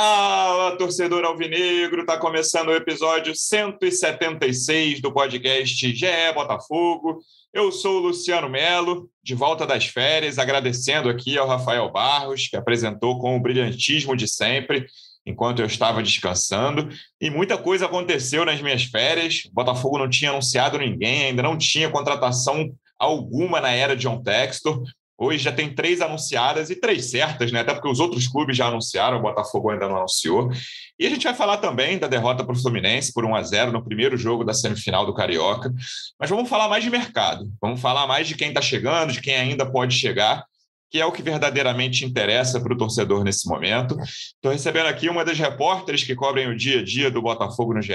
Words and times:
Fala, 0.00 0.76
torcedor 0.76 1.24
alvinegro! 1.24 2.02
Está 2.02 2.16
começando 2.16 2.68
o 2.68 2.72
episódio 2.72 3.34
176 3.34 5.00
do 5.00 5.12
podcast 5.12 5.92
GE 5.92 6.06
Botafogo. 6.32 7.18
Eu 7.52 7.72
sou 7.72 7.96
o 7.96 8.02
Luciano 8.06 8.48
Melo, 8.48 9.10
de 9.20 9.34
volta 9.34 9.66
das 9.66 9.86
férias, 9.86 10.38
agradecendo 10.38 11.08
aqui 11.08 11.36
ao 11.36 11.48
Rafael 11.48 11.90
Barros, 11.90 12.46
que 12.46 12.56
apresentou 12.56 13.18
com 13.18 13.36
o 13.36 13.40
brilhantismo 13.40 14.16
de 14.16 14.28
sempre, 14.28 14.86
enquanto 15.26 15.58
eu 15.58 15.66
estava 15.66 16.00
descansando. 16.00 16.88
E 17.20 17.28
muita 17.28 17.58
coisa 17.58 17.86
aconteceu 17.86 18.44
nas 18.44 18.62
minhas 18.62 18.84
férias. 18.84 19.46
O 19.50 19.52
Botafogo 19.52 19.98
não 19.98 20.08
tinha 20.08 20.30
anunciado 20.30 20.78
ninguém, 20.78 21.24
ainda 21.24 21.42
não 21.42 21.58
tinha 21.58 21.90
contratação 21.90 22.72
alguma 22.96 23.60
na 23.60 23.70
era 23.72 23.96
de 23.96 24.02
John 24.02 24.22
Textor. 24.22 24.80
Hoje 25.20 25.42
já 25.42 25.50
tem 25.50 25.74
três 25.74 26.00
anunciadas 26.00 26.70
e 26.70 26.76
três 26.76 27.10
certas, 27.10 27.50
né? 27.50 27.60
Até 27.60 27.74
porque 27.74 27.88
os 27.88 27.98
outros 27.98 28.28
clubes 28.28 28.56
já 28.56 28.68
anunciaram, 28.68 29.18
o 29.18 29.22
Botafogo 29.22 29.68
ainda 29.70 29.88
não 29.88 29.96
anunciou. 29.96 30.48
E 30.96 31.04
a 31.04 31.10
gente 31.10 31.24
vai 31.24 31.34
falar 31.34 31.56
também 31.56 31.98
da 31.98 32.06
derrota 32.06 32.44
para 32.44 32.54
o 32.54 32.58
Fluminense 32.58 33.12
por 33.12 33.24
1 33.24 33.34
a 33.34 33.42
0 33.42 33.72
no 33.72 33.84
primeiro 33.84 34.16
jogo 34.16 34.44
da 34.44 34.54
semifinal 34.54 35.04
do 35.04 35.12
Carioca. 35.12 35.74
Mas 36.20 36.30
vamos 36.30 36.48
falar 36.48 36.68
mais 36.68 36.84
de 36.84 36.90
mercado. 36.90 37.50
Vamos 37.60 37.80
falar 37.80 38.06
mais 38.06 38.28
de 38.28 38.36
quem 38.36 38.50
está 38.50 38.62
chegando, 38.62 39.12
de 39.12 39.20
quem 39.20 39.34
ainda 39.34 39.68
pode 39.68 39.96
chegar, 39.96 40.44
que 40.88 41.00
é 41.00 41.04
o 41.04 41.10
que 41.10 41.20
verdadeiramente 41.20 42.04
interessa 42.04 42.60
para 42.60 42.72
o 42.72 42.78
torcedor 42.78 43.24
nesse 43.24 43.48
momento. 43.48 43.98
Estou 44.00 44.52
recebendo 44.52 44.86
aqui 44.86 45.08
uma 45.08 45.24
das 45.24 45.36
repórteres 45.36 46.04
que 46.04 46.14
cobrem 46.14 46.46
o 46.46 46.56
dia 46.56 46.78
a 46.78 46.84
dia 46.84 47.10
do 47.10 47.20
Botafogo 47.20 47.74
no 47.74 47.82
GE. 47.82 47.92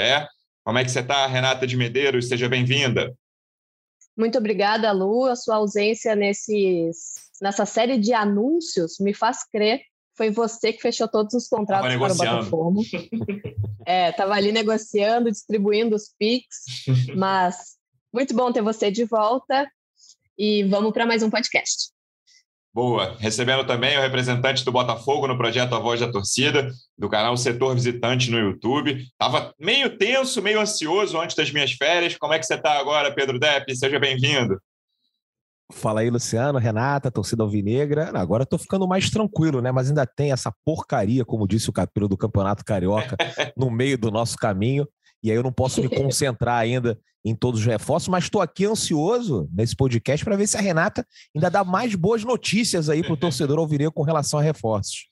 Como 0.66 0.78
é 0.78 0.84
que 0.84 0.92
você 0.92 1.00
está, 1.00 1.26
Renata 1.26 1.66
de 1.66 1.78
Medeiros? 1.78 2.28
Seja 2.28 2.50
bem-vinda. 2.50 3.14
Muito 4.18 4.38
obrigada, 4.38 4.92
Lu. 4.92 5.26
A 5.26 5.36
sua 5.36 5.56
ausência 5.56 6.16
nesses, 6.16 7.14
nessa 7.42 7.66
série 7.66 7.98
de 7.98 8.14
anúncios 8.14 8.98
me 9.00 9.14
faz 9.14 9.44
crer 9.44 9.82
foi 10.16 10.30
você 10.30 10.72
que 10.72 10.82
fechou 10.82 11.08
todos 11.08 11.34
os 11.34 11.48
contratos 11.48 11.96
para 11.96 12.14
o 12.14 12.16
Botafogo. 12.16 12.82
É, 13.86 14.12
estava 14.12 14.34
ali 14.34 14.54
negociando, 14.54 15.30
distribuindo 15.30 15.94
os 15.94 16.08
PIX, 16.18 16.48
mas 17.18 17.76
muito 18.14 18.34
bom 18.34 18.50
ter 18.50 18.62
você 18.62 18.90
de 18.90 19.04
volta 19.04 19.70
e 20.38 20.64
vamos 20.64 20.94
para 20.94 21.06
mais 21.06 21.22
um 21.22 21.30
podcast. 21.30 21.92
Boa. 22.74 23.16
Recebendo 23.20 23.68
também 23.68 23.96
o 23.98 24.02
representante 24.02 24.66
do 24.66 24.72
Botafogo 24.72 25.28
no 25.28 25.38
projeto 25.38 25.76
A 25.76 25.80
Voz 25.80 26.00
da 26.00 26.12
Torcida, 26.12 26.72
do 26.98 27.08
canal 27.08 27.38
Setor 27.38 27.76
Visitante 27.76 28.32
no 28.32 28.40
YouTube. 28.40 28.98
Estava 28.98 29.54
meio 29.60 29.96
tenso, 29.96 30.42
meio 30.42 30.60
ansioso 30.60 31.20
antes 31.20 31.36
das 31.36 31.52
minhas 31.52 31.74
férias. 31.74 32.18
Como 32.18 32.34
é 32.34 32.40
que 32.40 32.46
você 32.46 32.56
está 32.56 32.80
agora, 32.80 33.14
Pedro 33.14 33.38
Depp? 33.38 33.76
Seja 33.76 34.00
bem-vindo. 34.00 34.60
Fala 35.72 36.02
aí, 36.02 36.10
Luciano, 36.10 36.58
Renata, 36.58 37.12
torcida 37.12 37.44
alvinegra. 37.44 38.12
Agora 38.16 38.42
estou 38.42 38.58
ficando 38.58 38.88
mais 38.88 39.08
tranquilo, 39.10 39.62
né? 39.62 39.72
Mas 39.72 39.90
ainda 39.90 40.06
tem 40.08 40.32
essa 40.32 40.52
porcaria, 40.66 41.24
como 41.24 41.48
disse 41.48 41.70
o 41.70 41.74
capítulo 41.74 42.08
do 42.08 42.18
Campeonato 42.18 42.66
Carioca, 42.66 43.16
no 43.56 43.70
meio 43.70 44.00
do 44.00 44.10
nosso 44.10 44.36
caminho. 44.36 44.88
E 45.24 45.32
aí 45.32 45.38
eu 45.38 45.44
não 45.44 45.52
posso 45.52 45.82
me 45.82 45.88
concentrar 45.90 46.60
ainda 46.60 47.00
em 47.26 47.34
todos 47.34 47.62
os 47.62 47.66
reforços, 47.66 48.10
mas 48.10 48.26
estou 48.26 48.42
aqui 48.42 48.66
ansioso 48.66 49.50
nesse 49.54 49.76
podcast 49.76 50.26
para 50.26 50.36
ver 50.36 50.46
se 50.46 50.58
a 50.58 50.62
Renata 50.62 51.08
ainda 51.34 51.50
dá 51.50 51.64
mais 51.64 51.96
boas 51.96 52.24
notícias 52.24 52.90
aí 52.90 53.02
para 53.02 53.14
o 53.14 53.18
torcedor 53.18 53.58
alvinegro 53.58 53.94
com 53.94 54.04
relação 54.04 54.40
a 54.40 54.44
reforços. 54.44 55.08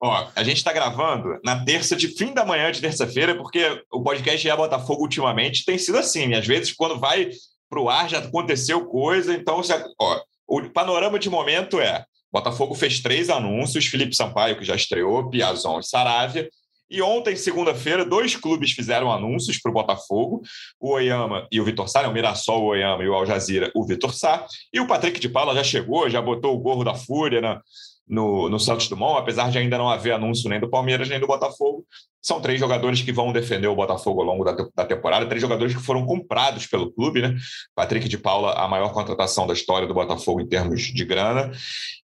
Ó, 0.00 0.28
a 0.36 0.44
gente 0.44 0.58
está 0.58 0.72
gravando 0.72 1.40
na 1.42 1.64
terça 1.64 1.96
de 1.96 2.08
fim 2.08 2.32
da 2.32 2.44
manhã 2.44 2.70
de 2.70 2.80
terça-feira, 2.80 3.34
porque 3.36 3.82
o 3.90 4.02
podcast 4.02 4.48
é 4.48 4.56
Botafogo 4.56 5.02
ultimamente 5.02 5.64
tem 5.64 5.76
sido 5.76 5.98
assim. 5.98 6.28
Né? 6.28 6.38
Às 6.38 6.46
vezes, 6.46 6.72
quando 6.72 7.00
vai 7.00 7.30
para 7.68 7.80
o 7.80 7.90
ar, 7.90 8.08
já 8.08 8.18
aconteceu 8.18 8.86
coisa. 8.86 9.34
Então, 9.34 9.60
ó, 10.00 10.20
o 10.46 10.70
panorama 10.70 11.18
de 11.18 11.28
momento 11.28 11.80
é: 11.80 12.04
Botafogo 12.32 12.74
fez 12.74 13.00
três 13.00 13.28
anúncios, 13.28 13.86
Felipe 13.86 14.14
Sampaio, 14.14 14.56
que 14.56 14.64
já 14.64 14.76
estreou, 14.76 15.28
Piazon 15.30 15.80
e 15.80 15.84
Saravia. 15.84 16.48
E 16.90 17.02
ontem, 17.02 17.36
segunda-feira, 17.36 18.04
dois 18.04 18.34
clubes 18.34 18.72
fizeram 18.72 19.12
anúncios 19.12 19.58
para 19.58 19.70
o 19.70 19.74
Botafogo, 19.74 20.42
o 20.80 20.92
Oyama 20.92 21.46
e 21.52 21.60
o 21.60 21.64
Vitor 21.64 21.88
Sá, 21.88 22.02
né? 22.02 22.08
o 22.08 22.12
Mirassol, 22.12 22.62
o 22.62 22.66
Oyama 22.68 23.04
e 23.04 23.08
o 23.08 23.14
Al 23.14 23.26
Jazeera, 23.26 23.70
o 23.74 23.84
Vitor 23.86 24.14
Sá. 24.14 24.46
E 24.72 24.80
o 24.80 24.86
Patrick 24.86 25.20
de 25.20 25.28
Paula 25.28 25.54
já 25.54 25.62
chegou, 25.62 26.08
já 26.08 26.22
botou 26.22 26.54
o 26.54 26.58
gorro 26.58 26.84
da 26.84 26.94
Fúria 26.94 27.42
na, 27.42 27.60
no, 28.08 28.48
no 28.48 28.58
Santos 28.58 28.88
Dumont, 28.88 29.18
apesar 29.18 29.50
de 29.50 29.58
ainda 29.58 29.76
não 29.76 29.90
haver 29.90 30.12
anúncio 30.12 30.48
nem 30.48 30.58
do 30.58 30.70
Palmeiras 30.70 31.08
nem 31.08 31.20
do 31.20 31.26
Botafogo. 31.26 31.84
São 32.22 32.40
três 32.40 32.58
jogadores 32.58 33.02
que 33.02 33.12
vão 33.12 33.32
defender 33.32 33.68
o 33.68 33.76
Botafogo 33.76 34.20
ao 34.20 34.26
longo 34.26 34.44
da, 34.44 34.56
da 34.74 34.84
temporada, 34.84 35.26
três 35.26 35.40
jogadores 35.40 35.74
que 35.74 35.82
foram 35.82 36.04
comprados 36.06 36.66
pelo 36.66 36.90
clube, 36.90 37.20
né? 37.20 37.36
Patrick 37.74 38.08
de 38.08 38.18
Paula, 38.18 38.54
a 38.54 38.66
maior 38.66 38.92
contratação 38.92 39.46
da 39.46 39.52
história 39.52 39.86
do 39.86 39.94
Botafogo 39.94 40.40
em 40.40 40.48
termos 40.48 40.82
de 40.82 41.04
grana. 41.04 41.52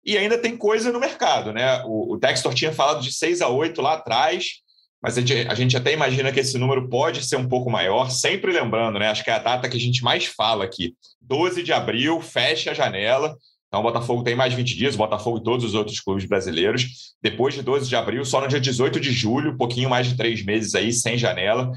E 0.06 0.18
ainda 0.18 0.38
tem 0.38 0.58
coisa 0.58 0.92
no 0.92 1.00
mercado, 1.00 1.54
né? 1.54 1.82
O, 1.86 2.14
o 2.14 2.20
Textor 2.20 2.54
tinha 2.54 2.74
falado 2.74 3.02
de 3.02 3.12
6 3.12 3.42
a 3.42 3.48
8 3.48 3.82
lá 3.82 3.94
atrás 3.94 4.62
mas 5.03 5.18
a 5.18 5.22
gente, 5.22 5.34
a 5.50 5.53
gente 5.53 5.75
até 5.75 5.91
imagina 5.91 6.31
que 6.31 6.40
esse 6.40 6.58
número 6.58 6.88
pode 6.88 7.25
ser 7.25 7.36
um 7.36 7.47
pouco 7.47 7.69
maior, 7.69 8.09
sempre 8.09 8.53
lembrando, 8.53 8.97
né? 8.97 9.09
Acho 9.09 9.22
que 9.22 9.30
é 9.30 9.34
a 9.34 9.40
data 9.40 9.68
que 9.68 9.75
a 9.75 9.80
gente 9.80 10.02
mais 10.02 10.25
fala 10.25 10.64
aqui. 10.64 10.96
12 11.22 11.62
de 11.62 11.74
abril, 11.74 12.22
fecha 12.22 12.72
a 12.72 12.74
janela. 12.74 13.36
Então, 13.68 13.81
o 13.81 13.84
Botafogo 13.84 14.24
tem 14.24 14.34
mais 14.34 14.53
20 14.53 14.78
dias, 14.78 14.96
o 14.96 15.00
Botafogo 15.00 15.40
e 15.40 15.44
todos 15.44 15.66
os 15.66 15.74
outros 15.74 16.00
clubes 16.00 16.24
brasileiros. 16.24 17.16
Depois 17.22 17.53
de 17.53 17.62
12 17.62 17.90
de 17.90 17.96
abril, 17.97 18.24
só 18.24 18.40
no 18.40 18.47
dia 18.47 18.62
18 18.62 18.97
de 18.97 19.12
julho, 19.12 19.52
um 19.52 19.58
pouquinho 19.58 19.90
mais 19.90 20.08
de 20.08 20.16
três 20.16 20.42
meses 20.46 20.74
aí, 20.74 20.94
sem 20.94 21.18
janela. 21.18 21.69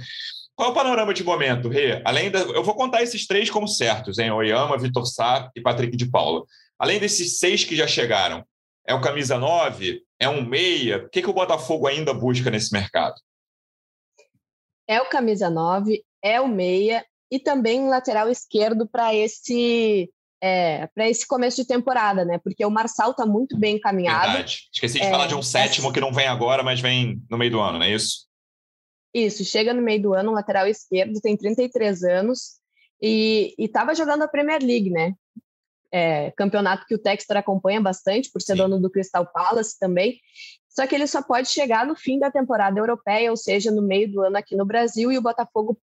Qual 0.55 0.69
é 0.69 0.73
o 0.73 0.75
panorama 0.75 1.13
de 1.13 1.25
momento, 1.25 1.69
Rê? 1.69 2.01
Além 2.05 2.31
da, 2.31 2.39
eu 2.39 2.63
vou 2.63 2.77
contar 2.77 3.03
esses 3.03 3.27
três 3.27 3.51
como 3.51 3.67
certos, 3.67 4.21
hein? 4.21 4.31
Oyama, 4.31 4.79
Vitor 4.79 5.05
Sá 5.05 5.51
e 5.57 5.61
Patrick 5.61 5.97
de 5.97 6.09
Paula. 6.09 6.45
Além 6.79 7.01
desses 7.01 7.39
seis 7.39 7.65
que 7.65 7.75
já 7.75 7.89
chegaram, 7.89 8.45
é 8.87 8.95
o 8.95 9.01
camisa 9.01 9.37
9? 9.37 10.06
É 10.19 10.29
um 10.29 10.45
meia? 10.45 11.05
O 11.05 11.09
que, 11.09 11.23
que 11.23 11.31
o 11.31 11.35
Botafogo 11.35 11.87
ainda 11.87 12.15
busca 12.15 12.51
nesse 12.51 12.73
mercado? 12.73 13.15
É 14.89 15.01
o 15.01 15.09
camisa 15.09 15.51
9, 15.51 16.03
é 16.23 16.41
o 16.41 16.49
meia 16.49 17.05
e 17.31 17.39
também 17.39 17.81
um 17.81 17.89
lateral 17.89 18.31
esquerdo 18.31 18.89
para 18.89 19.15
esse 19.15 20.11
é, 20.41 20.87
para 20.89 21.09
esse 21.09 21.27
começo 21.27 21.57
de 21.57 21.67
temporada, 21.67 22.25
né? 22.25 22.39
Porque 22.39 22.65
o 22.65 22.71
Marçal 22.71 23.11
está 23.11 23.27
muito 23.27 23.59
bem 23.59 23.77
encaminhado. 23.77 24.33
Verdade. 24.33 24.69
Esqueci 24.73 25.01
de 25.01 25.07
é, 25.07 25.11
falar 25.11 25.27
de 25.27 25.35
um 25.35 25.43
sétimo 25.43 25.93
que 25.93 26.01
não 26.01 26.13
vem 26.13 26.27
agora, 26.27 26.63
mas 26.63 26.81
vem 26.81 27.21
no 27.31 27.39
meio 27.39 27.51
do 27.51 27.61
ano, 27.61 27.79
não 27.79 27.87
é 27.87 27.93
isso? 27.93 28.27
Isso, 29.15 29.45
chega 29.45 29.73
no 29.73 29.83
meio 29.83 30.03
do 30.03 30.15
ano, 30.15 30.31
um 30.31 30.35
lateral 30.35 30.67
esquerdo, 30.67 31.21
tem 31.21 31.37
33 31.37 32.03
anos 32.05 32.57
e 33.01 33.55
estava 33.59 33.95
jogando 33.95 34.23
a 34.23 34.29
Premier 34.29 34.63
League, 34.63 34.91
né? 34.91 35.15
É, 35.97 36.31
campeonato 36.33 36.85
que 36.87 36.95
o 36.95 36.99
Textor 36.99 37.39
acompanha 37.39 37.81
bastante, 37.81 38.31
por 38.31 38.43
ser 38.43 38.53
Sim. 38.53 38.59
dono 38.59 38.79
do 38.79 38.91
Crystal 38.91 39.27
Palace 39.27 39.79
também. 39.79 40.21
Só 40.69 40.87
que 40.87 40.95
ele 40.95 41.07
só 41.07 41.23
pode 41.23 41.49
chegar 41.49 41.87
no 41.87 41.97
fim 41.97 42.19
da 42.19 42.31
temporada 42.31 42.79
europeia, 42.79 43.31
ou 43.31 43.37
seja, 43.37 43.71
no 43.71 43.81
meio 43.81 44.13
do 44.13 44.21
ano 44.21 44.37
aqui 44.37 44.55
no 44.55 44.67
Brasil, 44.67 45.11
e 45.11 45.17
o 45.17 45.23
Botafogo 45.23 45.81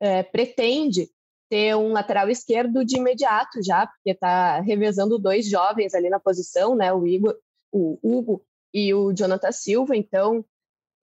é, 0.00 0.22
pretende 0.22 1.10
ter 1.50 1.74
um 1.74 1.90
lateral 1.92 2.30
esquerdo 2.30 2.84
de 2.84 2.96
imediato 2.96 3.60
já, 3.60 3.88
porque 3.88 4.10
está 4.10 4.60
revezando 4.60 5.18
dois 5.18 5.48
jovens 5.48 5.94
ali 5.94 6.08
na 6.08 6.20
posição, 6.20 6.76
né? 6.76 6.92
O, 6.92 7.04
Igor, 7.04 7.36
o 7.72 7.98
Hugo 8.00 8.44
e 8.72 8.94
o 8.94 9.12
Jonathan 9.12 9.50
Silva, 9.50 9.96
então 9.96 10.44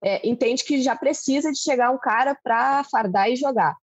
é, 0.01 0.25
entende 0.25 0.63
que 0.63 0.81
já 0.81 0.95
precisa 0.95 1.51
de 1.51 1.59
chegar 1.59 1.91
um 1.91 1.97
cara 1.97 2.33
para 2.33 2.85
fardar 2.85 3.29
e 3.29 3.35
jogar. 3.35 3.75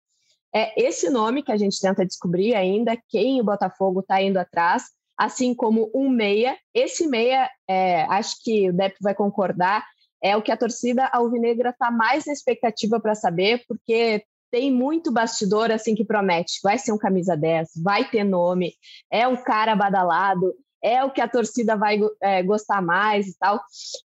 É 0.58 0.72
esse 0.76 1.08
nome 1.08 1.44
que 1.44 1.52
a 1.52 1.56
gente 1.56 1.80
tenta 1.80 2.04
descobrir 2.04 2.52
ainda, 2.52 2.98
quem 3.08 3.40
o 3.40 3.44
Botafogo 3.44 4.00
está 4.00 4.20
indo 4.20 4.38
atrás, 4.38 4.86
assim 5.16 5.54
como 5.54 5.88
um 5.94 6.10
meia. 6.10 6.58
Esse 6.74 7.06
meia, 7.06 7.48
é, 7.68 8.02
acho 8.06 8.42
que 8.42 8.68
o 8.68 8.72
Depp 8.72 8.96
vai 9.00 9.14
concordar, 9.14 9.86
é 10.20 10.36
o 10.36 10.42
que 10.42 10.50
a 10.50 10.56
torcida 10.56 11.06
alvinegra 11.12 11.70
está 11.70 11.92
mais 11.92 12.26
na 12.26 12.32
expectativa 12.32 12.98
para 12.98 13.14
saber, 13.14 13.62
porque 13.68 14.24
tem 14.50 14.68
muito 14.72 15.12
bastidor 15.12 15.70
assim 15.70 15.94
que 15.94 16.04
promete. 16.04 16.58
Vai 16.60 16.76
ser 16.76 16.90
um 16.90 16.98
camisa 16.98 17.36
10, 17.36 17.68
vai 17.80 18.10
ter 18.10 18.24
nome, 18.24 18.72
é 19.12 19.28
um 19.28 19.36
cara 19.36 19.76
badalado, 19.76 20.52
é 20.82 21.04
o 21.04 21.12
que 21.12 21.20
a 21.20 21.28
torcida 21.28 21.76
vai 21.76 22.00
é, 22.20 22.42
gostar 22.42 22.82
mais 22.82 23.28
e 23.28 23.38
tal. 23.38 23.60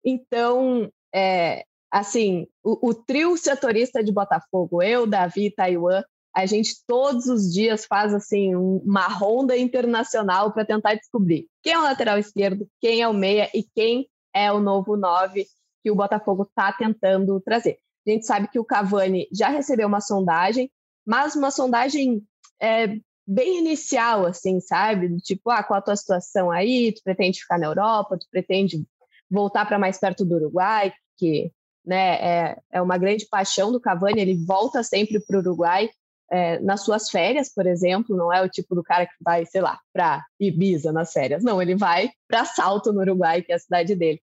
Então, 0.05 0.93
é, 1.15 1.65
assim, 1.91 2.47
o, 2.63 2.91
o, 2.91 2.93
trio 2.93 3.39
setorista 3.39 4.05
de 4.05 4.13
Botafogo, 4.13 4.83
eu, 4.83 5.07
Davi 5.07 5.51
Taiwan, 5.51 6.03
a 6.35 6.47
gente 6.47 6.77
todos 6.87 7.27
os 7.27 7.53
dias 7.53 7.85
faz 7.85 8.15
assim 8.15 8.55
uma 8.55 9.07
ronda 9.07 9.57
internacional 9.57 10.53
para 10.53 10.65
tentar 10.65 10.95
descobrir 10.95 11.47
quem 11.63 11.75
é 11.75 11.79
o 11.79 11.83
lateral 11.83 12.19
esquerdo, 12.19 12.67
quem 12.81 13.03
é 13.03 13.09
o 13.09 13.13
meia 13.13 13.51
e 13.55 13.63
quem 13.63 14.09
é 14.35 14.51
o 14.51 14.61
novo 14.61 14.97
nove 14.97 15.47
que 15.83 15.91
o 15.91 15.95
Botafogo 15.95 16.45
está 16.45 16.73
tentando 16.73 17.41
trazer. 17.41 17.79
A 18.07 18.11
gente 18.11 18.27
sabe 18.27 18.49
que 18.49 18.59
o 18.59 18.65
Cavani 18.65 19.29
já 19.33 19.49
recebeu 19.49 19.87
uma 19.87 20.01
sondagem, 20.01 20.71
mas 21.07 21.37
uma 21.37 21.51
sondagem 21.51 22.23
é, 22.61 22.97
bem 23.27 23.59
inicial, 23.59 24.27
assim, 24.27 24.61
sabe? 24.61 25.17
Tipo, 25.19 25.51
ah, 25.51 25.63
qual 25.63 25.79
a 25.79 25.83
tua 25.83 25.97
situação 25.97 26.51
aí? 26.51 26.93
Tu 26.93 27.03
pretende 27.03 27.41
ficar 27.41 27.59
na 27.59 27.67
Europa? 27.67 28.19
Tu 28.19 28.27
pretende 28.31 28.85
voltar 29.31 29.67
para 29.67 29.79
mais 29.79 29.99
perto 29.99 30.25
do 30.25 30.37
Uruguai? 30.37 30.93
Que 31.19 31.53
né, 31.85 32.15
é, 32.15 32.59
é 32.73 32.83
uma 32.83 32.97
grande 32.97 33.27
paixão 33.29 33.73
do 33.73 33.81
Cavani, 33.81 34.21
ele 34.21 34.45
volta 34.45 34.83
sempre 34.83 35.21
para 35.21 35.37
o 35.37 35.41
Uruguai 35.41 35.91
é, 36.33 36.59
nas 36.61 36.83
suas 36.83 37.11
férias, 37.11 37.53
por 37.55 37.67
exemplo, 37.67 38.17
não 38.17 38.33
é 38.33 38.41
o 38.41 38.49
tipo 38.49 38.75
do 38.75 38.83
cara 38.83 39.05
que 39.05 39.13
vai, 39.21 39.45
sei 39.45 39.61
lá, 39.61 39.79
para 39.93 40.25
Ibiza 40.41 40.91
nas 40.91 41.13
férias. 41.13 41.45
Não, 41.45 41.61
ele 41.61 41.77
vai 41.77 42.11
para 42.27 42.47
Salto, 42.47 42.91
no 42.91 43.03
Uruguai, 43.03 43.43
que 43.43 43.53
é 43.53 43.57
a 43.57 43.59
cidade 43.59 43.95
dele. 43.95 44.19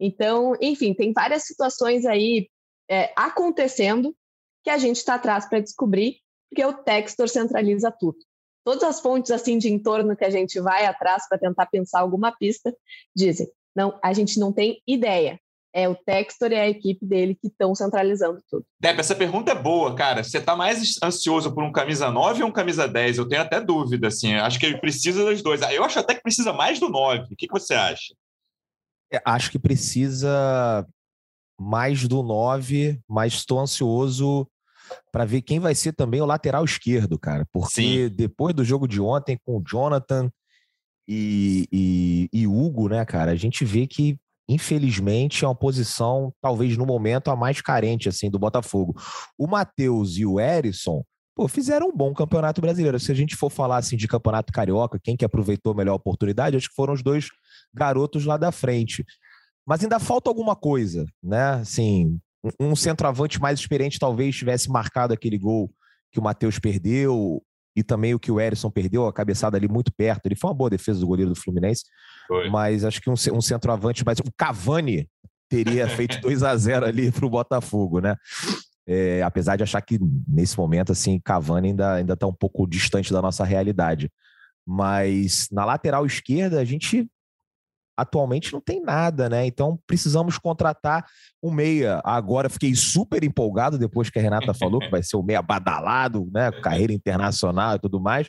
Então, 0.00 0.56
enfim, 0.60 0.92
tem 0.92 1.12
várias 1.12 1.44
situações 1.44 2.04
aí 2.04 2.48
é, 2.90 3.12
acontecendo 3.14 4.12
que 4.64 4.70
a 4.70 4.76
gente 4.76 4.96
está 4.96 5.14
atrás 5.14 5.48
para 5.48 5.60
descobrir, 5.60 6.16
porque 6.50 6.64
o 6.64 6.72
Textor 6.72 7.28
centraliza 7.28 7.92
tudo. 7.92 8.18
Todas 8.64 8.82
as 8.82 9.00
fontes 9.00 9.30
assim 9.30 9.56
de 9.56 9.72
entorno 9.72 10.16
que 10.16 10.24
a 10.24 10.30
gente 10.30 10.60
vai 10.60 10.84
atrás 10.84 11.28
para 11.28 11.38
tentar 11.38 11.66
pensar 11.66 12.00
alguma 12.00 12.36
pista 12.36 12.76
dizem: 13.14 13.48
não, 13.74 13.96
a 14.02 14.12
gente 14.12 14.40
não 14.40 14.52
tem 14.52 14.82
ideia. 14.84 15.38
É 15.74 15.88
o 15.88 15.94
Textor 15.94 16.52
e 16.52 16.56
a 16.56 16.68
equipe 16.68 17.06
dele 17.06 17.34
que 17.34 17.48
estão 17.48 17.74
centralizando 17.74 18.42
tudo. 18.50 18.64
Deb, 18.78 18.98
essa 18.98 19.14
pergunta 19.14 19.52
é 19.52 19.54
boa, 19.54 19.94
cara. 19.94 20.22
Você 20.22 20.38
está 20.38 20.54
mais 20.54 20.98
ansioso 21.02 21.54
por 21.54 21.64
um 21.64 21.72
camisa 21.72 22.10
9 22.10 22.42
ou 22.42 22.48
um 22.50 22.52
camisa 22.52 22.86
10? 22.86 23.18
Eu 23.18 23.28
tenho 23.28 23.40
até 23.40 23.60
dúvida, 23.60 24.08
assim. 24.08 24.34
Acho 24.34 24.58
que 24.58 24.66
ele 24.66 24.78
precisa 24.78 25.24
dos 25.24 25.42
dois. 25.42 25.62
Eu 25.62 25.84
acho 25.84 25.98
até 25.98 26.14
que 26.14 26.22
precisa 26.22 26.52
mais 26.52 26.78
do 26.78 26.90
9. 26.90 27.32
O 27.32 27.36
que, 27.36 27.46
que 27.46 27.52
você 27.52 27.74
acha? 27.74 28.14
É, 29.12 29.20
acho 29.24 29.50
que 29.50 29.58
precisa 29.58 30.86
mais 31.58 32.06
do 32.06 32.22
9, 32.22 33.00
mas 33.08 33.34
estou 33.34 33.60
ansioso 33.60 34.46
para 35.10 35.24
ver 35.24 35.42
quem 35.42 35.60
vai 35.60 35.74
ser 35.74 35.92
também 35.92 36.20
o 36.20 36.26
lateral 36.26 36.64
esquerdo, 36.64 37.18
cara. 37.18 37.46
Porque 37.52 38.08
Sim. 38.08 38.14
depois 38.14 38.54
do 38.54 38.64
jogo 38.64 38.88
de 38.88 39.00
ontem 39.00 39.38
com 39.44 39.58
o 39.58 39.62
Jonathan 39.64 40.30
e, 41.06 41.68
e, 41.72 42.28
e, 42.32 42.46
Hugo, 42.46 42.88
né, 42.88 43.04
cara, 43.04 43.32
a 43.32 43.36
gente 43.36 43.64
vê 43.64 43.86
que, 43.86 44.18
infelizmente, 44.52 45.44
é 45.44 45.48
uma 45.48 45.54
posição, 45.54 46.32
talvez 46.40 46.76
no 46.76 46.86
momento, 46.86 47.30
a 47.30 47.36
mais 47.36 47.60
carente, 47.60 48.08
assim, 48.08 48.30
do 48.30 48.38
Botafogo. 48.38 48.94
O 49.38 49.46
Matheus 49.46 50.16
e 50.16 50.26
o 50.26 50.38
Erisson, 50.38 51.02
pô, 51.34 51.48
fizeram 51.48 51.88
um 51.88 51.96
bom 51.96 52.12
campeonato 52.14 52.60
brasileiro. 52.60 52.98
Se 53.00 53.10
a 53.10 53.14
gente 53.14 53.36
for 53.36 53.50
falar, 53.50 53.78
assim, 53.78 53.96
de 53.96 54.06
campeonato 54.06 54.52
carioca, 54.52 55.00
quem 55.02 55.16
que 55.16 55.24
aproveitou 55.24 55.72
a 55.72 55.76
melhor 55.76 55.94
oportunidade, 55.94 56.56
acho 56.56 56.68
que 56.68 56.74
foram 56.74 56.94
os 56.94 57.02
dois 57.02 57.28
garotos 57.74 58.24
lá 58.24 58.36
da 58.36 58.52
frente. 58.52 59.04
Mas 59.66 59.82
ainda 59.82 59.98
falta 59.98 60.28
alguma 60.28 60.56
coisa, 60.56 61.06
né? 61.22 61.54
Assim, 61.54 62.18
um 62.58 62.74
centroavante 62.74 63.40
mais 63.40 63.58
experiente 63.60 63.98
talvez 63.98 64.36
tivesse 64.36 64.68
marcado 64.68 65.12
aquele 65.14 65.38
gol 65.38 65.72
que 66.10 66.18
o 66.18 66.22
Matheus 66.22 66.58
perdeu 66.58 67.42
e 67.74 67.82
também 67.82 68.14
o 68.14 68.18
que 68.18 68.30
o 68.30 68.40
Erisson 68.40 68.70
perdeu, 68.70 69.06
a 69.06 69.12
cabeçada 69.12 69.56
ali 69.56 69.68
muito 69.68 69.92
perto. 69.92 70.26
Ele 70.26 70.36
foi 70.36 70.50
uma 70.50 70.56
boa 70.56 70.68
defesa 70.68 71.00
do 71.00 71.06
goleiro 71.06 71.30
do 71.30 71.40
Fluminense, 71.40 71.84
foi. 72.32 72.50
mas 72.50 72.84
acho 72.84 73.00
que 73.00 73.10
um, 73.10 73.14
um 73.32 73.40
centroavante 73.40 74.04
mais. 74.04 74.18
O 74.18 74.32
Cavani 74.36 75.08
teria 75.48 75.86
feito 75.88 76.20
2 76.20 76.42
a 76.42 76.56
0 76.56 76.86
ali 76.86 77.10
para 77.12 77.26
o 77.26 77.30
Botafogo, 77.30 78.00
né? 78.00 78.16
É, 78.86 79.22
apesar 79.22 79.56
de 79.56 79.62
achar 79.62 79.80
que 79.80 79.98
nesse 80.26 80.58
momento, 80.58 80.90
assim, 80.90 81.20
Cavani 81.20 81.68
ainda, 81.68 81.94
ainda 81.94 82.16
tá 82.16 82.26
um 82.26 82.32
pouco 82.32 82.66
distante 82.66 83.12
da 83.12 83.22
nossa 83.22 83.44
realidade. 83.44 84.10
Mas 84.66 85.48
na 85.50 85.64
lateral 85.64 86.06
esquerda, 86.06 86.60
a 86.60 86.64
gente 86.64 87.08
atualmente 87.96 88.52
não 88.52 88.60
tem 88.60 88.80
nada, 88.80 89.28
né? 89.28 89.46
Então 89.46 89.78
precisamos 89.86 90.38
contratar 90.38 91.06
um 91.42 91.50
meia. 91.50 92.00
Agora 92.04 92.48
fiquei 92.48 92.74
super 92.74 93.22
empolgado 93.22 93.78
depois 93.78 94.10
que 94.10 94.18
a 94.18 94.22
Renata 94.22 94.54
falou 94.54 94.80
que 94.80 94.90
vai 94.90 95.02
ser 95.02 95.16
o 95.16 95.22
meia 95.22 95.42
badalado, 95.42 96.28
né? 96.32 96.50
Carreira 96.50 96.92
internacional 96.92 97.76
e 97.76 97.78
tudo 97.78 98.00
mais. 98.00 98.28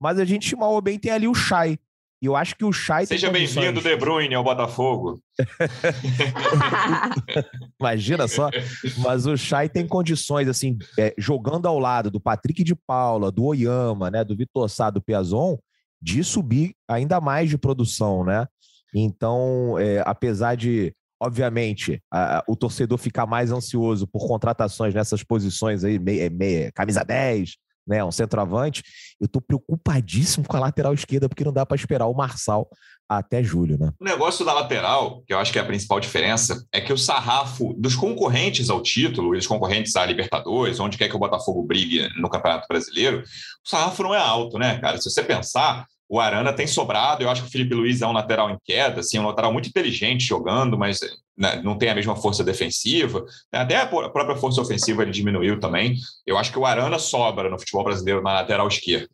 Mas 0.00 0.18
a 0.18 0.24
gente 0.24 0.56
mal 0.56 0.72
ou 0.72 0.80
bem 0.80 0.98
tem 0.98 1.12
ali 1.12 1.28
o 1.28 1.34
Chay. 1.34 1.78
E 2.22 2.26
eu 2.26 2.36
acho 2.36 2.54
que 2.54 2.66
o 2.66 2.72
Chay 2.72 3.06
Seja 3.06 3.30
bem-vindo, 3.30 3.80
De 3.80 3.96
Bruyne, 3.96 4.34
ao 4.34 4.44
Botafogo. 4.44 5.22
Imagina 7.80 8.28
só. 8.28 8.50
Mas 8.98 9.24
o 9.24 9.38
Chay 9.38 9.70
tem 9.70 9.86
condições, 9.86 10.46
assim, 10.46 10.76
é, 10.98 11.14
jogando 11.16 11.66
ao 11.66 11.78
lado 11.78 12.10
do 12.10 12.20
Patrick 12.20 12.62
de 12.62 12.74
Paula, 12.74 13.32
do 13.32 13.44
Oyama, 13.44 14.10
né? 14.10 14.22
Do 14.22 14.36
Vitor 14.36 14.68
Sá, 14.68 14.90
do 14.90 15.00
Piazon, 15.00 15.56
de 16.00 16.22
subir 16.22 16.74
ainda 16.86 17.22
mais 17.22 17.48
de 17.48 17.56
produção, 17.56 18.22
né? 18.22 18.46
Então, 18.94 19.78
é, 19.78 20.02
apesar 20.04 20.56
de, 20.56 20.94
obviamente, 21.18 22.02
a, 22.12 22.44
o 22.46 22.54
torcedor 22.54 22.98
ficar 22.98 23.24
mais 23.24 23.50
ansioso 23.50 24.06
por 24.06 24.28
contratações 24.28 24.92
nessas 24.92 25.22
posições 25.22 25.84
aí, 25.84 25.98
meia, 25.98 26.28
meia, 26.28 26.70
camisa 26.72 27.02
10, 27.02 27.56
né, 27.90 28.04
um 28.04 28.12
centroavante, 28.12 28.84
eu 29.20 29.26
estou 29.26 29.42
preocupadíssimo 29.42 30.46
com 30.46 30.56
a 30.56 30.60
lateral 30.60 30.94
esquerda, 30.94 31.28
porque 31.28 31.44
não 31.44 31.52
dá 31.52 31.66
para 31.66 31.76
esperar 31.76 32.06
o 32.06 32.14
Marçal 32.14 32.70
até 33.08 33.42
julho, 33.42 33.76
né? 33.76 33.90
O 34.00 34.04
negócio 34.04 34.44
da 34.44 34.52
lateral, 34.52 35.24
que 35.26 35.34
eu 35.34 35.38
acho 35.40 35.52
que 35.52 35.58
é 35.58 35.62
a 35.62 35.66
principal 35.66 35.98
diferença, 35.98 36.64
é 36.72 36.80
que 36.80 36.92
o 36.92 36.96
sarrafo 36.96 37.74
dos 37.76 37.96
concorrentes 37.96 38.70
ao 38.70 38.80
título, 38.80 39.34
e 39.34 39.38
os 39.38 39.48
concorrentes 39.48 39.96
à 39.96 40.06
Libertadores, 40.06 40.78
onde 40.78 40.96
quer 40.96 41.08
que 41.08 41.16
o 41.16 41.18
Botafogo 41.18 41.64
brigue 41.64 42.08
no 42.20 42.30
Campeonato 42.30 42.68
Brasileiro, 42.68 43.24
o 43.66 43.68
sarrafo 43.68 44.04
não 44.04 44.14
é 44.14 44.18
alto, 44.18 44.56
né, 44.56 44.78
cara? 44.78 44.96
Se 44.98 45.10
você 45.10 45.24
pensar, 45.24 45.84
o 46.10 46.18
Arana 46.18 46.52
tem 46.52 46.66
sobrado. 46.66 47.22
Eu 47.22 47.30
acho 47.30 47.42
que 47.42 47.48
o 47.48 47.50
Felipe 47.52 47.72
Luiz 47.72 48.02
é 48.02 48.06
um 48.06 48.12
lateral 48.12 48.50
em 48.50 48.58
queda, 48.64 48.98
assim, 48.98 49.16
um 49.20 49.26
lateral 49.28 49.52
muito 49.52 49.68
inteligente 49.68 50.26
jogando, 50.26 50.76
mas 50.76 50.98
né, 51.38 51.62
não 51.62 51.78
tem 51.78 51.88
a 51.88 51.94
mesma 51.94 52.16
força 52.16 52.42
defensiva. 52.42 53.24
Até 53.52 53.76
a 53.76 53.86
própria 53.86 54.34
força 54.34 54.60
ofensiva 54.60 55.02
ele 55.02 55.12
diminuiu 55.12 55.60
também. 55.60 55.94
Eu 56.26 56.36
acho 56.36 56.50
que 56.50 56.58
o 56.58 56.66
Arana 56.66 56.98
sobra 56.98 57.48
no 57.48 57.56
futebol 57.56 57.84
brasileiro 57.84 58.20
na 58.22 58.32
lateral 58.32 58.66
esquerda. 58.66 59.08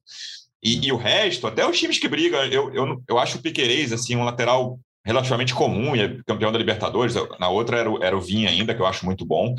E, 0.62 0.86
e 0.86 0.90
o 0.90 0.96
resto, 0.96 1.46
até 1.46 1.68
os 1.68 1.78
times 1.78 1.98
que 1.98 2.08
brigam, 2.08 2.42
eu, 2.46 2.72
eu, 2.72 3.02
eu 3.06 3.18
acho 3.18 3.36
o 3.36 3.42
Piquerez 3.42 3.92
assim, 3.92 4.16
um 4.16 4.24
lateral 4.24 4.80
relativamente 5.04 5.54
comum 5.54 5.94
e 5.94 6.00
é 6.00 6.16
campeão 6.26 6.50
da 6.50 6.58
Libertadores. 6.58 7.14
Na 7.38 7.50
outra 7.50 7.76
era 7.76 7.90
o, 7.90 8.02
era 8.02 8.16
o 8.16 8.22
Vinha 8.22 8.48
ainda, 8.48 8.74
que 8.74 8.80
eu 8.80 8.86
acho 8.86 9.04
muito 9.04 9.26
bom. 9.26 9.54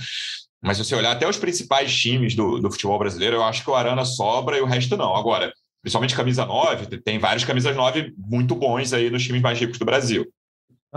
Mas 0.60 0.78
se 0.78 0.84
você 0.84 0.96
olhar 0.96 1.12
até 1.12 1.30
os 1.30 1.38
principais 1.38 1.96
times 1.96 2.36
do, 2.36 2.58
do 2.58 2.72
futebol 2.72 2.98
brasileiro, 2.98 3.36
eu 3.36 3.44
acho 3.44 3.64
que 3.64 3.70
o 3.70 3.76
Arana 3.76 4.04
sobra 4.06 4.58
e 4.58 4.62
o 4.62 4.66
resto 4.66 4.98
não. 4.98 5.16
Agora, 5.16 5.54
principalmente 5.82 6.16
camisa 6.16 6.46
9, 6.46 6.98
tem 7.02 7.20
vários 7.20 7.46
camisas 7.46 7.76
9 7.76 8.14
muito 8.18 8.56
bons 8.56 8.94
aí 8.94 9.10
nos 9.10 9.24
times 9.24 9.42
mais 9.42 9.60
ricos 9.60 9.78
do 9.78 9.86
Brasil. 9.86 10.26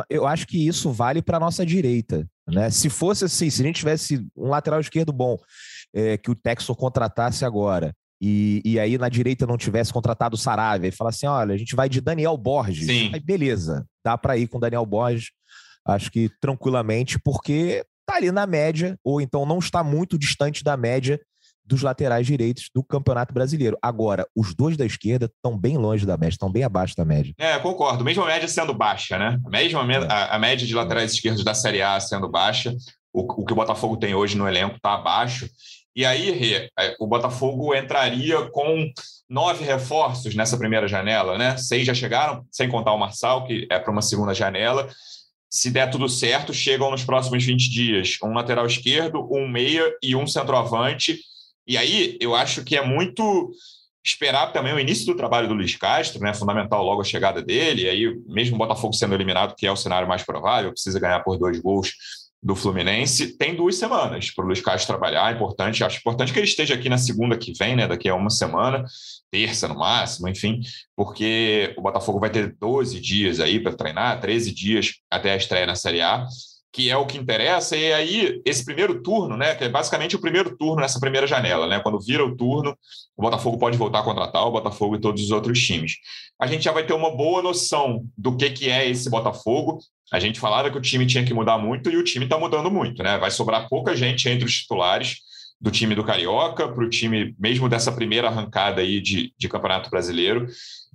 Eu 0.09 0.27
acho 0.27 0.47
que 0.47 0.67
isso 0.67 0.91
vale 0.91 1.21
para 1.21 1.37
a 1.37 1.41
nossa 1.41 1.65
direita. 1.67 2.27
Né? 2.49 2.71
Se 2.71 2.89
fosse 2.89 3.25
assim, 3.25 3.51
se 3.51 3.63
a 3.63 3.67
gente 3.67 3.77
tivesse 3.77 4.27
um 4.37 4.49
lateral 4.49 4.81
esquerdo 4.81 5.13
bom, 5.13 5.37
é, 5.95 6.17
que 6.17 6.31
o 6.31 6.35
Texor 6.35 6.77
contratasse 6.77 7.45
agora, 7.45 7.95
e, 8.21 8.61
e 8.65 8.79
aí 8.79 8.99
na 8.99 9.09
direita 9.09 9.47
não 9.47 9.57
tivesse 9.57 9.93
contratado 9.93 10.35
o 10.35 10.39
Saravia, 10.39 10.89
e 10.89 10.93
falasse 10.93 11.27
assim: 11.27 11.35
olha, 11.35 11.55
a 11.55 11.59
gente 11.59 11.75
vai 11.75 11.89
de 11.89 12.01
Daniel 12.01 12.37
Borges. 12.37 12.87
Sim. 12.87 13.11
Aí 13.13 13.21
beleza, 13.21 13.87
dá 14.05 14.17
para 14.17 14.37
ir 14.37 14.47
com 14.47 14.61
Daniel 14.61 14.85
Borges, 14.85 15.31
acho 15.87 16.11
que 16.11 16.31
tranquilamente, 16.41 17.19
porque 17.19 17.85
tá 18.07 18.17
ali 18.17 18.31
na 18.31 18.47
média, 18.47 18.99
ou 19.03 19.21
então 19.21 19.47
não 19.47 19.59
está 19.59 19.83
muito 19.83 20.19
distante 20.19 20.63
da 20.63 20.77
média 20.77 21.21
dos 21.71 21.83
laterais 21.83 22.27
direitos 22.27 22.69
do 22.75 22.83
Campeonato 22.83 23.33
Brasileiro. 23.33 23.79
Agora, 23.81 24.27
os 24.35 24.53
dois 24.57 24.77
da 24.77 24.85
esquerda 24.85 25.27
estão 25.27 25.57
bem 25.57 25.79
longe 25.79 26.05
da 26.05 26.17
média, 26.17 26.35
estão 26.35 26.51
bem 26.51 26.65
abaixo 26.65 26.97
da 26.97 27.05
média. 27.05 27.33
É, 27.39 27.57
concordo. 27.61 28.05
Mesmo 28.05 28.25
a 28.25 28.27
média 28.27 28.49
sendo 28.49 28.75
baixa, 28.75 29.17
né? 29.17 29.39
A, 29.47 29.49
mesma, 29.49 29.93
é. 29.93 30.13
a, 30.13 30.35
a 30.35 30.39
média 30.39 30.67
de 30.67 30.75
laterais 30.75 31.13
esquerdos 31.13 31.45
da 31.45 31.55
Série 31.55 31.81
A 31.81 32.01
sendo 32.01 32.29
baixa, 32.29 32.75
o, 33.13 33.21
o 33.21 33.45
que 33.45 33.53
o 33.53 33.57
Botafogo 33.57 33.97
tem 33.97 34.17
hoje 34.17 34.37
no 34.37 34.49
elenco 34.49 34.77
está 34.77 34.95
abaixo. 34.95 35.49
E 35.95 36.05
aí, 36.05 36.33
Rê, 36.33 36.69
o 36.99 37.07
Botafogo 37.07 37.73
entraria 37.73 38.51
com 38.51 38.91
nove 39.29 39.65
reforços 39.65 40.35
nessa 40.35 40.59
primeira 40.59 40.89
janela, 40.89 41.39
né? 41.39 41.57
Seis 41.57 41.87
já 41.87 41.95
chegaram, 41.95 42.45
sem 42.51 42.69
contar 42.69 42.93
o 42.93 42.99
Marçal, 42.99 43.47
que 43.47 43.69
é 43.71 43.79
para 43.79 43.93
uma 43.93 44.03
segunda 44.03 44.35
janela. 44.35 44.89
Se 45.49 45.71
der 45.71 45.89
tudo 45.89 46.09
certo, 46.09 46.53
chegam 46.53 46.91
nos 46.91 47.05
próximos 47.05 47.45
20 47.45 47.71
dias 47.71 48.19
um 48.25 48.33
lateral 48.33 48.67
esquerdo, 48.67 49.29
um 49.33 49.49
meia 49.49 49.85
e 50.03 50.17
um 50.17 50.27
centroavante 50.27 51.19
e 51.71 51.79
aí 51.79 52.19
eu 52.21 52.35
acho 52.35 52.65
que 52.65 52.77
é 52.77 52.85
muito 52.85 53.53
esperar 54.05 54.53
também 54.53 54.73
o 54.73 54.81
início 54.81 55.07
do 55.07 55.17
trabalho 55.17 55.47
do 55.47 55.55
Luiz 55.55 55.77
Castro, 55.77 56.21
né? 56.21 56.35
Fundamental 56.35 56.85
logo 56.85 57.01
a 57.01 57.05
chegada 57.05 57.41
dele. 57.41 57.83
E 57.83 57.89
aí, 57.89 58.21
mesmo 58.27 58.57
o 58.57 58.59
Botafogo 58.59 58.93
sendo 58.93 59.15
eliminado, 59.15 59.55
que 59.55 59.69
é 59.69 59.71
o 59.71 59.77
cenário 59.77 60.09
mais 60.09 60.25
provável, 60.25 60.73
precisa 60.73 60.99
ganhar 60.99 61.21
por 61.21 61.39
dois 61.39 61.61
gols 61.61 61.93
do 62.43 62.57
Fluminense, 62.57 63.37
tem 63.37 63.55
duas 63.55 63.77
semanas 63.77 64.33
para 64.33 64.45
o 64.45 64.49
Luiz 64.49 64.61
Castro 64.61 64.89
trabalhar. 64.89 65.31
É 65.31 65.37
importante, 65.37 65.85
acho 65.85 65.99
importante 65.99 66.33
que 66.33 66.41
ele 66.41 66.49
esteja 66.49 66.75
aqui 66.75 66.89
na 66.89 66.99
segunda 66.99 67.39
que 67.39 67.53
vem, 67.57 67.77
né? 67.77 67.87
Daqui 67.87 68.09
a 68.09 68.17
uma 68.17 68.31
semana, 68.31 68.85
terça 69.31 69.69
no 69.69 69.79
máximo, 69.79 70.29
enfim, 70.29 70.63
porque 70.97 71.73
o 71.79 71.83
Botafogo 71.83 72.19
vai 72.19 72.31
ter 72.31 72.57
12 72.59 72.99
dias 72.99 73.39
aí 73.39 73.61
para 73.61 73.77
treinar, 73.77 74.21
13 74.21 74.53
dias 74.53 74.95
até 75.09 75.35
a 75.35 75.37
estreia 75.37 75.67
na 75.67 75.77
Série 75.77 76.01
A 76.01 76.27
que 76.73 76.89
é 76.89 76.97
o 76.97 77.07
que 77.07 77.19
interessa, 77.19 77.77
e 77.77 77.93
aí 77.93 78.41
esse 78.45 78.65
primeiro 78.65 79.03
turno, 79.03 79.37
né, 79.37 79.55
que 79.55 79.65
é 79.65 79.69
basicamente 79.69 80.15
o 80.15 80.21
primeiro 80.21 80.57
turno 80.57 80.81
nessa 80.81 81.01
primeira 81.01 81.27
janela, 81.27 81.67
né, 81.67 81.81
quando 81.81 82.01
vira 82.01 82.25
o 82.25 82.37
turno, 82.37 82.77
o 83.17 83.23
Botafogo 83.23 83.59
pode 83.59 83.77
voltar 83.77 84.01
a 84.01 84.05
contratar 84.05 84.47
o 84.47 84.53
Botafogo 84.53 84.97
e 84.97 85.01
todos 85.01 85.23
os 85.25 85.31
outros 85.31 85.61
times. 85.61 85.95
A 86.41 86.47
gente 86.47 86.65
já 86.65 86.73
vai 86.73 86.87
ter 86.87 86.93
uma 86.93 87.15
boa 87.15 87.43
noção 87.43 88.05
do 88.17 88.37
que, 88.37 88.51
que 88.51 88.71
é 88.71 88.89
esse 88.89 89.11
Botafogo. 89.11 89.79
A 90.13 90.21
gente 90.21 90.41
falava 90.41 90.71
que 90.71 90.79
o 90.79 90.81
time 90.81 91.07
tinha 91.07 91.25
que 91.25 91.35
mudar 91.35 91.59
muito 91.59 91.91
e 91.91 91.97
o 91.97 92.05
time 92.05 92.25
está 92.25 92.39
mudando 92.39 92.71
muito, 92.71 93.03
né? 93.03 93.19
Vai 93.19 93.31
sobrar 93.31 93.69
pouca 93.69 93.95
gente 93.95 94.29
entre 94.29 94.45
os 94.45 94.55
titulares 94.55 95.19
do 95.61 95.71
time 95.71 95.95
do 95.95 96.03
Carioca 96.03 96.67
para 96.69 96.83
o 96.83 96.89
time, 96.89 97.35
mesmo 97.39 97.69
dessa 97.69 97.93
primeira 97.93 98.29
arrancada 98.29 98.81
aí 98.81 99.01
de, 99.01 99.33
de 99.37 99.49
Campeonato 99.49 99.91
Brasileiro. 99.91 100.47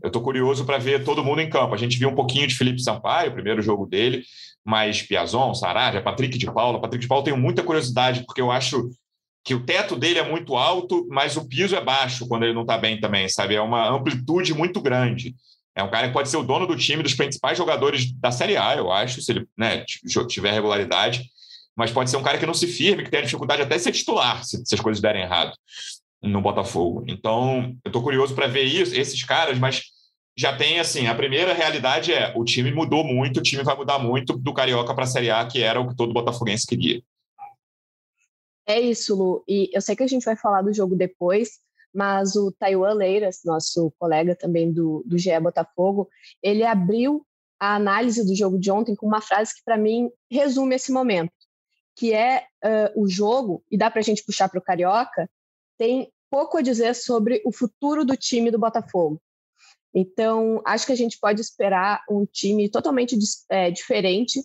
Eu 0.01 0.07
estou 0.07 0.21
curioso 0.21 0.65
para 0.65 0.79
ver 0.79 1.03
todo 1.03 1.23
mundo 1.23 1.41
em 1.41 1.49
campo. 1.49 1.75
A 1.75 1.77
gente 1.77 1.97
viu 1.97 2.09
um 2.09 2.15
pouquinho 2.15 2.47
de 2.47 2.55
Felipe 2.55 2.81
Sampaio, 2.81 3.29
o 3.29 3.33
primeiro 3.33 3.61
jogo 3.61 3.85
dele, 3.85 4.23
mais 4.65 5.01
Piazon, 5.01 5.53
Saravia, 5.53 6.01
Patrick 6.01 6.37
de 6.37 6.51
Paula. 6.51 6.81
Patrick 6.81 7.01
de 7.01 7.07
Paula 7.07 7.23
tenho 7.23 7.37
muita 7.37 7.63
curiosidade, 7.63 8.25
porque 8.25 8.41
eu 8.41 8.51
acho 8.51 8.89
que 9.43 9.53
o 9.53 9.63
teto 9.63 9.95
dele 9.95 10.17
é 10.17 10.27
muito 10.27 10.55
alto, 10.55 11.07
mas 11.09 11.37
o 11.37 11.47
piso 11.47 11.75
é 11.75 11.81
baixo 11.81 12.27
quando 12.27 12.43
ele 12.43 12.53
não 12.53 12.63
está 12.63 12.77
bem 12.77 12.99
também, 12.99 13.29
sabe? 13.29 13.53
É 13.53 13.61
uma 13.61 13.87
amplitude 13.87 14.55
muito 14.55 14.81
grande. 14.81 15.35
É 15.75 15.83
um 15.83 15.91
cara 15.91 16.07
que 16.07 16.13
pode 16.13 16.29
ser 16.29 16.37
o 16.37 16.43
dono 16.43 16.65
do 16.65 16.75
time 16.75 17.03
dos 17.03 17.13
principais 17.13 17.57
jogadores 17.57 18.11
da 18.13 18.31
Série 18.31 18.57
A, 18.57 18.75
eu 18.75 18.91
acho, 18.91 19.21
se 19.21 19.31
ele 19.31 19.47
né, 19.55 19.85
tiver 20.27 20.51
regularidade. 20.51 21.29
Mas 21.77 21.91
pode 21.91 22.09
ser 22.09 22.17
um 22.17 22.23
cara 22.23 22.37
que 22.37 22.45
não 22.45 22.53
se 22.53 22.67
firme, 22.67 23.03
que 23.03 23.11
tenha 23.11 23.23
dificuldade 23.23 23.61
até 23.61 23.75
de 23.75 23.83
ser 23.83 23.91
titular, 23.91 24.43
se, 24.43 24.65
se 24.65 24.73
as 24.73 24.79
coisas 24.79 25.01
derem 25.01 25.23
errado 25.23 25.53
no 26.23 26.41
Botafogo. 26.41 27.03
Então, 27.07 27.75
eu 27.83 27.89
estou 27.89 28.01
curioso 28.01 28.33
para 28.33 28.47
ver 28.47 28.63
isso, 28.63 28.95
esses 28.95 29.21
caras, 29.23 29.59
mas 29.59 29.83
já 30.37 30.55
tem 30.55 30.79
assim, 30.79 31.07
a 31.07 31.15
primeira 31.15 31.53
realidade 31.53 32.13
é 32.13 32.33
o 32.35 32.43
time 32.43 32.71
mudou 32.71 33.03
muito, 33.03 33.39
o 33.39 33.43
time 33.43 33.63
vai 33.63 33.75
mudar 33.75 33.99
muito 33.99 34.37
do 34.37 34.53
Carioca 34.53 34.93
para 34.93 35.05
a 35.05 35.07
Série 35.07 35.31
A, 35.31 35.45
que 35.47 35.63
era 35.63 35.79
o 35.79 35.87
que 35.87 35.95
todo 35.95 36.13
botafoguense 36.13 36.67
queria. 36.67 37.01
É 38.67 38.79
isso, 38.79 39.15
Lu. 39.15 39.43
E 39.47 39.69
eu 39.71 39.81
sei 39.81 39.95
que 39.95 40.03
a 40.03 40.07
gente 40.07 40.25
vai 40.25 40.35
falar 40.35 40.61
do 40.61 40.73
jogo 40.73 40.95
depois, 40.95 41.59
mas 41.93 42.35
o 42.35 42.51
Taiwan 42.51 42.93
Leiras, 42.93 43.41
nosso 43.45 43.93
colega 43.97 44.35
também 44.35 44.73
do, 44.73 45.03
do 45.05 45.17
GE 45.17 45.39
Botafogo, 45.39 46.09
ele 46.43 46.63
abriu 46.63 47.25
a 47.59 47.75
análise 47.75 48.25
do 48.25 48.35
jogo 48.35 48.59
de 48.59 48.69
ontem 48.69 48.95
com 48.95 49.07
uma 49.07 49.21
frase 49.21 49.55
que, 49.55 49.63
para 49.63 49.77
mim, 49.77 50.09
resume 50.29 50.75
esse 50.75 50.91
momento, 50.91 51.31
que 51.95 52.13
é 52.13 52.45
uh, 52.63 53.01
o 53.01 53.07
jogo, 53.07 53.63
e 53.71 53.77
dá 53.77 53.89
para 53.89 54.01
a 54.01 54.03
gente 54.03 54.23
puxar 54.25 54.49
para 54.49 54.59
o 54.59 54.63
Carioca, 54.63 55.29
tem 55.77 56.11
pouco 56.29 56.57
a 56.57 56.61
dizer 56.61 56.93
sobre 56.95 57.41
o 57.45 57.51
futuro 57.53 58.03
do 58.03 58.17
time 58.17 58.51
do 58.51 58.59
Botafogo. 58.59 59.21
Então, 59.95 60.61
acho 60.65 60.85
que 60.85 60.91
a 60.91 60.97
gente 60.97 61.17
pode 61.17 61.39
esperar 61.39 62.03
um 62.09 62.25
time 62.25 62.69
totalmente 62.69 63.17
é, 63.49 63.71
diferente. 63.71 64.41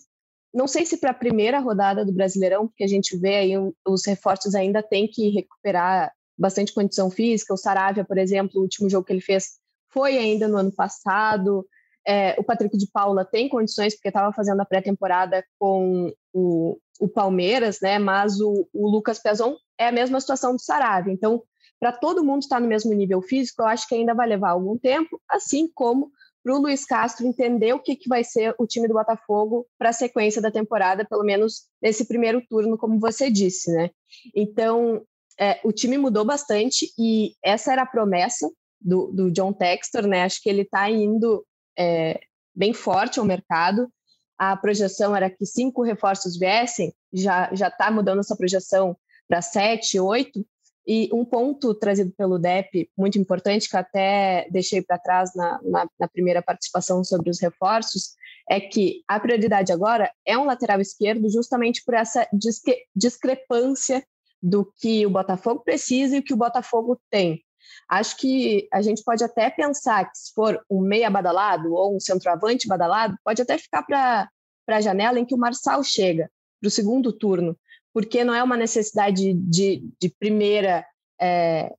Não 0.53 0.65
sei 0.65 0.85
se 0.85 0.95
para 0.95 1.11
a 1.11 1.13
primeira 1.13 1.59
rodada 1.59 2.05
do 2.05 2.13
Brasileirão, 2.13 2.67
porque 2.67 2.85
a 2.85 2.87
gente 2.87 3.17
vê 3.17 3.35
aí 3.35 3.51
os 3.85 4.05
reforços 4.05 4.55
ainda 4.55 4.81
tem 4.81 5.09
que 5.09 5.29
recuperar 5.29 6.13
bastante 6.37 6.73
condição 6.73 7.11
física. 7.11 7.53
O 7.53 7.57
Saravia, 7.57 8.05
por 8.05 8.17
exemplo, 8.17 8.59
o 8.59 8.63
último 8.63 8.89
jogo 8.89 9.05
que 9.05 9.11
ele 9.11 9.21
fez 9.21 9.59
foi 9.89 10.17
ainda 10.17 10.47
no 10.47 10.57
ano 10.57 10.71
passado. 10.71 11.67
É, 12.07 12.33
o 12.39 12.43
Patrick 12.43 12.77
de 12.77 12.87
Paula 12.87 13.25
tem 13.25 13.49
condições, 13.49 13.93
porque 13.93 14.07
estava 14.07 14.33
fazendo 14.33 14.61
a 14.61 14.65
pré-temporada 14.65 15.43
com 15.59 16.13
o, 16.33 16.77
o, 16.99 17.09
Palmeiras, 17.09 17.79
né? 17.81 17.99
Mas 17.99 18.39
o, 18.39 18.67
o 18.73 18.89
Lucas 18.89 19.19
Pezon 19.19 19.57
é 19.77 19.87
a 19.87 19.91
mesma 19.91 20.19
situação 20.19 20.55
do 20.55 20.61
Saravia. 20.61 21.13
Então, 21.13 21.43
para 21.81 21.91
todo 21.91 22.23
mundo 22.23 22.43
estar 22.43 22.61
no 22.61 22.67
mesmo 22.67 22.93
nível 22.93 23.23
físico, 23.23 23.63
eu 23.63 23.67
acho 23.67 23.87
que 23.87 23.95
ainda 23.95 24.13
vai 24.13 24.27
levar 24.27 24.51
algum 24.51 24.77
tempo, 24.77 25.19
assim 25.27 25.67
como 25.73 26.11
para 26.43 26.53
o 26.55 26.59
Luiz 26.59 26.85
Castro 26.85 27.25
entender 27.25 27.73
o 27.73 27.79
que, 27.79 27.95
que 27.95 28.07
vai 28.07 28.23
ser 28.23 28.53
o 28.59 28.67
time 28.67 28.87
do 28.87 28.93
Botafogo 28.93 29.65
para 29.79 29.89
a 29.89 29.93
sequência 29.93 30.39
da 30.39 30.51
temporada, 30.51 31.03
pelo 31.03 31.23
menos 31.23 31.63
nesse 31.81 32.07
primeiro 32.07 32.39
turno, 32.47 32.77
como 32.77 32.99
você 32.99 33.31
disse, 33.31 33.71
né? 33.71 33.89
Então, 34.35 35.01
é, 35.39 35.59
o 35.63 35.71
time 35.71 35.97
mudou 35.97 36.23
bastante 36.23 36.91
e 36.99 37.33
essa 37.43 37.71
era 37.71 37.81
a 37.81 37.87
promessa 37.87 38.47
do, 38.79 39.11
do 39.11 39.31
John 39.31 39.51
Textor, 39.51 40.05
né? 40.05 40.23
Acho 40.23 40.39
que 40.41 40.49
ele 40.49 40.61
está 40.61 40.87
indo 40.87 41.43
é, 41.77 42.19
bem 42.55 42.73
forte 42.73 43.19
ao 43.19 43.25
mercado. 43.25 43.91
A 44.37 44.55
projeção 44.55 45.15
era 45.15 45.31
que 45.31 45.47
cinco 45.47 45.81
reforços 45.81 46.37
viessem, 46.37 46.93
já 47.11 47.49
já 47.53 47.69
está 47.69 47.89
mudando 47.89 48.19
essa 48.19 48.35
projeção 48.35 48.95
para 49.27 49.41
sete, 49.41 49.99
oito. 49.99 50.45
E 50.87 51.09
um 51.13 51.23
ponto 51.23 51.75
trazido 51.75 52.11
pelo 52.17 52.39
DEP, 52.39 52.89
muito 52.97 53.17
importante, 53.19 53.69
que 53.69 53.77
até 53.77 54.47
deixei 54.49 54.81
para 54.81 54.97
trás 54.97 55.31
na, 55.35 55.59
na, 55.63 55.87
na, 55.99 56.07
primeira 56.07 56.41
participação 56.41 57.03
sobre 57.03 57.29
os 57.29 57.39
reforços, 57.39 58.15
é 58.49 58.59
que 58.59 59.03
a 59.07 59.19
prioridade 59.19 59.71
agora 59.71 60.11
é 60.25 60.37
um 60.37 60.45
lateral 60.45 60.81
esquerdo, 60.81 61.29
justamente 61.29 61.83
por 61.85 61.93
essa 61.93 62.27
discre 62.33 62.75
discrepância 62.95 64.03
do 64.41 64.65
que 64.79 65.05
o 65.05 65.09
Botafogo 65.09 65.61
precisa 65.63 66.15
e 66.15 66.19
o 66.19 66.23
que 66.23 66.33
o 66.33 66.37
Botafogo 66.37 66.99
tem. 67.11 67.43
Acho 67.87 68.17
que 68.17 68.67
a 68.73 68.81
gente 68.81 69.03
pode 69.03 69.23
até 69.23 69.49
pensar 69.49 70.09
que 70.09 70.17
se 70.17 70.33
for 70.33 70.59
um 70.69 70.81
meia 70.81 71.09
badalado 71.09 71.73
ou 71.73 71.95
um 71.95 71.99
centroavante 71.99 72.67
badalado, 72.67 73.15
pode 73.23 73.41
até 73.41 73.57
ficar 73.57 73.83
para 73.83 74.29
a 74.67 74.81
janela 74.81 75.19
em 75.19 75.25
que 75.25 75.35
o 75.35 75.37
Marçal 75.37 75.83
chega, 75.83 76.31
para 76.59 76.67
o 76.67 76.71
segundo 76.71 77.13
turno 77.13 77.55
porque 77.93 78.23
não 78.23 78.33
é 78.33 78.43
uma 78.43 78.57
necessidade 78.57 79.33
de, 79.33 79.83
de 79.99 80.09
primeira 80.09 80.85
é, 81.19 81.73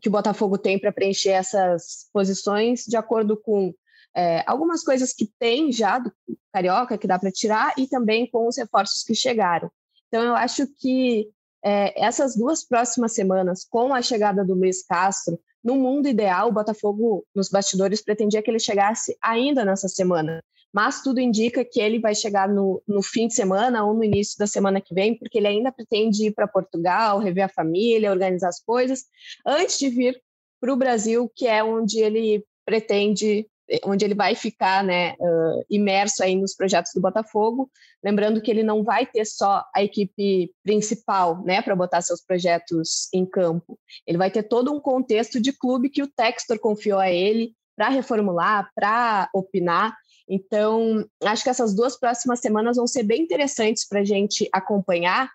que 0.00 0.08
o 0.08 0.12
Botafogo 0.12 0.58
tem 0.58 0.78
para 0.78 0.92
preencher 0.92 1.30
essas 1.30 2.08
posições, 2.12 2.84
de 2.84 2.96
acordo 2.96 3.36
com 3.36 3.72
é, 4.14 4.42
algumas 4.46 4.82
coisas 4.82 5.12
que 5.12 5.28
tem 5.38 5.70
já 5.72 5.98
do 5.98 6.12
Carioca, 6.52 6.98
que 6.98 7.06
dá 7.06 7.18
para 7.18 7.30
tirar, 7.30 7.74
e 7.78 7.86
também 7.86 8.28
com 8.30 8.48
os 8.48 8.56
reforços 8.56 9.02
que 9.02 9.14
chegaram. 9.14 9.70
Então, 10.08 10.22
eu 10.22 10.34
acho 10.34 10.66
que 10.78 11.28
é, 11.64 12.04
essas 12.04 12.36
duas 12.36 12.64
próximas 12.64 13.12
semanas, 13.12 13.64
com 13.64 13.94
a 13.94 14.02
chegada 14.02 14.44
do 14.44 14.54
Luiz 14.54 14.84
Castro, 14.84 15.38
no 15.62 15.76
mundo 15.76 16.08
ideal, 16.08 16.48
o 16.48 16.52
Botafogo, 16.52 17.24
nos 17.34 17.48
bastidores, 17.48 18.02
pretendia 18.02 18.42
que 18.42 18.50
ele 18.50 18.58
chegasse 18.58 19.16
ainda 19.22 19.64
nessa 19.64 19.88
semana 19.88 20.42
mas 20.72 21.02
tudo 21.02 21.20
indica 21.20 21.64
que 21.64 21.80
ele 21.80 21.98
vai 21.98 22.14
chegar 22.14 22.48
no, 22.48 22.82
no 22.86 23.02
fim 23.02 23.26
de 23.26 23.34
semana 23.34 23.84
ou 23.84 23.94
no 23.94 24.04
início 24.04 24.38
da 24.38 24.46
semana 24.46 24.80
que 24.80 24.94
vem, 24.94 25.18
porque 25.18 25.38
ele 25.38 25.48
ainda 25.48 25.72
pretende 25.72 26.26
ir 26.26 26.32
para 26.32 26.46
Portugal, 26.46 27.18
rever 27.18 27.44
a 27.44 27.48
família, 27.48 28.10
organizar 28.10 28.48
as 28.48 28.60
coisas, 28.60 29.04
antes 29.44 29.78
de 29.78 29.88
vir 29.88 30.20
para 30.60 30.72
o 30.72 30.76
Brasil, 30.76 31.30
que 31.34 31.46
é 31.46 31.64
onde 31.64 32.00
ele 32.00 32.44
pretende, 32.64 33.48
onde 33.84 34.04
ele 34.04 34.14
vai 34.14 34.34
ficar 34.34 34.84
né, 34.84 35.14
uh, 35.18 35.64
imerso 35.68 36.22
aí 36.22 36.36
nos 36.36 36.54
projetos 36.54 36.92
do 36.94 37.00
Botafogo. 37.00 37.68
Lembrando 38.04 38.40
que 38.40 38.50
ele 38.50 38.62
não 38.62 38.84
vai 38.84 39.06
ter 39.06 39.24
só 39.24 39.64
a 39.74 39.82
equipe 39.82 40.52
principal 40.62 41.42
né, 41.42 41.62
para 41.62 41.74
botar 41.74 42.02
seus 42.02 42.20
projetos 42.20 43.08
em 43.12 43.26
campo, 43.26 43.78
ele 44.06 44.18
vai 44.18 44.30
ter 44.30 44.44
todo 44.44 44.72
um 44.72 44.78
contexto 44.78 45.40
de 45.40 45.52
clube 45.52 45.90
que 45.90 46.02
o 46.02 46.08
Textor 46.08 46.58
confiou 46.60 47.00
a 47.00 47.10
ele 47.10 47.54
para 47.76 47.88
reformular, 47.88 48.70
para 48.74 49.30
opinar. 49.34 49.96
Então, 50.30 51.04
acho 51.24 51.42
que 51.42 51.50
essas 51.50 51.74
duas 51.74 51.98
próximas 51.98 52.38
semanas 52.38 52.76
vão 52.76 52.86
ser 52.86 53.02
bem 53.02 53.22
interessantes 53.22 53.86
para 53.86 53.98
a 53.98 54.04
gente 54.04 54.48
acompanhar, 54.52 55.28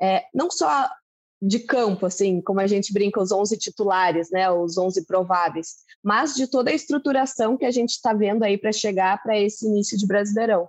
é, 0.00 0.24
não 0.32 0.48
só 0.52 0.88
de 1.42 1.58
campo, 1.58 2.06
assim, 2.06 2.40
como 2.40 2.60
a 2.60 2.66
gente 2.68 2.92
brinca, 2.92 3.20
os 3.20 3.32
11 3.32 3.58
titulares, 3.58 4.30
né, 4.30 4.48
os 4.48 4.78
11 4.78 5.04
prováveis, 5.04 5.74
mas 6.02 6.34
de 6.34 6.46
toda 6.46 6.70
a 6.70 6.74
estruturação 6.74 7.56
que 7.56 7.64
a 7.64 7.70
gente 7.72 7.90
está 7.90 8.14
vendo 8.14 8.44
aí 8.44 8.56
para 8.56 8.70
chegar 8.70 9.20
para 9.20 9.36
esse 9.36 9.66
início 9.66 9.98
de 9.98 10.06
Brasileirão. 10.06 10.68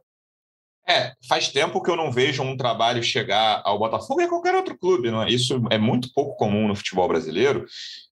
É, 0.89 1.13
faz 1.27 1.50
tempo 1.50 1.81
que 1.81 1.91
eu 1.91 1.98
não 1.98 2.12
vejo 2.12 2.41
um 2.41 2.57
trabalho 2.57 3.03
chegar 3.03 3.62
ao 3.63 3.77
Botafogo 3.77 4.22
e 4.22 4.24
a 4.24 4.29
qualquer 4.29 4.55
outro 4.55 4.77
clube, 4.77 5.12
não 5.12 5.22
é? 5.22 5.29
Isso 5.29 5.62
é 5.69 5.77
muito 5.77 6.12
pouco 6.13 6.36
comum 6.38 6.67
no 6.67 6.75
futebol 6.75 7.07
brasileiro 7.07 7.65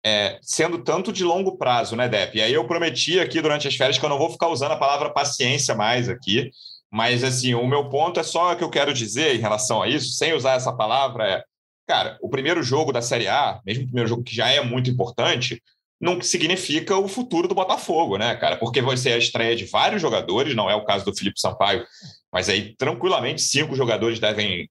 é, 0.06 0.40
sendo 0.42 0.84
tanto 0.84 1.12
de 1.12 1.24
longo 1.24 1.58
prazo, 1.58 1.96
né, 1.96 2.08
Dep? 2.08 2.36
E 2.36 2.42
aí 2.42 2.54
eu 2.54 2.66
prometi 2.66 3.20
aqui 3.20 3.42
durante 3.42 3.68
as 3.68 3.76
férias 3.76 3.98
que 3.98 4.06
eu 4.06 4.10
não 4.10 4.18
vou 4.18 4.30
ficar 4.30 4.48
usando 4.48 4.72
a 4.72 4.78
palavra 4.78 5.10
paciência 5.10 5.76
mais 5.76 6.08
aqui, 6.08 6.52
mas 6.92 7.24
assim, 7.24 7.54
o 7.54 7.68
meu 7.68 7.90
ponto 7.90 8.20
é 8.20 8.24
só 8.24 8.56
que 8.56 8.64
eu 8.64 8.70
quero 8.70 8.94
dizer 8.94 9.36
em 9.36 9.40
relação 9.40 9.82
a 9.82 9.88
isso, 9.88 10.14
sem 10.14 10.34
usar 10.34 10.54
essa 10.54 10.74
palavra, 10.74 11.28
é, 11.28 11.44
cara, 11.88 12.18
o 12.22 12.30
primeiro 12.30 12.64
jogo 12.64 12.92
da 12.92 13.02
Série 13.02 13.28
A, 13.28 13.60
mesmo 13.66 13.84
o 13.84 13.88
primeiro 13.88 14.10
jogo 14.10 14.24
que 14.24 14.36
já 14.36 14.50
é 14.50 14.62
muito 14.62 14.90
importante, 14.90 15.62
não 16.00 16.22
significa 16.22 16.96
o 16.96 17.10
futuro 17.10 17.48
do 17.48 17.54
Botafogo, 17.54 18.18
né, 18.18 18.36
cara? 18.38 18.56
Porque 18.56 18.82
vai 18.82 18.96
ser 18.96 19.14
a 19.14 19.18
estreia 19.18 19.56
de 19.56 19.66
vários 19.66 20.02
jogadores, 20.02 20.56
não 20.56 20.70
é 20.70 20.76
o 20.76 20.86
caso 20.86 21.04
do 21.04 21.16
Felipe 21.16 21.40
Sampaio, 21.40 21.86
mas 22.32 22.48
aí 22.48 22.74
tranquilamente 22.78 23.42
cinco 23.42 23.76
jogadores 23.76 24.18
devem 24.18 24.70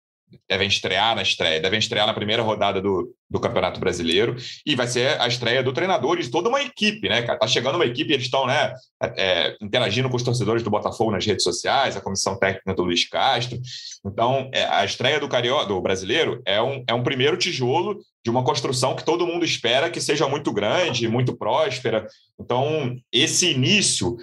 devem 0.49 0.69
estrear 0.69 1.15
na 1.15 1.23
estreia, 1.23 1.61
devem 1.61 1.79
estrear 1.79 2.07
na 2.07 2.15
primeira 2.15 2.43
rodada 2.43 2.81
do, 2.81 3.15
do 3.31 3.41
Campeonato 3.41 3.81
Brasileiro, 3.81 4.37
e 4.65 4.75
vai 4.75 4.87
ser 4.87 5.21
a 5.21 5.27
estreia 5.27 5.63
do 5.63 5.73
treinador 5.73 6.19
e 6.19 6.23
de 6.23 6.31
toda 6.31 6.49
uma 6.49 6.63
equipe, 6.63 7.09
né, 7.09 7.23
cara? 7.23 7.39
Tá 7.39 7.47
chegando 7.47 7.77
uma 7.77 7.87
equipe, 7.87 8.13
eles 8.13 8.27
estão, 8.27 8.47
né, 8.47 8.73
é, 9.17 9.57
interagindo 9.61 10.09
com 10.09 10.17
os 10.17 10.23
torcedores 10.23 10.63
do 10.63 10.71
Botafogo 10.71 11.11
nas 11.11 11.25
redes 11.25 11.43
sociais, 11.45 11.97
a 11.97 12.01
comissão 12.01 12.39
técnica 12.39 12.75
do 12.75 12.85
Luiz 12.85 13.09
Castro. 13.09 13.59
Então, 14.05 14.51
é, 14.53 14.65
a 14.65 14.85
estreia 14.85 15.21
do 15.21 15.29
Carioca, 15.29 15.67
do 15.67 15.81
brasileiro, 15.81 16.41
é 16.47 16.61
um, 16.61 16.85
é 16.87 16.95
um 16.95 17.03
primeiro 17.03 17.37
tijolo 17.37 17.99
de 18.25 18.31
uma 18.31 18.45
construção 18.45 18.95
que 18.95 19.05
todo 19.05 19.27
mundo 19.27 19.45
espera 19.45 19.91
que 19.91 20.01
seja 20.01 20.29
muito 20.29 20.53
grande, 20.53 21.09
muito 21.09 21.37
próspera. 21.37 22.07
Então, 22.39 22.97
esse 23.13 23.51
início 23.51 24.17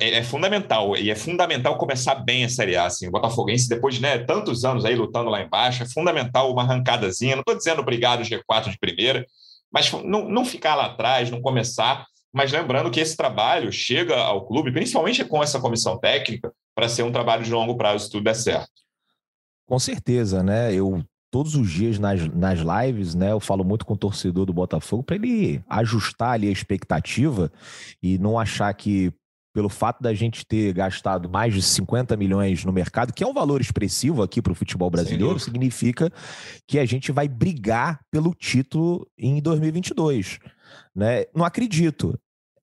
é, 0.00 0.18
é 0.18 0.22
fundamental, 0.22 0.96
e 0.96 1.10
é 1.10 1.14
fundamental 1.14 1.76
começar 1.76 2.14
bem 2.16 2.44
a 2.44 2.48
Série 2.48 2.76
A. 2.76 2.86
Assim, 2.86 3.08
o 3.08 3.10
Botafoguense, 3.10 3.68
depois 3.68 3.96
de 3.96 4.02
né, 4.02 4.18
tantos 4.18 4.64
anos 4.64 4.84
aí 4.84 4.94
lutando 4.94 5.30
lá 5.30 5.42
embaixo, 5.42 5.82
é 5.82 5.86
fundamental 5.88 6.52
uma 6.52 6.62
arrancadazinha. 6.62 7.36
Não 7.36 7.40
estou 7.40 7.56
dizendo 7.56 7.80
obrigado 7.80 8.22
G4 8.22 8.70
de 8.70 8.78
primeira, 8.78 9.26
mas 9.72 9.90
não, 9.92 10.28
não 10.28 10.44
ficar 10.44 10.74
lá 10.74 10.86
atrás, 10.86 11.30
não 11.30 11.40
começar. 11.40 12.06
Mas 12.32 12.50
lembrando 12.50 12.90
que 12.90 13.00
esse 13.00 13.16
trabalho 13.16 13.70
chega 13.70 14.16
ao 14.16 14.46
clube, 14.46 14.72
principalmente 14.72 15.24
com 15.24 15.42
essa 15.42 15.60
comissão 15.60 15.98
técnica, 15.98 16.52
para 16.74 16.88
ser 16.88 17.02
um 17.02 17.12
trabalho 17.12 17.44
de 17.44 17.52
longo 17.52 17.76
prazo, 17.76 18.06
se 18.06 18.10
tudo 18.10 18.24
der 18.24 18.34
certo. 18.34 18.70
Com 19.66 19.78
certeza, 19.78 20.42
né? 20.42 20.72
Eu 20.72 21.04
todos 21.32 21.54
os 21.54 21.70
dias 21.70 21.98
nas, 21.98 22.28
nas 22.28 22.60
lives, 22.60 23.14
né? 23.14 23.32
Eu 23.32 23.40
falo 23.40 23.64
muito 23.64 23.86
com 23.86 23.94
o 23.94 23.96
torcedor 23.96 24.44
do 24.44 24.52
Botafogo 24.52 25.02
para 25.02 25.16
ele 25.16 25.64
ajustar 25.66 26.32
ali 26.32 26.46
a 26.46 26.52
expectativa 26.52 27.50
e 28.02 28.18
não 28.18 28.38
achar 28.38 28.72
que 28.74 29.10
pelo 29.52 29.68
fato 29.68 30.02
da 30.02 30.14
gente 30.14 30.46
ter 30.46 30.72
gastado 30.72 31.28
mais 31.28 31.52
de 31.52 31.62
50 31.62 32.16
milhões 32.16 32.64
no 32.64 32.72
mercado, 32.72 33.12
que 33.12 33.22
é 33.22 33.26
um 33.26 33.34
valor 33.34 33.60
expressivo 33.60 34.22
aqui 34.22 34.40
para 34.40 34.52
o 34.52 34.54
futebol 34.54 34.90
brasileiro, 34.90 35.38
Sim. 35.38 35.46
significa 35.46 36.10
que 36.66 36.78
a 36.78 36.84
gente 36.84 37.12
vai 37.12 37.28
brigar 37.28 38.00
pelo 38.10 38.34
título 38.34 39.06
em 39.16 39.40
2022. 39.40 40.38
Né? 40.94 41.26
Não 41.34 41.44
acredito. 41.44 42.18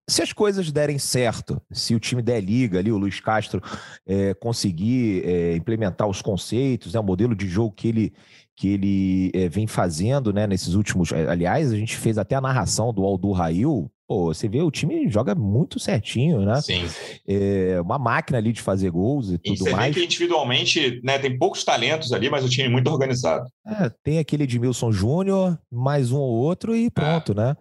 se 0.09 0.23
as 0.23 0.33
coisas 0.33 0.71
derem 0.71 0.97
certo, 0.97 1.61
se 1.71 1.93
o 1.93 1.99
time 1.99 2.21
der 2.21 2.41
liga 2.41 2.79
ali, 2.79 2.91
o 2.91 2.97
Luiz 2.97 3.19
Castro 3.19 3.61
é, 4.07 4.33
conseguir 4.33 5.23
é, 5.23 5.55
implementar 5.55 6.07
os 6.07 6.21
conceitos, 6.21 6.93
né, 6.93 6.99
o 6.99 7.03
modelo 7.03 7.35
de 7.35 7.47
jogo 7.47 7.75
que 7.75 7.87
ele, 7.87 8.13
que 8.55 8.67
ele 8.69 9.31
é, 9.35 9.47
vem 9.47 9.67
fazendo 9.67 10.33
né, 10.33 10.47
nesses 10.47 10.73
últimos. 10.73 11.13
Aliás, 11.13 11.71
a 11.71 11.77
gente 11.77 11.95
fez 11.95 12.17
até 12.17 12.35
a 12.35 12.41
narração 12.41 12.91
do 12.91 13.03
Aldo 13.03 13.31
Rail. 13.31 13.91
Pô, 14.09 14.33
você 14.33 14.49
vê, 14.49 14.59
o 14.63 14.71
time 14.71 15.07
joga 15.07 15.35
muito 15.35 15.79
certinho, 15.79 16.41
né? 16.41 16.59
Sim. 16.61 16.83
É 17.27 17.79
uma 17.79 17.99
máquina 17.99 18.39
ali 18.39 18.51
de 18.51 18.59
fazer 18.59 18.89
gols 18.89 19.29
e, 19.29 19.35
e 19.35 19.37
tudo 19.37 19.59
você 19.59 19.69
mais. 19.69 19.93
Vê 19.93 20.01
que 20.01 20.05
individualmente 20.07 20.99
né, 21.03 21.19
tem 21.19 21.37
poucos 21.37 21.63
talentos 21.63 22.11
ali, 22.11 22.27
mas 22.27 22.43
o 22.43 22.49
time 22.49 22.67
é 22.67 22.71
muito 22.71 22.89
organizado. 22.89 23.47
É, 23.67 23.87
tem 24.03 24.17
aquele 24.17 24.45
Edmilson 24.45 24.91
Júnior, 24.91 25.59
mais 25.71 26.11
um 26.11 26.17
ou 26.17 26.31
outro 26.31 26.75
e 26.75 26.89
pronto, 26.89 27.35
né? 27.35 27.55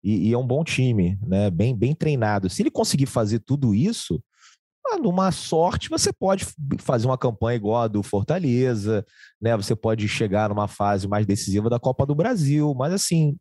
E, 0.00 0.28
e, 0.28 0.32
é 0.32 0.38
um 0.38 0.46
bom 0.46 0.62
time, 0.62 1.18
né? 1.26 1.50
Bem, 1.50 1.76
bem 1.76 1.92
treinado. 1.96 2.48
Se 2.48 2.62
ele 2.62 2.70
conseguir 2.70 3.06
fazer 3.06 3.40
tudo 3.40 3.74
isso, 3.74 4.22
ah, 4.86 4.98
numa 4.98 5.32
sorte, 5.32 5.88
você 5.90 6.12
pode 6.12 6.46
fazer 6.78 7.06
uma 7.08 7.18
campanha 7.18 7.56
igual 7.56 7.82
a 7.82 7.88
do 7.88 8.04
Fortaleza, 8.04 9.04
né? 9.42 9.56
Você 9.56 9.74
pode 9.74 10.06
chegar 10.06 10.48
numa 10.48 10.68
fase 10.68 11.08
mais 11.08 11.26
decisiva 11.26 11.68
da 11.68 11.80
Copa 11.80 12.06
do 12.06 12.14
Brasil, 12.14 12.72
mas 12.78 12.92
assim, 12.92 13.36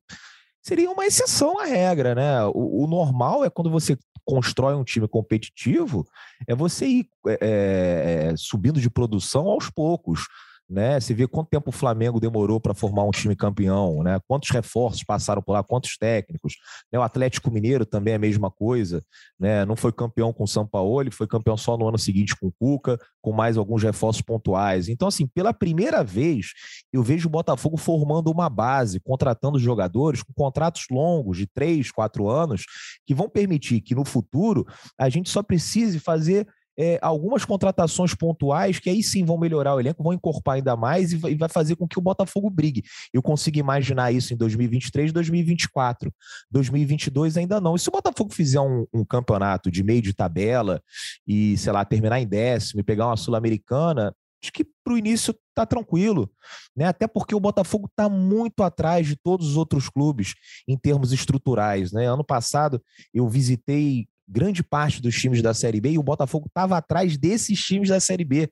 seria 0.68 0.92
uma 0.92 1.06
exceção 1.06 1.58
à 1.60 1.66
regra, 1.66 2.14
né? 2.14 2.46
O, 2.48 2.84
o 2.84 2.88
normal 2.88 3.46
é 3.46 3.50
quando 3.50 3.72
você 3.72 3.98
constrói 4.26 4.76
um 4.76 4.84
time 4.84 5.08
competitivo, 5.08 6.06
é 6.46 6.54
você 6.54 6.86
ir 6.86 7.10
é, 7.28 8.30
é, 8.32 8.34
subindo 8.36 8.82
de 8.82 8.90
produção 8.90 9.48
aos 9.48 9.70
poucos 9.70 10.28
né? 10.70 11.00
Você 11.00 11.14
vê 11.14 11.28
quanto 11.28 11.50
tempo 11.50 11.70
o 11.70 11.74
Flamengo 11.74 12.20
demorou 12.20 12.60
para 12.60 12.74
formar 12.74 13.04
um 13.04 13.12
time 13.12 13.36
campeão, 13.36 14.04
né? 14.04 14.20
Quantos 14.28 14.50
reforços 14.50 15.04
passaram 15.04 15.42
por 15.42 15.54
lá, 15.54 15.64
quantos 15.64 15.98
técnicos. 15.98 16.56
Né? 16.92 17.00
O 17.00 17.02
Atlético 17.02 17.50
Mineiro 17.50 17.86
também 17.86 18.14
é 18.14 18.16
a 18.16 18.20
mesma 18.20 18.52
coisa, 18.52 19.02
né? 19.40 19.66
Não 19.66 19.76
foi 19.76 19.92
campeão 19.92 20.34
com 20.34 20.44
o 20.44 20.48
São 20.48 20.68
Paulo, 20.68 21.02
ele 21.02 21.12
foi 21.12 21.28
campeão 21.28 21.56
só 21.56 21.78
no 21.78 21.88
ano 21.88 21.98
seguinte 21.98 22.36
com 22.36 22.48
o 22.48 22.52
Cuca, 22.52 23.00
com 23.22 23.32
mais 23.32 23.58
alguns 23.58 23.82
reforços 23.82 24.22
pontuais. 24.22 24.90
Então, 24.90 25.08
assim, 25.08 25.26
pela 25.28 25.54
primeira 25.54 26.04
vez, 26.04 26.48
eu 26.92 27.02
vejo 27.02 27.28
o 27.28 27.32
Botafogo 27.32 27.78
formando 27.78 28.30
uma 28.30 28.50
base, 28.50 29.00
contratando 29.00 29.60
jogadores 29.60 30.22
com 30.22 30.34
contratos 30.34 30.86
longos, 30.92 31.38
de 31.38 31.48
três, 31.48 31.92
quatro 31.92 32.30
anos, 32.30 32.66
que 33.06 33.14
vão 33.14 33.30
permitir 33.30 33.82
que 33.82 33.96
no 33.96 34.04
futuro 34.04 34.66
a 34.98 35.08
gente 35.10 35.30
só 35.30 35.42
precise 35.42 36.00
fazer 36.00 36.48
é, 36.78 37.00
algumas 37.02 37.44
contratações 37.44 38.14
pontuais 38.14 38.80
que 38.80 38.90
aí 38.90 39.02
sim 39.02 39.26
vão 39.26 39.38
melhorar 39.38 39.76
o 39.76 39.80
elenco, 39.80 40.04
vão 40.04 40.14
encorpar 40.14 40.56
ainda 40.56 40.76
mais 40.76 41.12
e 41.12 41.36
vai, 41.36 41.50
fazer 41.50 41.76
com 41.76 41.88
que 41.88 41.98
o 41.98 42.02
Botafogo 42.02 42.50
brigue. 42.50 42.84
Eu 43.12 43.22
consigo 43.22 43.58
imaginar 43.58 44.12
isso 44.12 44.34
em 44.34 44.38
2023, 44.38 45.12
2024. 45.12 46.14
2022 46.52 47.38
ainda 47.38 47.60
não. 47.60 47.76
E 47.76 47.80
se 47.80 47.90
o 47.90 47.92
Botafogo 47.92 48.32
fizer 48.32 48.60
um, 48.60 48.86
um 48.94 49.04
campeonato 49.04 49.72
de 49.72 49.84
meio 49.84 50.02
de 50.02 50.14
tabela 50.14 50.82
e, 51.26 51.58
sei 51.58 51.72
lá, 51.72 51.84
terminar 51.84 52.20
em 52.20 52.28
décimo 52.28 52.82
e 52.82 52.84
pegar 52.84 53.08
uma 53.08 53.18
Sul-Americana, 53.18 54.14
acho 54.42 54.52
que 54.52 54.64
para 54.84 54.94
o 54.94 54.98
início 54.98 55.36
tá 55.56 55.66
tranquilo, 55.66 56.32
né? 56.76 56.86
Até 56.86 57.08
porque 57.08 57.34
o 57.34 57.40
Botafogo 57.40 57.88
está 57.88 58.08
muito 58.08 58.62
atrás 58.62 59.08
de 59.08 59.16
todos 59.16 59.50
os 59.50 59.58
outros 59.58 59.90
clubes 59.90 60.36
em 60.68 60.78
termos 60.78 61.12
estruturais, 61.12 61.92
né? 61.92 62.06
Ano 62.06 62.24
passado 62.24 62.82
eu 63.14 63.28
visitei 63.28 64.08
grande 64.28 64.64
parte 64.64 65.02
dos 65.02 65.16
times 65.16 65.42
da 65.42 65.54
Série 65.54 65.80
B 65.80 65.92
e 65.92 65.98
o 65.98 66.04
Botafogo 66.04 66.48
estava 66.48 66.78
atrás 66.78 67.18
desses 67.18 67.60
times 67.60 67.90
da 67.90 68.00
Série 68.00 68.26
B. 68.26 68.50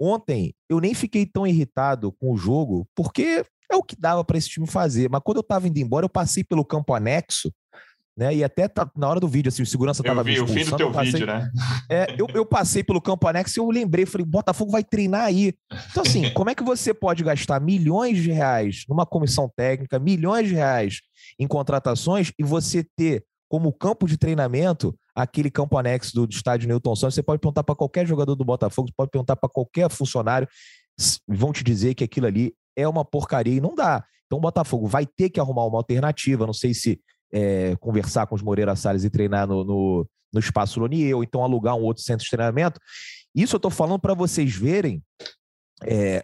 Ontem 0.00 0.54
eu 0.68 0.80
nem 0.80 0.94
fiquei 0.94 1.26
tão 1.26 1.46
irritado 1.46 2.12
com 2.12 2.32
o 2.32 2.36
jogo, 2.36 2.88
porque 2.94 3.44
é 3.70 3.76
o 3.76 3.82
que 3.82 3.96
dava 3.96 4.24
para 4.24 4.38
esse 4.38 4.48
time 4.48 4.66
fazer. 4.66 5.08
Mas 5.10 5.20
quando 5.24 5.38
eu 5.38 5.42
estava 5.42 5.68
indo 5.68 5.78
embora, 5.78 6.04
eu 6.04 6.10
passei 6.10 6.42
pelo 6.42 6.64
campo 6.64 6.94
anexo, 6.94 7.52
né? 8.16 8.34
E 8.34 8.44
até 8.44 8.68
tá, 8.68 8.90
na 8.96 9.08
hora 9.08 9.20
do 9.20 9.28
vídeo, 9.28 9.48
assim, 9.48 9.62
o 9.62 9.66
segurança 9.66 10.02
estava 10.02 10.22
vi 10.22 10.38
o 10.40 10.46
fim 10.46 10.64
do 10.64 10.76
teu 10.76 10.92
passei, 10.92 11.12
vídeo, 11.12 11.26
né? 11.26 11.50
É, 11.90 12.14
eu, 12.18 12.26
eu 12.34 12.44
passei 12.44 12.82
pelo 12.82 13.00
campo 13.00 13.26
anexo 13.26 13.58
e 13.58 13.60
eu 13.60 13.70
lembrei, 13.70 14.04
falei, 14.04 14.26
Botafogo 14.26 14.70
vai 14.70 14.84
treinar 14.84 15.22
aí. 15.22 15.54
Então, 15.90 16.02
assim, 16.02 16.30
como 16.34 16.50
é 16.50 16.54
que 16.54 16.62
você 16.62 16.92
pode 16.92 17.24
gastar 17.24 17.60
milhões 17.60 18.18
de 18.18 18.30
reais 18.30 18.84
numa 18.88 19.06
comissão 19.06 19.50
técnica, 19.56 19.98
milhões 19.98 20.48
de 20.48 20.54
reais 20.54 21.00
em 21.38 21.46
contratações 21.46 22.32
e 22.38 22.44
você 22.44 22.84
ter 22.96 23.24
como 23.48 23.72
campo 23.72 24.06
de 24.06 24.16
treinamento 24.16 24.94
aquele 25.14 25.50
campo 25.50 25.76
anexo 25.78 26.14
do, 26.14 26.26
do 26.26 26.32
estádio 26.32 26.68
Newton 26.68 26.96
Santos. 26.96 27.14
Você 27.14 27.22
pode 27.22 27.40
perguntar 27.40 27.62
para 27.62 27.74
qualquer 27.74 28.06
jogador 28.06 28.34
do 28.34 28.44
Botafogo, 28.44 28.88
você 28.88 28.94
pode 28.96 29.10
perguntar 29.10 29.36
para 29.36 29.48
qualquer 29.48 29.90
funcionário, 29.90 30.48
vão 31.26 31.52
te 31.52 31.62
dizer 31.62 31.94
que 31.94 32.04
aquilo 32.04 32.26
ali 32.26 32.54
é 32.76 32.86
uma 32.88 33.04
porcaria 33.04 33.54
e 33.54 33.60
não 33.60 33.74
dá. 33.74 34.04
Então 34.26 34.38
o 34.38 34.42
Botafogo 34.42 34.86
vai 34.86 35.06
ter 35.06 35.28
que 35.30 35.40
arrumar 35.40 35.66
uma 35.66 35.78
alternativa. 35.78 36.46
Não 36.46 36.54
sei 36.54 36.72
se 36.72 37.00
é, 37.32 37.76
conversar 37.76 38.26
com 38.26 38.34
os 38.34 38.42
Moreira 38.42 38.76
Salles 38.76 39.04
e 39.04 39.10
treinar 39.10 39.46
no, 39.46 39.64
no, 39.64 40.08
no 40.32 40.40
Espaço 40.40 40.80
Lonier, 40.80 41.16
ou 41.16 41.22
então 41.22 41.42
alugar 41.42 41.74
um 41.76 41.82
outro 41.82 42.02
centro 42.02 42.24
de 42.24 42.30
treinamento. 42.30 42.80
Isso 43.34 43.56
eu 43.56 43.58
estou 43.58 43.70
falando 43.70 44.00
para 44.00 44.14
vocês 44.14 44.54
verem 44.54 45.02
é, 45.84 46.22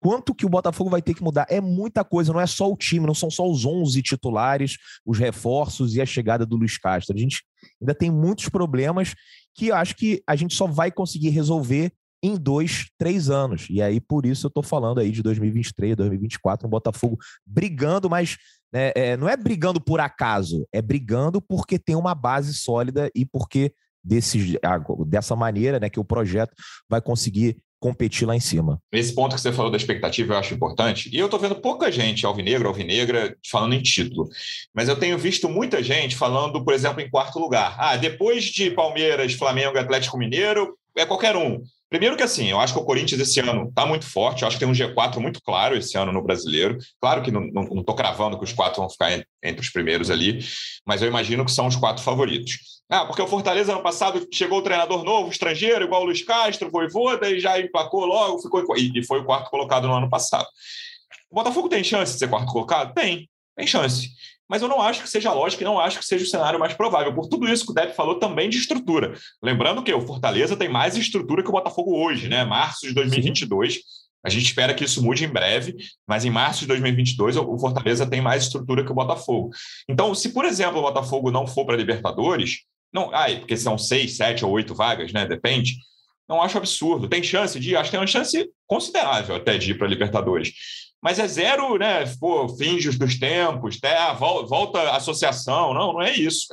quanto 0.00 0.34
que 0.34 0.46
o 0.46 0.48
Botafogo 0.48 0.90
vai 0.90 1.02
ter 1.02 1.14
que 1.14 1.22
mudar. 1.22 1.46
É 1.48 1.60
muita 1.60 2.04
coisa, 2.04 2.32
não 2.32 2.40
é 2.40 2.46
só 2.46 2.70
o 2.70 2.76
time, 2.76 3.06
não 3.06 3.14
são 3.14 3.30
só 3.30 3.48
os 3.48 3.64
11 3.64 4.00
titulares, 4.02 4.76
os 5.04 5.18
reforços 5.18 5.96
e 5.96 6.00
a 6.00 6.06
chegada 6.06 6.46
do 6.46 6.56
Luiz 6.56 6.78
Castro. 6.78 7.16
A 7.16 7.18
gente 7.18 7.44
ainda 7.80 7.94
tem 7.94 8.10
muitos 8.10 8.48
problemas 8.48 9.14
que 9.54 9.72
acho 9.72 9.96
que 9.96 10.22
a 10.26 10.36
gente 10.36 10.54
só 10.54 10.66
vai 10.66 10.90
conseguir 10.90 11.30
resolver 11.30 11.92
em 12.22 12.36
dois, 12.36 12.90
três 12.98 13.30
anos. 13.30 13.66
E 13.70 13.80
aí, 13.80 14.00
por 14.00 14.26
isso, 14.26 14.46
eu 14.46 14.48
estou 14.48 14.62
falando 14.62 14.98
aí 14.98 15.10
de 15.10 15.22
2023, 15.22 15.96
2024, 15.96 16.66
um 16.66 16.70
Botafogo 16.70 17.18
brigando, 17.46 18.08
mas 18.10 18.36
né, 18.72 18.90
é, 18.94 19.16
não 19.16 19.28
é 19.28 19.36
brigando 19.36 19.80
por 19.80 20.00
acaso, 20.00 20.66
é 20.72 20.82
brigando 20.82 21.40
porque 21.40 21.78
tem 21.78 21.94
uma 21.94 22.14
base 22.14 22.54
sólida 22.54 23.10
e 23.14 23.24
porque 23.24 23.72
desse, 24.02 24.58
dessa 25.06 25.34
maneira 25.34 25.80
né, 25.80 25.90
que 25.90 26.00
o 26.00 26.04
projeto 26.04 26.54
vai 26.88 27.00
conseguir 27.00 27.56
competir 27.86 28.26
lá 28.26 28.34
em 28.34 28.40
cima. 28.40 28.82
Esse 28.90 29.14
ponto 29.14 29.36
que 29.36 29.40
você 29.40 29.52
falou 29.52 29.70
da 29.70 29.76
expectativa 29.76 30.34
eu 30.34 30.38
acho 30.38 30.54
importante. 30.54 31.08
E 31.12 31.18
eu 31.18 31.26
estou 31.26 31.38
vendo 31.38 31.54
pouca 31.54 31.92
gente, 31.92 32.26
alvinegro, 32.26 32.66
alvinegra, 32.66 33.36
falando 33.48 33.74
em 33.74 33.82
título. 33.82 34.28
Mas 34.74 34.88
eu 34.88 34.98
tenho 34.98 35.16
visto 35.16 35.48
muita 35.48 35.80
gente 35.84 36.16
falando, 36.16 36.64
por 36.64 36.74
exemplo, 36.74 37.00
em 37.00 37.08
quarto 37.08 37.38
lugar. 37.38 37.76
Ah, 37.78 37.96
depois 37.96 38.44
de 38.46 38.72
Palmeiras, 38.72 39.34
Flamengo, 39.34 39.78
Atlético 39.78 40.18
Mineiro, 40.18 40.76
é 40.96 41.06
qualquer 41.06 41.36
um. 41.36 41.62
Primeiro 41.88 42.16
que 42.16 42.24
assim, 42.24 42.50
eu 42.50 42.58
acho 42.58 42.72
que 42.72 42.80
o 42.80 42.84
Corinthians 42.84 43.20
esse 43.20 43.38
ano 43.38 43.68
está 43.68 43.86
muito 43.86 44.04
forte, 44.04 44.42
eu 44.42 44.48
acho 44.48 44.56
que 44.56 44.64
tem 44.64 44.68
um 44.68 44.74
G4 44.74 45.20
muito 45.20 45.40
claro 45.40 45.76
esse 45.76 45.96
ano 45.96 46.10
no 46.10 46.20
brasileiro. 46.20 46.78
Claro 47.00 47.22
que 47.22 47.30
não 47.30 47.46
estou 47.78 47.94
cravando 47.94 48.36
que 48.36 48.44
os 48.44 48.52
quatro 48.52 48.80
vão 48.80 48.90
ficar 48.90 49.24
entre 49.42 49.60
os 49.60 49.70
primeiros 49.70 50.10
ali, 50.10 50.40
mas 50.84 51.00
eu 51.00 51.08
imagino 51.08 51.44
que 51.44 51.52
são 51.52 51.68
os 51.68 51.76
quatro 51.76 52.02
favoritos. 52.02 52.75
Ah, 52.88 53.04
porque 53.04 53.20
o 53.20 53.26
Fortaleza 53.26 53.72
ano 53.72 53.82
passado 53.82 54.26
chegou 54.32 54.58
o 54.58 54.62
treinador 54.62 55.02
novo, 55.02 55.30
estrangeiro, 55.30 55.84
igual 55.84 56.02
o 56.02 56.04
Luiz 56.04 56.22
Castro, 56.22 56.70
Voivoda, 56.70 57.28
e 57.28 57.40
já 57.40 57.60
emplacou 57.60 58.04
logo, 58.04 58.40
ficou 58.40 58.62
e 58.76 59.04
foi 59.04 59.20
o 59.20 59.24
quarto 59.24 59.50
colocado 59.50 59.88
no 59.88 59.94
ano 59.94 60.08
passado. 60.08 60.46
O 61.28 61.34
Botafogo 61.34 61.68
tem 61.68 61.82
chance 61.82 62.12
de 62.12 62.20
ser 62.20 62.28
quarto 62.28 62.52
colocado? 62.52 62.94
Tem, 62.94 63.28
tem 63.56 63.66
chance. 63.66 64.10
Mas 64.48 64.62
eu 64.62 64.68
não 64.68 64.80
acho 64.80 65.02
que 65.02 65.10
seja 65.10 65.32
lógico 65.32 65.62
e 65.62 65.64
não 65.64 65.80
acho 65.80 65.98
que 65.98 66.04
seja 66.04 66.24
o 66.24 66.28
cenário 66.28 66.60
mais 66.60 66.74
provável. 66.74 67.12
Por 67.12 67.26
tudo 67.26 67.48
isso 67.48 67.64
que 67.64 67.72
o 67.72 67.74
Depp 67.74 67.96
falou 67.96 68.20
também 68.20 68.48
de 68.48 68.58
estrutura. 68.58 69.14
Lembrando 69.42 69.82
que 69.82 69.92
o 69.92 70.00
Fortaleza 70.00 70.56
tem 70.56 70.68
mais 70.68 70.96
estrutura 70.96 71.42
que 71.42 71.48
o 71.48 71.52
Botafogo 71.52 71.98
hoje, 71.98 72.28
né? 72.28 72.44
Março 72.44 72.86
de 72.86 72.94
2022. 72.94 73.74
Sim. 73.74 73.80
A 74.22 74.28
gente 74.28 74.44
espera 74.44 74.74
que 74.74 74.84
isso 74.84 75.02
mude 75.04 75.24
em 75.24 75.28
breve, 75.28 75.76
mas 76.06 76.24
em 76.24 76.30
março 76.30 76.60
de 76.60 76.66
2022 76.68 77.36
o 77.36 77.58
Fortaleza 77.58 78.06
tem 78.08 78.20
mais 78.20 78.44
estrutura 78.44 78.84
que 78.84 78.90
o 78.90 78.94
Botafogo. 78.94 79.50
Então, 79.88 80.14
se 80.14 80.30
por 80.30 80.44
exemplo 80.44 80.78
o 80.78 80.82
Botafogo 80.82 81.30
não 81.30 81.46
for 81.46 81.64
para 81.64 81.76
Libertadores, 81.76 82.62
não, 82.96 83.14
ah, 83.14 83.26
porque 83.38 83.58
são 83.58 83.76
seis, 83.76 84.16
sete 84.16 84.42
ou 84.42 84.50
oito 84.52 84.74
vagas, 84.74 85.12
né? 85.12 85.26
Depende. 85.26 85.76
Não 86.26 86.40
acho 86.40 86.56
absurdo. 86.56 87.06
Tem 87.06 87.22
chance 87.22 87.60
de 87.60 87.70
ir? 87.70 87.76
Acho 87.76 87.90
que 87.90 87.90
tem 87.90 88.00
uma 88.00 88.06
chance 88.06 88.50
considerável 88.66 89.36
até 89.36 89.58
de 89.58 89.72
ir 89.72 89.74
para 89.78 89.86
Libertadores. 89.86 90.54
Mas 91.02 91.18
é 91.18 91.28
zero, 91.28 91.76
né? 91.76 92.04
Pô, 92.18 92.48
fins 92.48 92.96
dos 92.98 93.18
tempos, 93.18 93.76
até, 93.76 93.98
ah, 93.98 94.14
volta 94.14 94.80
a 94.80 94.96
associação. 94.96 95.74
Não, 95.74 95.92
não 95.92 96.02
é 96.02 96.14
isso. 96.14 96.46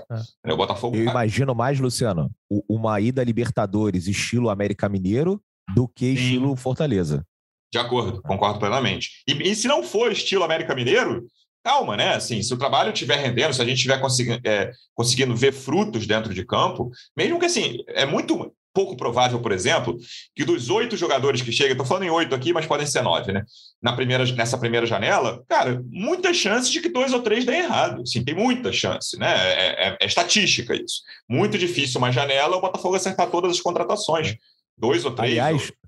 É. 0.46 0.54
O 0.54 0.58
Botafogo. 0.58 0.98
Eu 0.98 1.04
imagino 1.06 1.56
mais, 1.56 1.80
Luciano, 1.80 2.30
uma 2.68 3.00
ida 3.00 3.24
Libertadores 3.24 4.06
estilo 4.06 4.50
América 4.50 4.90
Mineiro 4.90 5.42
do 5.74 5.88
que 5.88 6.08
Sim. 6.08 6.14
estilo 6.14 6.56
Fortaleza. 6.58 7.26
De 7.72 7.80
acordo, 7.80 8.22
concordo 8.22 8.60
plenamente. 8.60 9.24
E, 9.28 9.32
e 9.50 9.56
se 9.56 9.68
não 9.68 9.82
for 9.82 10.12
estilo 10.12 10.44
América 10.44 10.76
Mineiro, 10.76 11.26
calma, 11.64 11.96
né? 11.96 12.14
Assim, 12.16 12.42
se 12.42 12.54
o 12.54 12.58
trabalho 12.58 12.92
estiver 12.92 13.18
rendendo, 13.18 13.54
se 13.54 13.62
a 13.62 13.66
gente 13.66 13.78
estiver 13.78 14.00
conseguindo, 14.00 14.42
é, 14.46 14.72
conseguindo 14.94 15.36
ver 15.36 15.54
frutos 15.54 16.06
dentro 16.06 16.34
de 16.34 16.46
campo, 16.46 16.92
mesmo 17.16 17.40
que 17.40 17.46
assim, 17.46 17.78
é 17.88 18.06
muito 18.06 18.54
pouco 18.74 18.98
provável, 18.98 19.40
por 19.40 19.52
exemplo, 19.52 19.98
que 20.36 20.44
dos 20.44 20.70
oito 20.70 20.98
jogadores 20.98 21.42
que 21.42 21.52
chegam, 21.52 21.74
estou 21.74 21.86
falando 21.86 22.04
em 22.04 22.10
oito 22.10 22.34
aqui, 22.34 22.52
mas 22.52 22.66
podem 22.66 22.88
ser 22.88 23.04
nove, 23.04 23.32
né? 23.32 23.44
Na 23.82 23.94
primeira, 23.94 24.26
nessa 24.34 24.58
primeira 24.58 24.86
janela, 24.86 25.44
cara, 25.48 25.82
muitas 25.86 26.36
chances 26.36 26.72
de 26.72 26.82
que 26.82 26.90
dois 26.90 27.14
ou 27.14 27.22
três 27.22 27.46
deem 27.46 27.62
errado. 27.62 28.06
Sim, 28.08 28.24
tem 28.24 28.34
muita 28.34 28.72
chance, 28.72 29.18
né? 29.18 29.32
É, 29.32 29.88
é, 29.90 29.98
é 30.02 30.06
estatística 30.06 30.76
isso. 30.76 31.02
Muito 31.30 31.58
difícil 31.58 32.00
uma 32.00 32.12
janela 32.12 32.58
o 32.58 32.62
Botafogo 32.62 32.96
acertar 32.96 33.30
todas 33.30 33.52
as 33.52 33.62
contratações. 33.62 34.36
Dois 34.76 35.06
ou 35.06 35.12
três. 35.12 35.34
Aliás, 35.34 35.70
ou 35.70 35.84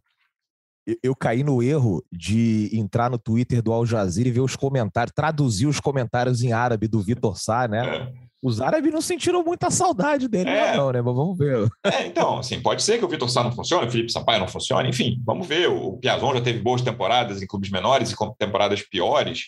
eu 1.01 1.15
caí 1.15 1.43
no 1.43 1.63
erro 1.63 2.03
de 2.11 2.69
entrar 2.73 3.09
no 3.09 3.17
Twitter 3.17 3.61
do 3.61 3.73
Al 3.73 3.85
Jazeera 3.85 4.29
e 4.29 4.31
ver 4.31 4.41
os 4.41 4.55
comentários, 4.55 5.13
traduzir 5.15 5.65
os 5.65 5.79
comentários 5.79 6.43
em 6.43 6.51
árabe 6.53 6.87
do 6.87 7.01
Vitor 7.01 7.37
Sá, 7.37 7.67
né? 7.67 7.87
É. 7.87 8.25
Os 8.41 8.61
árabes 8.61 8.93
não 8.93 9.01
sentiram 9.01 9.43
muita 9.43 9.71
saudade 9.71 10.27
dele, 10.27 10.51
é. 10.51 10.77
não, 10.77 10.91
né? 10.91 11.01
Mas 11.01 11.15
vamos 11.15 11.37
ver. 11.37 11.67
É, 11.83 12.05
então, 12.05 12.37
assim, 12.37 12.61
pode 12.61 12.83
ser 12.83 12.99
que 12.99 13.05
o 13.05 13.07
Vitor 13.07 13.27
Sá 13.29 13.43
não 13.43 13.51
funcione, 13.51 13.87
o 13.87 13.91
Felipe 13.91 14.11
Sampaio 14.11 14.39
não 14.39 14.47
funcione, 14.47 14.89
enfim, 14.89 15.19
vamos 15.25 15.47
ver. 15.47 15.67
O 15.67 15.97
Piazon 15.97 16.35
já 16.35 16.41
teve 16.41 16.59
boas 16.59 16.81
temporadas 16.81 17.41
em 17.41 17.47
clubes 17.47 17.71
menores 17.71 18.11
e 18.11 18.15
temporadas 18.37 18.83
piores. 18.83 19.45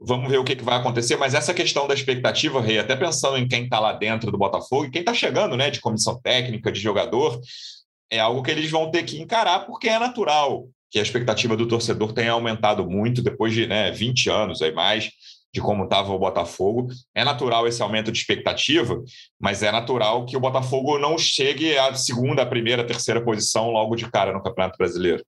Vamos 0.00 0.30
ver 0.30 0.38
o 0.38 0.44
que, 0.44 0.54
que 0.54 0.62
vai 0.62 0.78
acontecer, 0.78 1.16
mas 1.16 1.34
essa 1.34 1.52
questão 1.52 1.88
da 1.88 1.94
expectativa, 1.94 2.60
Rei, 2.60 2.78
até 2.78 2.94
pensando 2.94 3.36
em 3.36 3.48
quem 3.48 3.64
está 3.64 3.80
lá 3.80 3.92
dentro 3.92 4.30
do 4.30 4.38
Botafogo 4.38 4.84
e 4.84 4.90
quem 4.90 5.00
está 5.00 5.12
chegando, 5.12 5.56
né, 5.56 5.70
de 5.70 5.80
comissão 5.80 6.20
técnica, 6.20 6.70
de 6.70 6.78
jogador, 6.78 7.40
é 8.10 8.18
algo 8.18 8.42
que 8.42 8.50
eles 8.50 8.70
vão 8.70 8.90
ter 8.90 9.02
que 9.02 9.20
encarar 9.20 9.66
porque 9.66 9.88
é 9.88 9.98
natural 9.98 10.68
que 10.90 10.98
a 10.98 11.02
expectativa 11.02 11.56
do 11.56 11.68
torcedor 11.68 12.12
tenha 12.12 12.32
aumentado 12.32 12.88
muito 12.88 13.22
depois 13.22 13.52
de 13.52 13.66
né, 13.66 13.90
20 13.90 14.30
anos 14.30 14.62
aí 14.62 14.72
mais 14.72 15.10
de 15.52 15.60
como 15.60 15.84
estava 15.84 16.12
o 16.12 16.18
Botafogo. 16.18 16.88
É 17.14 17.24
natural 17.24 17.66
esse 17.66 17.82
aumento 17.82 18.12
de 18.12 18.18
expectativa, 18.18 19.02
mas 19.40 19.62
é 19.62 19.72
natural 19.72 20.26
que 20.26 20.36
o 20.36 20.40
Botafogo 20.40 20.98
não 20.98 21.16
chegue 21.16 21.76
à 21.76 21.94
segunda, 21.94 22.46
primeira, 22.46 22.86
terceira 22.86 23.22
posição 23.24 23.70
logo 23.70 23.96
de 23.96 24.10
cara 24.10 24.32
no 24.32 24.42
Campeonato 24.42 24.76
Brasileiro. 24.76 25.24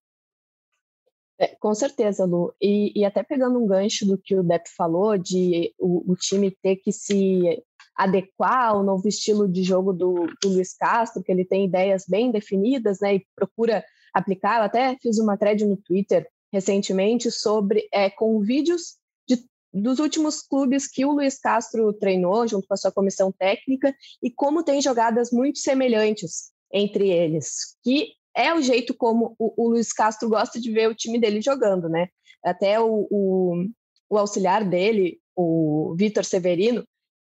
É, 1.39 1.47
com 1.59 1.73
certeza, 1.73 2.23
Lu. 2.23 2.53
E, 2.61 2.91
e, 2.95 3.03
até 3.03 3.23
pegando 3.23 3.57
um 3.57 3.65
gancho 3.65 4.05
do 4.05 4.15
que 4.15 4.35
o 4.35 4.43
Depp 4.43 4.69
falou, 4.77 5.17
de 5.17 5.73
o, 5.79 6.11
o, 6.11 6.15
time 6.15 6.51
ter 6.51 6.75
que 6.75 6.91
se 6.91 7.63
adequar 7.95 8.69
ao 8.69 8.83
novo 8.83 9.07
estilo 9.07 9.47
de 9.47 9.63
jogo 9.63 9.93
do, 9.93 10.27
do 10.41 10.49
Luiz 10.49 10.73
Castro, 10.73 11.23
que 11.23 11.31
ele 11.31 11.45
tem 11.45 11.65
ideias 11.65 12.05
bem 12.07 12.31
definidas, 12.31 12.99
né, 12.99 13.15
e 13.15 13.25
procura 13.35 13.83
aplicar. 14.13 14.59
Eu 14.59 14.63
até 14.63 14.97
fiz 15.01 15.19
uma 15.19 15.37
thread 15.37 15.65
no 15.65 15.77
Twitter 15.77 16.27
recentemente 16.51 17.31
sobre 17.31 17.87
é, 17.93 18.09
com 18.09 18.39
vídeos 18.41 18.97
de, 19.27 19.43
dos 19.73 19.99
últimos 19.99 20.41
clubes 20.41 20.87
que 20.87 21.05
o 21.05 21.11
Luiz 21.11 21.39
Castro 21.39 21.93
treinou 21.93 22.47
junto 22.47 22.67
com 22.67 22.73
a 22.73 22.77
sua 22.77 22.91
comissão 22.91 23.31
técnica 23.31 23.95
e 24.21 24.29
como 24.29 24.63
tem 24.63 24.81
jogadas 24.81 25.31
muito 25.31 25.59
semelhantes 25.59 26.51
entre 26.73 27.09
eles, 27.09 27.77
que 27.83 28.13
é 28.35 28.53
o 28.53 28.61
jeito 28.61 28.93
como 28.93 29.35
o, 29.37 29.65
o 29.65 29.69
Luiz 29.69 29.91
Castro 29.91 30.29
gosta 30.29 30.59
de 30.59 30.71
ver 30.71 30.89
o 30.89 30.95
time 30.95 31.19
dele 31.19 31.41
jogando, 31.41 31.89
né? 31.89 32.07
Até 32.43 32.79
o, 32.79 33.07
o, 33.11 33.65
o 34.09 34.17
auxiliar 34.17 34.67
dele, 34.67 35.19
o 35.35 35.93
Vitor 35.97 36.23
Severino, 36.23 36.83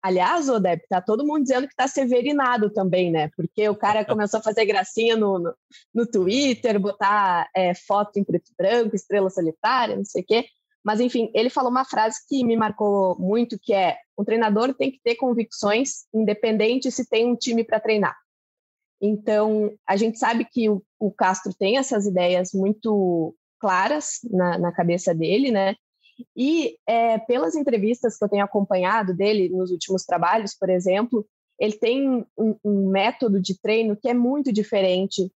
Aliás, 0.02 0.48
Odep, 0.48 0.88
tá 0.88 1.02
todo 1.02 1.26
mundo 1.26 1.44
dizendo 1.44 1.68
que 1.68 1.76
tá 1.76 1.88
severinado 1.88 2.70
também, 2.70 3.12
né? 3.12 3.30
Porque 3.36 3.68
o 3.68 3.76
cara 3.76 4.06
começou 4.06 4.40
a 4.40 4.44
fazer 4.44 4.66
gracinha 4.66 5.16
no, 5.16 5.40
no, 5.40 5.54
no 5.94 6.08
Twitter, 6.08 6.80
botar 6.80 7.50
é, 7.56 7.74
foto 7.74 8.18
em 8.18 8.24
preto 8.24 8.50
e 8.52 8.56
branco, 8.56 8.96
estrela 8.96 9.30
solitária, 9.30 9.96
não 9.96 10.06
sei 10.06 10.22
o 10.22 10.26
quê. 10.26 10.46
Mas, 10.84 11.02
enfim, 11.02 11.30
ele 11.34 11.50
falou 11.50 11.70
uma 11.70 11.84
frase 11.84 12.20
que 12.28 12.44
me 12.46 12.56
marcou 12.56 13.18
muito, 13.20 13.60
que 13.62 13.74
é 13.74 13.98
um 14.18 14.24
treinador 14.24 14.74
tem 14.74 14.92
que 14.92 15.00
ter 15.04 15.16
convicções, 15.16 16.06
independente 16.14 16.90
se 16.92 17.08
tem 17.08 17.28
um 17.28 17.36
time 17.36 17.64
para 17.64 17.80
treinar. 17.80 18.16
Então, 19.02 19.74
a 19.88 19.96
gente 19.96 20.18
sabe 20.18 20.46
que 20.46 20.70
o, 20.70 20.84
o, 20.98 21.12
Castro 21.12 21.54
tem 21.54 21.78
essas 21.78 22.06
ideias 22.06 22.52
muito 22.54 23.36
claras 23.60 24.20
na, 24.30 24.58
na 24.58 24.72
cabeça 24.72 25.14
dele, 25.14 25.52
né? 25.52 25.76
E 26.36 26.77
é, 26.88 27.17
pelas 27.17 27.55
entrevistas 27.55 28.17
que 28.17 28.23
eu 28.23 28.29
tenho 28.29 28.43
acompanhado 28.43 29.13
dele 29.13 29.49
nos 29.49 29.71
últimos 29.71 30.03
trabalhos, 30.03 30.55
por 30.55 30.69
exemplo, 30.69 31.25
ele 31.60 31.73
tem 31.73 32.25
um, 32.38 32.55
um 32.63 32.89
método 32.89 33.39
de 33.41 33.60
treino 33.60 33.95
que 33.95 34.08
é 34.10 34.13
muito 34.13 34.51
diferente 34.51 35.32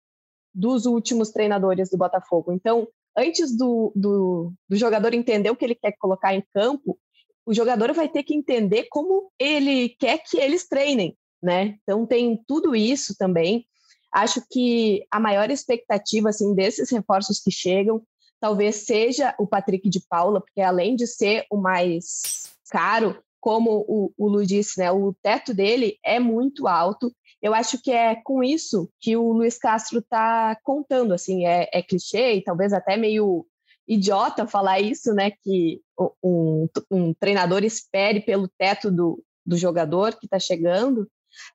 dos 0.53 0.85
últimos 0.85 1.31
treinadores 1.31 1.89
do 1.89 1.97
Botafogo. 1.97 2.51
Então, 2.51 2.87
antes 3.17 3.55
do, 3.55 3.91
do, 3.95 4.53
do, 4.69 4.75
jogador 4.75 5.13
entender 5.13 5.49
o 5.49 5.55
que 5.55 5.65
ele 5.65 5.75
quer 5.75 5.93
colocar 5.93 6.33
em 6.35 6.43
campo, 6.53 6.97
o 7.45 7.53
jogador 7.53 7.91
vai 7.93 8.07
ter 8.07 8.23
que 8.23 8.35
entender 8.35 8.87
como 8.89 9.31
ele 9.39 9.89
quer 9.99 10.19
que 10.19 10.37
eles 10.37 10.67
treinem, 10.67 11.17
né? 11.41 11.77
Então 11.81 12.05
tem 12.05 12.41
tudo 12.47 12.75
isso 12.75 13.15
também. 13.17 13.65
Acho 14.13 14.43
que 14.51 15.05
a 15.09 15.19
maior 15.19 15.49
expectativa 15.49 16.29
assim 16.29 16.53
desses 16.53 16.91
reforços 16.91 17.39
que 17.39 17.49
chegam 17.49 18.03
talvez 18.41 18.88
seja 18.88 19.36
o 19.38 19.45
Patrick 19.45 19.88
de 19.88 20.01
Paula, 20.10 20.41
porque 20.41 20.60
além 20.60 20.95
de 20.95 21.06
ser 21.06 21.45
o 21.49 21.58
mais 21.58 22.51
caro, 22.71 23.21
como 23.39 23.86
o, 23.88 24.12
o 24.17 24.27
Lu 24.27 24.45
disse, 24.45 24.80
né, 24.80 24.91
o 24.91 25.13
teto 25.21 25.54
dele 25.54 25.97
é 26.04 26.19
muito 26.19 26.67
alto. 26.67 27.13
Eu 27.41 27.54
acho 27.54 27.82
que 27.82 27.91
é 27.91 28.15
com 28.23 28.43
isso 28.43 28.89
que 28.99 29.15
o 29.15 29.32
Luiz 29.32 29.58
Castro 29.58 29.99
está 29.99 30.58
contando. 30.63 31.13
Assim, 31.13 31.45
é, 31.45 31.69
é 31.71 31.82
clichê 31.82 32.36
e 32.36 32.43
talvez 32.43 32.73
até 32.73 32.97
meio 32.97 33.45
idiota 33.88 34.47
falar 34.47 34.80
isso, 34.80 35.12
né? 35.13 35.32
Que 35.43 35.82
um, 36.23 36.67
um 36.89 37.13
treinador 37.15 37.63
espere 37.63 38.21
pelo 38.21 38.47
teto 38.47 38.91
do, 38.91 39.23
do 39.43 39.58
jogador 39.58 40.15
que 40.15 40.27
está 40.27 40.38
chegando. 40.38 41.10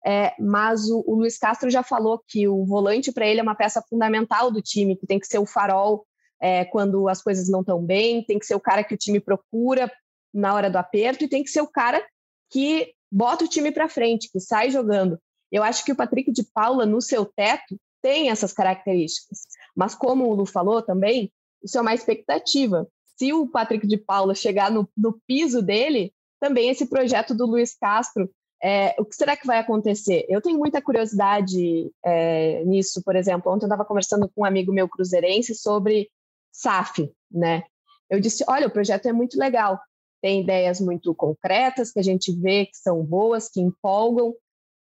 É, 0.04 0.34
mas 0.40 0.88
o, 0.90 1.04
o 1.06 1.14
Luiz 1.14 1.38
Castro 1.38 1.70
já 1.70 1.84
falou 1.84 2.20
que 2.26 2.48
o 2.48 2.64
volante 2.64 3.12
para 3.12 3.26
ele 3.26 3.38
é 3.38 3.42
uma 3.42 3.54
peça 3.54 3.80
fundamental 3.88 4.50
do 4.50 4.60
time, 4.60 4.96
que 4.96 5.06
tem 5.06 5.20
que 5.20 5.26
ser 5.26 5.38
o 5.38 5.46
farol 5.46 6.04
é, 6.40 6.64
quando 6.64 7.08
as 7.08 7.22
coisas 7.22 7.48
não 7.48 7.60
estão 7.60 7.82
bem, 7.82 8.22
tem 8.22 8.38
que 8.38 8.46
ser 8.46 8.54
o 8.54 8.60
cara 8.60 8.84
que 8.84 8.94
o 8.94 8.98
time 8.98 9.20
procura 9.20 9.90
na 10.32 10.54
hora 10.54 10.70
do 10.70 10.76
aperto 10.76 11.24
e 11.24 11.28
tem 11.28 11.42
que 11.42 11.50
ser 11.50 11.60
o 11.60 11.66
cara 11.66 12.04
que 12.50 12.92
bota 13.10 13.44
o 13.44 13.48
time 13.48 13.72
para 13.72 13.88
frente, 13.88 14.30
que 14.30 14.40
sai 14.40 14.70
jogando. 14.70 15.18
Eu 15.50 15.62
acho 15.62 15.84
que 15.84 15.92
o 15.92 15.96
Patrick 15.96 16.30
de 16.30 16.42
Paula, 16.42 16.84
no 16.84 17.00
seu 17.00 17.24
teto, 17.24 17.78
tem 18.02 18.30
essas 18.30 18.52
características. 18.52 19.40
Mas 19.74 19.94
como 19.94 20.28
o 20.28 20.34
Lu 20.34 20.46
falou 20.46 20.82
também, 20.82 21.32
isso 21.62 21.78
é 21.78 21.80
uma 21.80 21.94
expectativa. 21.94 22.86
Se 23.16 23.32
o 23.32 23.48
Patrick 23.48 23.86
de 23.86 23.96
Paula 23.96 24.34
chegar 24.34 24.70
no, 24.70 24.88
no 24.96 25.18
piso 25.26 25.62
dele, 25.62 26.12
também 26.40 26.68
esse 26.68 26.86
projeto 26.86 27.34
do 27.34 27.46
Luiz 27.46 27.74
Castro, 27.74 28.30
é, 28.62 28.94
o 28.98 29.04
que 29.04 29.14
será 29.14 29.36
que 29.36 29.46
vai 29.46 29.58
acontecer? 29.58 30.24
Eu 30.28 30.40
tenho 30.40 30.58
muita 30.58 30.80
curiosidade 30.82 31.90
é, 32.04 32.64
nisso, 32.64 33.02
por 33.04 33.16
exemplo. 33.16 33.52
Ontem 33.52 33.64
eu 33.64 33.68
estava 33.68 33.84
conversando 33.84 34.30
com 34.34 34.42
um 34.42 34.44
amigo 34.44 34.72
meu 34.72 34.88
cruzeirense 34.88 35.54
sobre 35.54 36.10
SAF, 36.56 37.12
né? 37.30 37.62
Eu 38.08 38.20
disse, 38.20 38.44
olha, 38.48 38.66
o 38.66 38.70
projeto 38.70 39.06
é 39.06 39.12
muito 39.12 39.38
legal, 39.38 39.80
tem 40.22 40.42
ideias 40.42 40.80
muito 40.80 41.14
concretas 41.14 41.92
que 41.92 41.98
a 41.98 42.02
gente 42.02 42.32
vê 42.32 42.66
que 42.66 42.76
são 42.76 43.04
boas, 43.04 43.48
que 43.48 43.60
empolgam, 43.60 44.34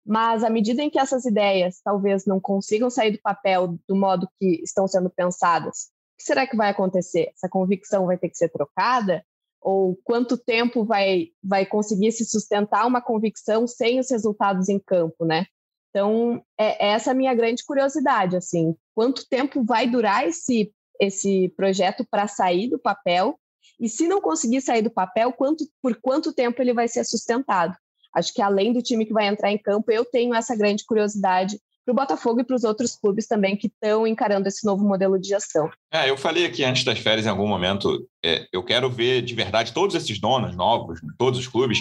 mas 0.07 0.45
à 0.45 0.51
medida 0.51 0.83
em 0.83 0.89
que 0.89 0.99
essas 0.99 1.25
ideias 1.25 1.81
talvez 1.83 2.25
não 2.25 2.39
consigam 2.39 2.89
sair 2.89 3.13
do 3.13 3.21
papel 3.21 3.77
do 3.89 3.97
modo 3.97 4.29
que 4.39 4.63
estão 4.63 4.87
sendo 4.87 5.11
pensadas, 5.11 5.91
o 6.15 6.19
que 6.19 6.25
será 6.25 6.47
que 6.47 6.57
vai 6.57 6.71
acontecer? 6.71 7.33
Essa 7.35 7.49
convicção 7.49 8.07
vai 8.07 8.17
ter 8.17 8.29
que 8.29 8.37
ser 8.37 8.49
trocada? 8.49 9.25
Ou 9.61 9.99
quanto 10.05 10.39
tempo 10.39 10.85
vai, 10.85 11.31
vai 11.43 11.67
conseguir 11.67 12.13
se 12.13 12.25
sustentar 12.25 12.87
uma 12.87 13.03
convicção 13.03 13.67
sem 13.67 13.99
os 13.99 14.11
resultados 14.11 14.69
em 14.69 14.79
campo, 14.79 15.25
né? 15.25 15.47
Então, 15.91 16.43
é, 16.59 16.87
é 16.87 16.91
essa 16.91 17.11
a 17.11 17.15
minha 17.15 17.35
grande 17.35 17.65
curiosidade, 17.65 18.37
assim, 18.37 18.77
quanto 18.95 19.27
tempo 19.29 19.65
vai 19.65 19.89
durar 19.89 20.29
esse 20.29 20.73
esse 21.01 21.49
projeto 21.57 22.07
para 22.11 22.27
sair 22.27 22.69
do 22.69 22.79
papel 22.79 23.39
e 23.81 23.89
se 23.89 24.09
não 24.09 24.21
conseguir 24.21 24.61
sair 24.61 24.83
do 24.83 24.91
papel, 24.91 25.33
quanto, 25.33 25.65
por 25.83 25.97
quanto 25.97 26.33
tempo 26.33 26.61
ele 26.63 26.73
vai 26.73 26.89
ser 26.89 27.05
sustentado? 27.05 27.77
Acho 28.15 28.33
que 28.33 28.41
além 28.41 28.73
do 28.73 28.83
time 28.83 29.05
que 29.05 29.13
vai 29.13 29.27
entrar 29.27 29.51
em 29.51 29.59
campo, 29.59 29.91
eu 29.91 30.05
tenho 30.05 30.35
essa 30.35 30.57
grande 30.57 30.85
curiosidade 30.85 31.61
para 31.87 31.93
o 31.93 31.95
Botafogo 31.95 32.41
e 32.41 32.45
para 32.45 32.57
os 32.57 32.65
outros 32.65 32.97
clubes 32.97 33.27
também 33.29 33.57
que 33.57 33.69
estão 33.69 34.07
encarando 34.07 34.49
esse 34.49 34.67
novo 34.67 34.85
modelo 34.85 35.19
de 35.19 35.29
gestão. 35.29 35.71
É, 35.93 36.11
eu 36.11 36.17
falei 36.17 36.45
aqui 36.45 36.65
antes 36.65 36.83
das 36.83 36.99
férias, 36.99 37.27
em 37.27 37.29
algum 37.31 37.47
momento, 37.47 38.07
é, 38.25 38.47
eu 38.53 38.63
quero 38.65 38.91
ver 38.91 39.23
de 39.23 39.35
verdade 39.35 39.73
todos 39.73 39.95
esses 39.95 40.21
donos 40.21 40.57
novos, 40.57 41.01
todos 41.17 41.39
os 41.39 41.47
clubes, 41.47 41.79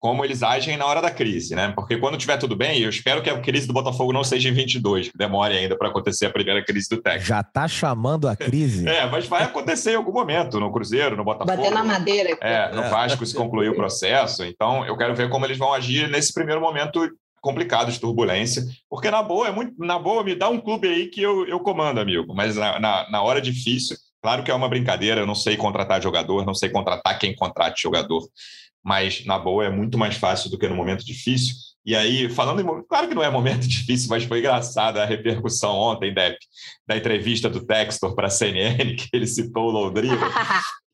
como 0.00 0.24
eles 0.24 0.44
agem 0.44 0.76
na 0.76 0.86
hora 0.86 1.02
da 1.02 1.10
crise, 1.10 1.56
né? 1.56 1.72
Porque 1.74 1.96
quando 1.96 2.16
tiver 2.16 2.36
tudo 2.36 2.54
bem, 2.54 2.80
eu 2.80 2.88
espero 2.88 3.20
que 3.20 3.28
a 3.28 3.40
crise 3.40 3.66
do 3.66 3.72
Botafogo 3.72 4.12
não 4.12 4.22
seja 4.22 4.48
em 4.48 4.52
22, 4.52 5.08
que 5.08 5.18
demore 5.18 5.58
ainda 5.58 5.76
para 5.76 5.88
acontecer 5.88 6.26
a 6.26 6.30
primeira 6.30 6.64
crise 6.64 6.88
do 6.88 7.02
técnico. 7.02 7.26
Já 7.26 7.42
tá 7.42 7.66
chamando 7.66 8.28
a 8.28 8.36
crise? 8.36 8.86
é, 8.88 9.10
mas 9.10 9.26
vai 9.26 9.42
acontecer 9.42 9.92
em 9.92 9.96
algum 9.96 10.12
momento, 10.12 10.60
no 10.60 10.70
Cruzeiro, 10.70 11.16
no 11.16 11.24
Botafogo. 11.24 11.56
Bater 11.56 11.72
na 11.72 11.82
madeira. 11.82 12.38
É, 12.40 12.72
no 12.72 12.82
Vasco 12.82 13.26
se 13.26 13.34
concluir 13.34 13.70
o 13.70 13.74
processo. 13.74 14.44
Então, 14.44 14.86
eu 14.86 14.96
quero 14.96 15.16
ver 15.16 15.28
como 15.28 15.44
eles 15.44 15.58
vão 15.58 15.74
agir 15.74 16.08
nesse 16.08 16.32
primeiro 16.32 16.60
momento 16.60 17.10
complicado 17.48 17.90
de 17.90 17.98
turbulência, 17.98 18.62
porque 18.90 19.10
na 19.10 19.22
boa, 19.22 19.48
é 19.48 19.50
muito, 19.50 19.74
na 19.78 19.98
boa, 19.98 20.22
me 20.22 20.34
dá 20.34 20.50
um 20.50 20.60
clube 20.60 20.86
aí 20.86 21.06
que 21.06 21.22
eu, 21.22 21.46
eu 21.46 21.58
comando, 21.60 21.98
amigo, 21.98 22.34
mas 22.34 22.56
na, 22.56 22.78
na, 22.78 23.10
na 23.10 23.22
hora 23.22 23.40
difícil, 23.40 23.96
claro 24.22 24.44
que 24.44 24.50
é 24.50 24.54
uma 24.54 24.68
brincadeira, 24.68 25.22
eu 25.22 25.26
não 25.26 25.34
sei 25.34 25.56
contratar 25.56 26.02
jogador, 26.02 26.44
não 26.44 26.54
sei 26.54 26.68
contratar 26.68 27.18
quem 27.18 27.34
contrate 27.34 27.80
jogador, 27.82 28.22
mas 28.84 29.24
na 29.24 29.38
boa 29.38 29.64
é 29.64 29.70
muito 29.70 29.96
mais 29.96 30.16
fácil 30.16 30.50
do 30.50 30.58
que 30.58 30.68
no 30.68 30.74
momento 30.74 31.06
difícil. 31.06 31.54
E 31.88 31.96
aí, 31.96 32.28
falando 32.28 32.60
em. 32.60 32.82
Claro 32.86 33.08
que 33.08 33.14
não 33.14 33.24
é 33.24 33.30
momento 33.30 33.64
difícil, 33.66 34.10
mas 34.10 34.22
foi 34.22 34.40
engraçada 34.40 35.02
a 35.02 35.06
repercussão 35.06 35.74
ontem, 35.74 36.12
Depp, 36.12 36.36
da 36.86 36.94
entrevista 36.94 37.48
do 37.48 37.64
Textor 37.64 38.14
para 38.14 38.26
a 38.26 38.30
CNN, 38.30 38.92
que 38.94 39.08
ele 39.10 39.26
citou 39.26 39.68
o 39.68 39.70
Londrina. 39.70 40.20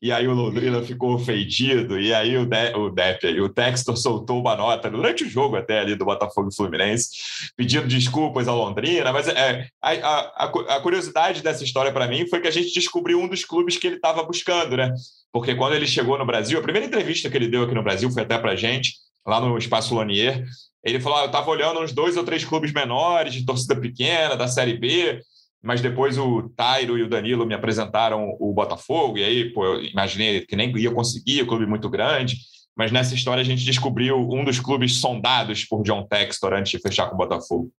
e 0.01 0.09
aí 0.09 0.25
o 0.25 0.33
Londrina 0.33 0.81
ficou 0.83 1.13
ofendido, 1.13 1.99
e 1.99 2.13
aí 2.13 2.37
o, 2.37 2.45
De, 2.45 2.73
o 2.77 2.89
Depp, 2.89 3.41
o 3.41 3.49
Textor 3.49 3.97
soltou 3.97 4.39
uma 4.39 4.55
nota 4.55 4.89
durante 4.89 5.25
o 5.25 5.29
jogo 5.29 5.57
até 5.57 5.81
ali 5.81 5.95
do 5.95 6.05
Botafogo 6.05 6.49
Fluminense, 6.49 7.09
pedindo 7.57 7.89
desculpas 7.89 8.47
ao 8.47 8.57
Londrina. 8.57 9.11
Mas 9.11 9.27
é, 9.27 9.67
a, 9.81 9.91
a, 9.91 10.45
a 10.45 10.79
curiosidade 10.79 11.43
dessa 11.43 11.65
história 11.65 11.91
para 11.91 12.07
mim 12.07 12.25
foi 12.29 12.39
que 12.39 12.47
a 12.47 12.51
gente 12.51 12.73
descobriu 12.73 13.19
um 13.19 13.27
dos 13.27 13.43
clubes 13.43 13.75
que 13.75 13.85
ele 13.85 13.97
estava 13.97 14.23
buscando, 14.23 14.77
né? 14.77 14.93
Porque 15.33 15.55
quando 15.55 15.73
ele 15.73 15.87
chegou 15.87 16.17
no 16.17 16.25
Brasil, 16.25 16.57
a 16.57 16.63
primeira 16.63 16.87
entrevista 16.87 17.29
que 17.29 17.35
ele 17.35 17.49
deu 17.49 17.63
aqui 17.63 17.75
no 17.75 17.83
Brasil 17.83 18.09
foi 18.09 18.23
até 18.23 18.37
para 18.37 18.55
gente 18.55 18.93
lá 19.25 19.41
no 19.41 19.57
Espaço 19.57 19.93
Lonier. 19.93 20.45
Ele 20.85 20.99
falou: 20.99 21.17
ah, 21.17 21.21
eu 21.23 21.27
estava 21.27 21.49
olhando 21.49 21.81
uns 21.81 21.91
dois 21.91 22.15
ou 22.15 22.23
três 22.23 22.45
clubes 22.45 22.71
menores, 22.71 23.33
de 23.33 23.43
torcida 23.43 23.75
pequena, 23.75 24.37
da 24.37 24.47
Série 24.47 24.77
B, 24.77 25.19
mas 25.61 25.81
depois 25.81 26.17
o 26.17 26.47
Tairo 26.55 26.95
e 26.95 27.01
o 27.01 27.09
Danilo 27.09 27.45
me 27.45 27.55
apresentaram 27.55 28.37
o 28.39 28.53
Botafogo, 28.53 29.17
e 29.17 29.23
aí, 29.23 29.51
pô, 29.51 29.65
eu 29.65 29.83
imaginei 29.83 30.45
que 30.45 30.55
nem 30.55 30.71
ia 30.77 30.91
conseguir, 30.91 31.41
o 31.41 31.47
clube 31.47 31.65
muito 31.65 31.89
grande. 31.89 32.37
Mas 32.77 32.91
nessa 32.91 33.15
história 33.15 33.41
a 33.41 33.45
gente 33.45 33.63
descobriu 33.63 34.17
um 34.17 34.43
dos 34.43 34.59
clubes 34.59 34.99
sondados 34.99 35.63
por 35.63 35.81
John 35.81 36.05
Textor 36.05 36.53
antes 36.53 36.73
de 36.73 36.79
fechar 36.79 37.07
com 37.07 37.15
o 37.15 37.17
Botafogo. 37.17 37.71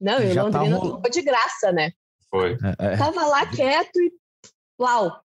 Não, 0.00 0.22
e 0.22 0.30
o 0.30 0.42
Londrina 0.44 1.00
tá 1.02 1.08
de 1.08 1.22
graça, 1.22 1.72
né? 1.72 1.90
Foi. 2.30 2.56
É, 2.78 2.92
é. 2.92 2.96
Tava 2.96 3.24
lá 3.26 3.46
quieto 3.46 3.96
e 3.96 4.12
uau, 4.80 5.18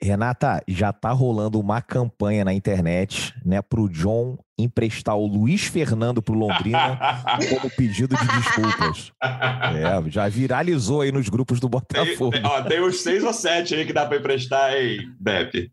Renata, 0.00 0.62
já 0.68 0.92
tá 0.92 1.10
rolando 1.10 1.58
uma 1.58 1.82
campanha 1.82 2.44
na 2.44 2.54
internet, 2.54 3.34
né, 3.44 3.60
pro 3.60 3.88
John 3.88 4.38
emprestar 4.56 5.16
o 5.16 5.26
Luiz 5.26 5.64
Fernando 5.64 6.20
pro 6.20 6.34
Londrina 6.34 6.98
como 7.48 7.70
pedido 7.70 8.16
de 8.16 8.26
desculpas. 8.26 9.12
É, 9.22 10.10
já 10.10 10.28
viralizou 10.28 11.00
aí 11.00 11.12
nos 11.12 11.28
grupos 11.28 11.60
do 11.60 11.68
Botafogo. 11.68 12.32
Tem, 12.32 12.44
ó, 12.44 12.62
tem 12.62 12.80
uns 12.80 13.00
seis 13.00 13.22
ou 13.22 13.32
sete 13.32 13.74
aí 13.74 13.86
que 13.86 13.92
dá 13.92 14.06
para 14.06 14.18
emprestar, 14.18 14.74
hein, 14.74 14.98
Beppe? 15.20 15.70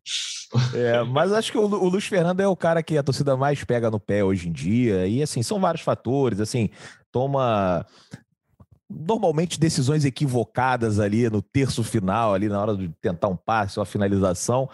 É, 0.74 1.04
mas 1.04 1.34
acho 1.34 1.52
que 1.52 1.58
o, 1.58 1.66
o 1.66 1.90
Luiz 1.90 2.06
Fernando 2.06 2.40
é 2.40 2.48
o 2.48 2.56
cara 2.56 2.84
que 2.84 2.98
a 2.98 3.04
torcida 3.04 3.36
mais 3.36 3.64
pega 3.64 3.90
no 3.90 4.00
pé 4.00 4.24
hoje 4.24 4.50
em 4.50 4.52
dia. 4.52 5.08
E 5.08 5.22
assim, 5.22 5.42
são 5.42 5.60
vários 5.60 5.84
fatores, 5.84 6.40
assim, 6.40 6.70
toma 7.12 7.86
normalmente 8.89 9.60
decisões 9.60 10.06
equivocadas 10.06 11.00
ali 11.00 11.30
no 11.30 11.41
terço 11.41 11.84
final, 11.84 12.34
ali 12.34 12.48
na 12.48 12.62
hora 12.62 12.78
de 12.78 12.89
tentar 13.02 13.28
um 13.28 13.36
passe 13.36 13.80
ou 13.80 13.84
a 13.84 13.86
finalização. 13.86 14.69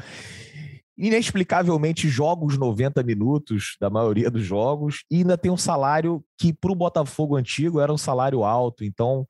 Inexplicavelmente 0.97 2.10
joga 2.10 2.45
os 2.45 2.58
90 2.58 3.02
minutos 3.04 3.76
da 3.80 3.89
maioria 3.89 4.30
dos 4.30 4.43
jogos 4.43 5.04
e 5.10 5.17
ainda 5.17 5.38
tem 5.38 5.52
um 5.52 5.58
salário 5.58 6.24
que 6.38 6.54
para 6.54 6.71
o 6.71 6.76
Botafogo 6.76 7.36
antigo 7.36 7.80
era 7.80 7.91
um 7.91 7.97
salário 7.97 8.43
alto, 8.43 8.84
então 8.84 9.26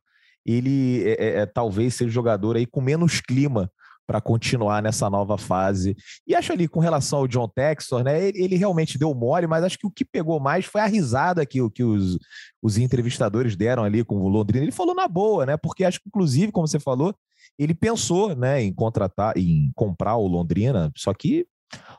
ele 0.45 1.03
é, 1.05 1.11
é, 1.11 1.39
é 1.41 1.45
talvez 1.45 1.95
seja 1.95 2.09
o 2.09 2.13
jogador 2.13 2.55
aí 2.55 2.65
com 2.65 2.81
menos 2.81 3.21
clima 3.21 3.71
para 4.11 4.19
continuar 4.19 4.83
nessa 4.83 5.09
nova 5.09 5.37
fase. 5.37 5.95
E 6.27 6.35
acho 6.35 6.51
ali, 6.51 6.67
com 6.67 6.81
relação 6.81 7.19
ao 7.19 7.27
John 7.29 7.47
Textor, 7.47 8.03
né? 8.03 8.27
Ele, 8.27 8.43
ele, 8.43 8.55
realmente 8.57 8.97
deu 8.97 9.15
mole, 9.15 9.47
mas 9.47 9.63
acho 9.63 9.77
que 9.77 9.87
o 9.87 9.91
que 9.91 10.03
pegou 10.03 10.37
mais 10.37 10.65
foi 10.65 10.81
a 10.81 10.85
risada 10.85 11.45
que, 11.45 11.57
que 11.69 11.81
os, 11.81 12.19
os 12.61 12.77
entrevistadores 12.77 13.55
deram 13.55 13.85
ali 13.85 14.03
com 14.03 14.17
o 14.17 14.27
Londrina. 14.27 14.65
Ele 14.65 14.71
falou 14.73 14.93
na 14.93 15.07
boa, 15.07 15.45
né? 15.45 15.55
Porque 15.55 15.85
acho 15.85 16.01
que, 16.01 16.09
inclusive, 16.09 16.51
como 16.51 16.67
você 16.67 16.77
falou, 16.77 17.15
ele 17.57 17.73
pensou 17.73 18.35
né, 18.35 18.61
em 18.61 18.73
contratar, 18.73 19.37
em 19.37 19.71
comprar 19.75 20.17
o 20.17 20.27
Londrina, 20.27 20.91
só 20.97 21.13
que, 21.13 21.47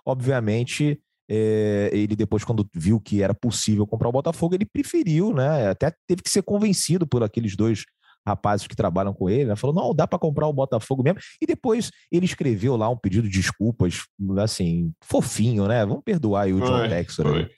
obviamente. 0.04 1.00
É, 1.34 1.88
ele 1.94 2.14
depois, 2.14 2.44
quando 2.44 2.68
viu 2.74 3.00
que 3.00 3.22
era 3.22 3.32
possível 3.32 3.86
comprar 3.86 4.08
o 4.08 4.12
Botafogo, 4.12 4.54
ele 4.54 4.66
preferiu, 4.66 5.32
né? 5.32 5.70
Até 5.70 5.90
teve 6.06 6.20
que 6.20 6.28
ser 6.28 6.42
convencido 6.42 7.06
por 7.06 7.22
aqueles 7.22 7.56
dois 7.56 7.84
rapazes 8.26 8.66
que 8.66 8.76
trabalham 8.76 9.12
com 9.12 9.28
ele, 9.28 9.46
né? 9.46 9.56
Falou, 9.56 9.74
não, 9.74 9.94
dá 9.94 10.06
para 10.06 10.18
comprar 10.18 10.46
o 10.46 10.52
Botafogo 10.52 11.02
mesmo. 11.02 11.20
E 11.40 11.46
depois 11.46 11.90
ele 12.10 12.24
escreveu 12.24 12.76
lá 12.76 12.88
um 12.88 12.96
pedido 12.96 13.28
de 13.28 13.38
desculpas, 13.38 14.02
assim, 14.38 14.92
fofinho, 15.02 15.66
né? 15.66 15.84
Vamos 15.84 16.04
perdoar 16.04 16.42
aí 16.44 16.52
o 16.52 16.60
John 16.60 16.88
Texor. 16.88 17.48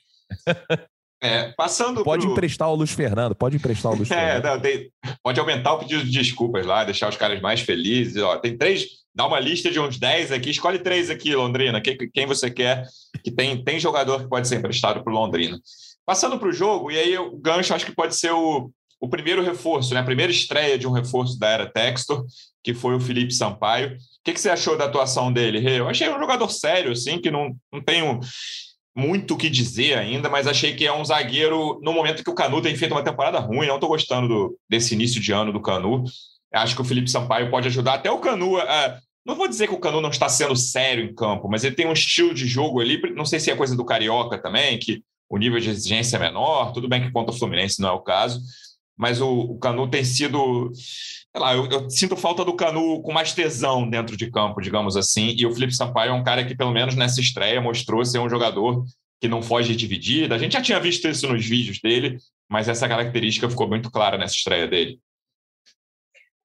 É, 1.23 1.51
passando 1.53 2.03
Pode 2.03 2.23
pro... 2.23 2.33
emprestar 2.33 2.69
o 2.69 2.75
Luiz 2.75 2.91
Fernando, 2.91 3.33
pode 3.33 3.55
emprestar 3.55 3.91
o 3.91 3.95
Luiz 3.95 4.09
é, 4.11 4.33
Fernando. 4.33 4.43
Não, 4.43 4.59
tem... 4.59 4.91
pode 5.23 5.39
aumentar 5.39 5.73
o 5.73 5.79
pedido 5.79 6.03
de 6.03 6.11
desculpas 6.11 6.65
lá, 6.65 6.83
deixar 6.83 7.09
os 7.09 7.17
caras 7.17 7.41
mais 7.41 7.61
felizes. 7.61 8.21
Ó, 8.21 8.37
tem 8.37 8.57
três, 8.57 8.85
dá 9.13 9.25
uma 9.25 9.39
lista 9.39 9.71
de 9.71 9.79
uns 9.79 9.97
10 9.97 10.31
aqui, 10.31 10.49
escolhe 10.51 10.77
três 10.77 11.09
aqui, 11.09 11.33
Londrina, 11.33 11.81
quem, 11.81 11.97
quem 12.13 12.25
você 12.25 12.51
quer, 12.51 12.85
que 13.23 13.31
tem, 13.31 13.63
tem 13.63 13.79
jogador 13.79 14.21
que 14.21 14.29
pode 14.29 14.47
ser 14.47 14.57
emprestado 14.57 15.03
para 15.03 15.13
Londrina. 15.13 15.57
Passando 16.05 16.37
para 16.37 16.49
o 16.49 16.53
jogo, 16.53 16.91
e 16.91 16.99
aí 16.99 17.17
o 17.17 17.35
gancho 17.37 17.73
acho 17.73 17.85
que 17.85 17.95
pode 17.95 18.15
ser 18.15 18.31
o, 18.31 18.69
o 18.99 19.09
primeiro 19.09 19.43
reforço, 19.43 19.93
né? 19.93 19.99
a 19.99 20.03
primeira 20.03 20.31
estreia 20.31 20.77
de 20.77 20.87
um 20.87 20.91
reforço 20.91 21.37
da 21.37 21.49
era 21.49 21.69
Textor, 21.69 22.25
que 22.63 22.73
foi 22.73 22.95
o 22.95 22.99
Felipe 22.99 23.33
Sampaio. 23.33 23.93
O 23.93 23.97
que, 24.23 24.33
que 24.33 24.39
você 24.39 24.49
achou 24.49 24.77
da 24.77 24.85
atuação 24.85 25.31
dele, 25.31 25.59
Rê? 25.59 25.79
Eu 25.79 25.87
achei 25.87 26.09
um 26.09 26.19
jogador 26.19 26.49
sério, 26.49 26.91
assim, 26.91 27.19
que 27.19 27.29
não, 27.29 27.55
não 27.71 27.81
tenho 27.81 28.19
muito 28.95 29.33
o 29.33 29.37
que 29.37 29.49
dizer 29.49 29.97
ainda, 29.97 30.29
mas 30.29 30.47
achei 30.47 30.73
que 30.73 30.87
é 30.87 30.93
um 30.93 31.03
zagueiro 31.03 31.79
no 31.83 31.91
momento 31.91 32.23
que 32.23 32.29
o 32.29 32.35
Canu 32.35 32.61
tem 32.61 32.75
feito 32.75 32.93
uma 32.93 33.03
temporada 33.03 33.39
ruim. 33.39 33.67
Não 33.67 33.75
estou 33.75 33.89
gostando 33.89 34.27
do, 34.27 34.59
desse 34.69 34.93
início 34.93 35.21
de 35.21 35.33
ano 35.33 35.51
do 35.51 35.61
Canu. 35.61 36.03
Acho 36.53 36.75
que 36.75 36.81
o 36.81 36.85
Felipe 36.85 37.11
Sampaio 37.11 37.51
pode 37.51 37.67
ajudar 37.67 37.95
até 37.95 38.09
o 38.09 38.19
Canu. 38.19 38.57
A, 38.57 38.99
não 39.25 39.35
vou 39.35 39.47
dizer 39.47 39.67
que 39.67 39.73
o 39.73 39.79
Canu 39.79 39.99
não 39.99 40.09
está 40.09 40.29
sendo 40.29 40.55
sério 40.55 41.03
em 41.03 41.13
campo, 41.13 41.49
mas 41.49 41.63
ele 41.63 41.75
tem 41.75 41.85
um 41.85 41.93
estilo 41.93 42.33
de 42.33 42.47
jogo 42.47 42.79
ali. 42.79 43.01
Não 43.13 43.25
sei 43.25 43.39
se 43.39 43.51
é 43.51 43.55
coisa 43.55 43.75
do 43.75 43.83
Carioca 43.83 44.41
também, 44.41 44.79
que 44.79 45.03
o 45.29 45.37
nível 45.37 45.59
de 45.59 45.69
exigência 45.69 46.15
é 46.15 46.19
menor. 46.19 46.71
Tudo 46.71 46.87
bem 46.87 47.01
que 47.01 47.11
contra 47.11 47.35
o 47.35 47.37
Fluminense 47.37 47.81
não 47.81 47.89
é 47.89 47.91
o 47.91 48.01
caso, 48.01 48.39
mas 48.97 49.19
o, 49.21 49.29
o 49.29 49.59
Canu 49.59 49.89
tem 49.89 50.03
sido. 50.03 50.71
Sei 50.73 51.41
lá, 51.41 51.53
eu, 51.53 51.65
eu, 51.69 51.89
sinto 51.89 52.15
falta 52.15 52.45
do 52.45 52.55
Canu 52.55 53.01
com 53.01 53.11
mais 53.11 53.33
tesão 53.33 53.89
dentro 53.89 54.15
de 54.15 54.31
campo, 54.31 54.61
digamos 54.61 54.95
assim. 54.95 55.35
E 55.37 55.45
o 55.45 55.51
Felipe 55.51 55.75
Sampaio 55.75 56.11
é 56.11 56.13
um 56.13 56.23
cara 56.23 56.45
que, 56.45 56.55
pelo 56.55 56.71
menos 56.71 56.95
nessa 56.95 57.19
estreia, 57.19 57.61
mostrou 57.61 58.05
ser 58.05 58.19
um 58.19 58.29
jogador 58.29 58.85
que 59.19 59.27
não 59.27 59.41
foge 59.41 59.69
de 59.69 59.75
dividida. 59.75 60.35
A 60.35 60.37
gente 60.37 60.53
já 60.53 60.61
tinha 60.61 60.79
visto 60.79 61.07
isso 61.07 61.27
nos 61.27 61.45
vídeos 61.45 61.79
dele, 61.79 62.17
mas 62.49 62.69
essa 62.69 62.87
característica 62.87 63.49
ficou 63.49 63.67
muito 63.67 63.91
clara 63.91 64.17
nessa 64.17 64.35
estreia 64.35 64.67
dele. 64.67 64.99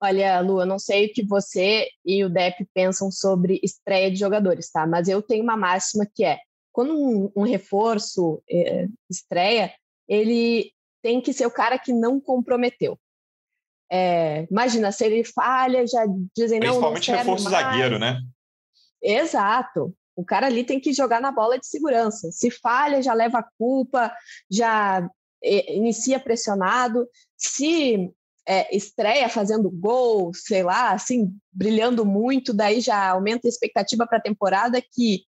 Olha, 0.02 0.40
Lu, 0.40 0.60
eu 0.60 0.66
não 0.66 0.78
sei 0.78 1.06
o 1.06 1.12
que 1.12 1.24
você 1.24 1.86
e 2.04 2.24
o 2.24 2.30
Dep 2.30 2.66
pensam 2.74 3.10
sobre 3.10 3.60
estreia 3.62 4.10
de 4.10 4.16
jogadores, 4.16 4.70
tá? 4.70 4.86
Mas 4.86 5.08
eu 5.08 5.20
tenho 5.20 5.42
uma 5.42 5.56
máxima 5.56 6.06
que 6.14 6.24
é: 6.24 6.38
quando 6.72 6.94
um, 6.94 7.30
um 7.36 7.42
reforço 7.42 8.42
é, 8.50 8.88
estreia, 9.10 9.72
ele 10.08 10.72
tem 11.02 11.20
que 11.20 11.32
ser 11.32 11.46
o 11.46 11.50
cara 11.50 11.78
que 11.78 11.92
não 11.92 12.20
comprometeu. 12.20 12.98
É, 13.90 14.46
imagina, 14.50 14.92
se 14.92 15.04
ele 15.04 15.24
falha, 15.24 15.84
já 15.86 16.06
dizem 16.36 16.60
não. 16.60 16.68
Principalmente 16.68 17.10
não 17.10 17.18
reforço 17.18 17.50
mais. 17.50 17.64
zagueiro, 17.64 17.98
né? 17.98 18.20
Exato. 19.02 19.94
O 20.14 20.24
cara 20.24 20.46
ali 20.46 20.64
tem 20.64 20.78
que 20.78 20.92
jogar 20.92 21.20
na 21.20 21.32
bola 21.32 21.58
de 21.58 21.66
segurança. 21.66 22.30
Se 22.30 22.50
falha, 22.50 23.02
já 23.02 23.12
leva 23.14 23.38
a 23.38 23.48
culpa, 23.58 24.14
já 24.50 25.08
é, 25.42 25.74
inicia 25.74 26.20
pressionado. 26.20 27.08
Se 27.36 28.12
é, 28.46 28.74
estreia 28.76 29.28
fazendo 29.28 29.70
gol, 29.70 30.32
sei 30.34 30.62
lá, 30.62 30.92
assim, 30.92 31.34
brilhando 31.50 32.04
muito, 32.04 32.52
daí 32.52 32.80
já 32.80 33.10
aumenta 33.10 33.48
a 33.48 33.50
expectativa 33.50 34.06
para 34.06 34.18
a 34.18 34.22
temporada 34.22 34.80
que 34.80 35.24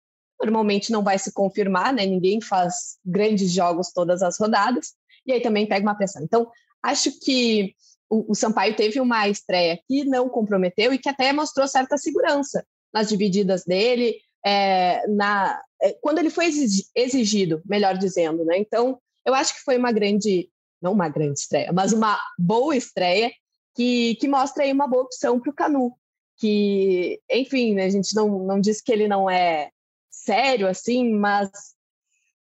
normalmente 0.41 0.93
não 0.93 1.03
vai 1.03 1.19
se 1.19 1.33
confirmar, 1.33 1.93
né? 1.93 2.07
Ninguém 2.07 2.41
faz 2.41 2.99
grandes 3.05 3.51
jogos 3.53 3.93
todas 3.93 4.23
as 4.23 4.39
rodadas 4.39 4.95
e 5.27 5.33
aí 5.33 5.41
também 5.41 5.67
pega 5.67 5.85
uma 5.85 5.95
pressão. 5.95 6.23
Então, 6.23 6.51
acho 6.83 7.19
que 7.21 7.75
o, 8.09 8.33
o 8.33 8.35
Sampaio 8.35 8.77
teve 8.77 9.01
uma 9.01 9.29
estreia 9.29 9.79
que 9.87 10.05
não 10.05 10.29
comprometeu 10.29 10.93
e 10.93 10.99
que 10.99 11.09
até 11.09 11.33
mostrou 11.33 11.67
certa 11.67 11.97
segurança 11.97 12.65
nas 12.93 13.09
divididas 13.09 13.65
dele, 13.65 14.17
é, 14.45 15.07
na, 15.09 15.61
é, 15.83 15.93
quando 16.01 16.19
ele 16.19 16.31
foi 16.31 16.47
exigido, 16.95 17.61
melhor 17.67 17.99
dizendo. 17.99 18.45
Né? 18.45 18.59
Então, 18.59 18.99
eu 19.25 19.35
acho 19.35 19.55
que 19.55 19.63
foi 19.63 19.77
uma 19.77 19.93
grande, 19.93 20.49
não 20.81 20.93
uma 20.93 21.09
grande 21.09 21.41
estreia, 21.41 21.73
mas 21.73 21.93
uma 21.93 22.19
boa 22.39 22.77
estreia 22.77 23.31
que, 23.75 24.15
que 24.17 24.29
mostra 24.29 24.65
aí 24.65 24.73
uma 24.73 24.87
boa 24.87 25.03
opção 25.03 25.41
para 25.41 25.51
o 25.51 25.55
Canu. 25.55 25.93
Que, 26.39 27.21
enfim, 27.31 27.75
né, 27.75 27.85
a 27.85 27.91
gente 27.91 28.15
não, 28.15 28.45
não 28.45 28.61
diz 28.61 28.81
que 28.81 28.93
ele 28.93 29.09
não 29.09 29.29
é 29.29 29.71
sério 30.11 30.69
assim, 30.69 31.13
mas 31.13 31.51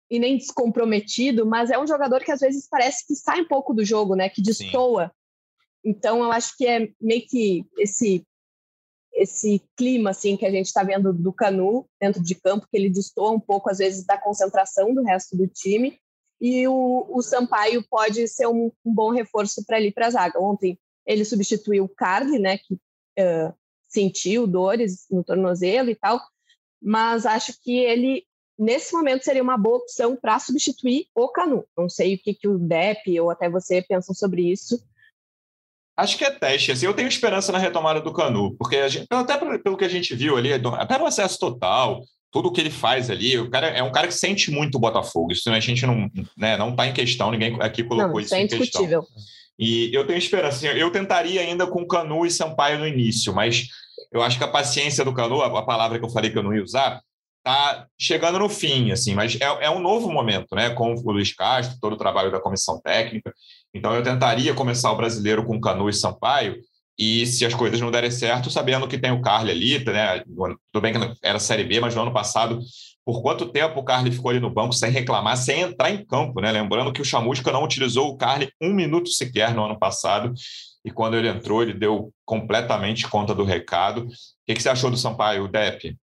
e 0.09 0.19
nem 0.19 0.37
descomprometido, 0.37 1.45
mas 1.45 1.71
é 1.71 1.79
um 1.79 1.87
jogador 1.87 2.23
que 2.23 2.31
às 2.31 2.39
vezes 2.39 2.67
parece 2.69 3.05
que 3.07 3.15
sai 3.15 3.41
um 3.41 3.47
pouco 3.47 3.73
do 3.73 3.83
jogo, 3.83 4.15
né? 4.15 4.29
Que 4.29 4.41
destoa. 4.41 5.11
Então 5.83 6.23
eu 6.23 6.31
acho 6.31 6.55
que 6.57 6.67
é 6.67 6.89
meio 7.01 7.25
que 7.27 7.65
esse 7.77 8.25
esse 9.13 9.63
clima 9.77 10.09
assim 10.09 10.35
que 10.35 10.45
a 10.45 10.51
gente 10.51 10.65
está 10.65 10.83
vendo 10.83 11.13
do 11.13 11.31
Canu 11.31 11.87
dentro 12.01 12.21
de 12.21 12.35
campo, 12.35 12.67
que 12.69 12.75
ele 12.75 12.89
destoa 12.89 13.31
um 13.31 13.39
pouco 13.39 13.69
às 13.69 13.77
vezes 13.77 14.05
da 14.05 14.17
concentração 14.17 14.93
do 14.93 15.03
resto 15.03 15.37
do 15.37 15.47
time. 15.47 15.97
E 16.41 16.67
o, 16.67 17.07
o 17.09 17.21
Sampaio 17.21 17.81
pode 17.89 18.27
ser 18.27 18.45
um, 18.47 18.69
um 18.83 18.93
bom 18.93 19.11
reforço 19.11 19.65
para 19.65 19.77
ali 19.77 19.89
para 19.91 20.07
a 20.07 20.09
zaga. 20.09 20.37
Ontem 20.37 20.77
ele 21.05 21.23
substituiu 21.23 21.85
o 21.85 21.89
Carly, 21.89 22.37
né? 22.37 22.57
Que 22.57 22.73
uh, 22.73 23.53
sentiu 23.87 24.45
dores 24.45 25.05
no 25.09 25.23
tornozelo 25.23 25.89
e 25.89 25.95
tal, 25.95 26.19
mas 26.81 27.25
acho 27.25 27.53
que 27.61 27.77
ele 27.77 28.25
nesse 28.57 28.93
momento 28.93 29.23
seria 29.23 29.43
uma 29.43 29.57
boa 29.57 29.77
opção 29.77 30.15
para 30.15 30.39
substituir 30.39 31.07
o 31.13 31.27
Canu. 31.29 31.65
Não 31.77 31.89
sei 31.89 32.15
o 32.15 32.19
que, 32.19 32.33
que 32.33 32.47
o 32.47 32.57
Depp 32.57 33.19
ou 33.19 33.29
até 33.29 33.49
você 33.49 33.81
pensam 33.81 34.13
sobre 34.15 34.51
isso. 34.51 34.81
Acho 35.97 36.17
que 36.17 36.25
é 36.25 36.31
teste. 36.31 36.71
Assim, 36.71 36.85
eu 36.85 36.93
tenho 36.93 37.07
esperança 37.07 37.51
na 37.51 37.57
retomada 37.57 38.01
do 38.01 38.13
Canu, 38.13 38.55
porque 38.57 38.87
gente, 38.89 39.07
até 39.09 39.37
pelo 39.59 39.77
que 39.77 39.85
a 39.85 39.89
gente 39.89 40.13
viu 40.13 40.35
ali, 40.35 40.51
até 40.53 40.97
no 40.97 41.05
acesso 41.05 41.39
total, 41.39 42.03
tudo 42.31 42.49
o 42.49 42.51
que 42.51 42.59
ele 42.59 42.69
faz 42.69 43.09
ali, 43.09 43.39
o 43.39 43.49
cara 43.49 43.67
é 43.67 43.81
um 43.81 43.91
cara 43.91 44.07
que 44.07 44.13
sente 44.13 44.51
muito 44.51 44.75
o 44.75 44.79
Botafogo. 44.79 45.31
Isso 45.31 45.49
a 45.49 45.59
gente 45.59 45.85
não 45.85 46.09
né, 46.37 46.57
não 46.57 46.71
está 46.71 46.85
em 46.85 46.93
questão, 46.93 47.31
ninguém 47.31 47.57
aqui 47.61 47.81
colocou 47.81 48.15
não, 48.15 48.19
isso, 48.19 48.27
isso 48.27 48.35
é 48.35 48.41
em 48.41 48.47
questão. 48.47 49.05
E 49.57 49.89
eu 49.95 50.05
tenho 50.05 50.19
esperança. 50.19 50.57
Assim, 50.57 50.67
eu 50.77 50.91
tentaria 50.91 51.39
ainda 51.39 51.65
com 51.65 51.87
Canu 51.87 52.25
e 52.25 52.31
Sampaio 52.31 52.77
no 52.77 52.87
início, 52.87 53.33
mas 53.33 53.69
eu 54.11 54.21
acho 54.21 54.37
que 54.37 54.43
a 54.43 54.49
paciência 54.49 55.05
do 55.05 55.13
Canu, 55.13 55.41
a 55.41 55.63
palavra 55.65 55.97
que 55.97 56.03
eu 56.03 56.09
falei 56.09 56.29
que 56.29 56.37
eu 56.37 56.43
não 56.43 56.53
ia 56.53 56.63
usar, 56.63 57.01
está 57.45 57.85
chegando 57.99 58.39
no 58.39 58.49
fim, 58.49 58.91
assim, 58.91 59.13
mas 59.13 59.39
é, 59.39 59.65
é, 59.65 59.69
um 59.69 59.79
novo 59.79 60.11
momento, 60.11 60.55
né? 60.55 60.71
Com 60.71 60.95
o 60.95 61.11
Luiz 61.11 61.33
Castro, 61.33 61.77
todo 61.79 61.93
o 61.93 61.97
trabalho 61.97 62.31
da 62.31 62.39
comissão 62.39 62.81
técnica. 62.81 63.31
Então, 63.73 63.93
eu 63.93 64.01
tentaria 64.01 64.53
começar 64.55 64.91
o 64.91 64.97
brasileiro 64.97 65.45
com 65.45 65.61
Canu 65.61 65.87
e 65.87 65.93
Sampaio, 65.93 66.57
e 66.97 67.25
se 67.27 67.45
as 67.45 67.53
coisas 67.53 67.79
não 67.79 67.91
derem 67.91 68.09
certo, 68.09 68.49
sabendo 68.49 68.87
que 68.87 68.97
tem 68.97 69.11
o 69.11 69.21
Carly 69.21 69.51
ali, 69.51 69.85
né? 69.85 70.23
Tudo 70.71 70.81
bem 70.81 70.93
que 70.93 71.17
era 71.21 71.39
Série 71.39 71.65
B, 71.65 71.79
mas 71.79 71.93
no 71.93 72.01
ano 72.01 72.13
passado, 72.13 72.59
por 73.05 73.21
quanto 73.21 73.51
tempo 73.51 73.79
o 73.79 73.83
Carly 73.83 74.11
ficou 74.11 74.31
ali 74.31 74.39
no 74.39 74.49
banco 74.49 74.73
sem 74.73 74.89
reclamar, 74.89 75.37
sem 75.37 75.61
entrar 75.61 75.91
em 75.91 76.03
campo, 76.03 76.41
né? 76.41 76.51
Lembrando 76.51 76.91
que 76.91 77.01
o 77.01 77.05
Chamusca 77.05 77.51
não 77.51 77.63
utilizou 77.63 78.09
o 78.09 78.17
Carly 78.17 78.49
um 78.61 78.73
minuto 78.73 79.09
sequer 79.09 79.53
no 79.53 79.65
ano 79.65 79.77
passado, 79.77 80.33
e 80.83 80.89
quando 80.89 81.15
ele 81.15 81.27
entrou, 81.27 81.61
ele 81.61 81.73
deu 81.73 82.11
completamente 82.23 83.07
conta 83.07 83.35
do 83.35 83.43
recado. 83.43 84.05
O 84.05 84.07
que, 84.47 84.53
que 84.53 84.61
você 84.61 84.69
achou 84.69 84.89
do 84.89 84.97
Sampaio, 84.97 85.47
Depp? 85.47 85.95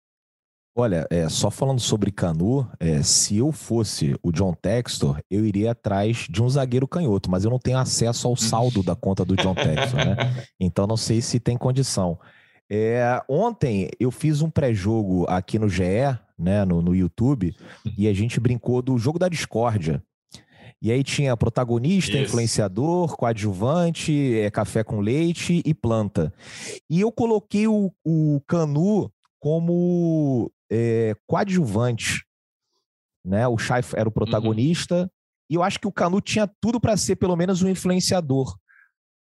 Olha, 0.73 1.05
é, 1.09 1.27
só 1.27 1.51
falando 1.51 1.81
sobre 1.81 2.11
Canu, 2.11 2.65
é, 2.79 3.03
se 3.03 3.37
eu 3.37 3.51
fosse 3.51 4.15
o 4.23 4.31
John 4.31 4.53
Textor, 4.53 5.19
eu 5.29 5.45
iria 5.45 5.71
atrás 5.71 6.27
de 6.29 6.41
um 6.41 6.49
zagueiro 6.49 6.87
canhoto, 6.87 7.29
mas 7.29 7.43
eu 7.43 7.51
não 7.51 7.59
tenho 7.59 7.77
acesso 7.77 8.25
ao 8.25 8.37
saldo 8.37 8.81
da 8.81 8.95
conta 8.95 9.25
do 9.25 9.35
John 9.35 9.53
Textor, 9.53 9.97
né? 9.97 10.15
Então 10.59 10.87
não 10.87 10.95
sei 10.95 11.21
se 11.21 11.39
tem 11.39 11.57
condição. 11.57 12.17
É, 12.69 13.21
ontem 13.27 13.89
eu 13.99 14.09
fiz 14.11 14.41
um 14.41 14.49
pré-jogo 14.49 15.25
aqui 15.27 15.59
no 15.59 15.67
GE, 15.67 16.17
né, 16.39 16.63
no, 16.63 16.81
no 16.81 16.95
YouTube, 16.95 17.53
e 17.97 18.07
a 18.07 18.13
gente 18.13 18.39
brincou 18.39 18.81
do 18.81 18.97
jogo 18.97 19.19
da 19.19 19.27
discórdia. 19.27 20.01
E 20.81 20.89
aí 20.89 21.03
tinha 21.03 21.35
protagonista, 21.35 22.13
Isso. 22.13 22.23
influenciador, 22.23 23.15
coadjuvante, 23.17 24.39
é, 24.39 24.49
café 24.49 24.85
com 24.85 25.01
leite 25.01 25.61
e 25.65 25.73
planta. 25.73 26.33
E 26.89 27.01
eu 27.01 27.11
coloquei 27.11 27.67
o, 27.67 27.91
o 28.05 28.41
Canu 28.47 29.11
como 29.39 30.49
é, 30.71 31.13
coadjuvante. 31.27 32.25
Né? 33.25 33.47
O 33.47 33.57
Shai 33.57 33.81
era 33.93 34.03
o 34.03 34.05
uhum. 34.07 34.13
protagonista, 34.13 35.01
uhum. 35.01 35.09
e 35.49 35.55
eu 35.55 35.61
acho 35.63 35.79
que 35.79 35.87
o 35.87 35.91
Canu 35.91 36.21
tinha 36.21 36.49
tudo 36.59 36.79
para 36.79 36.95
ser 36.97 37.17
pelo 37.17 37.35
menos 37.35 37.61
um 37.61 37.69
influenciador. 37.69 38.57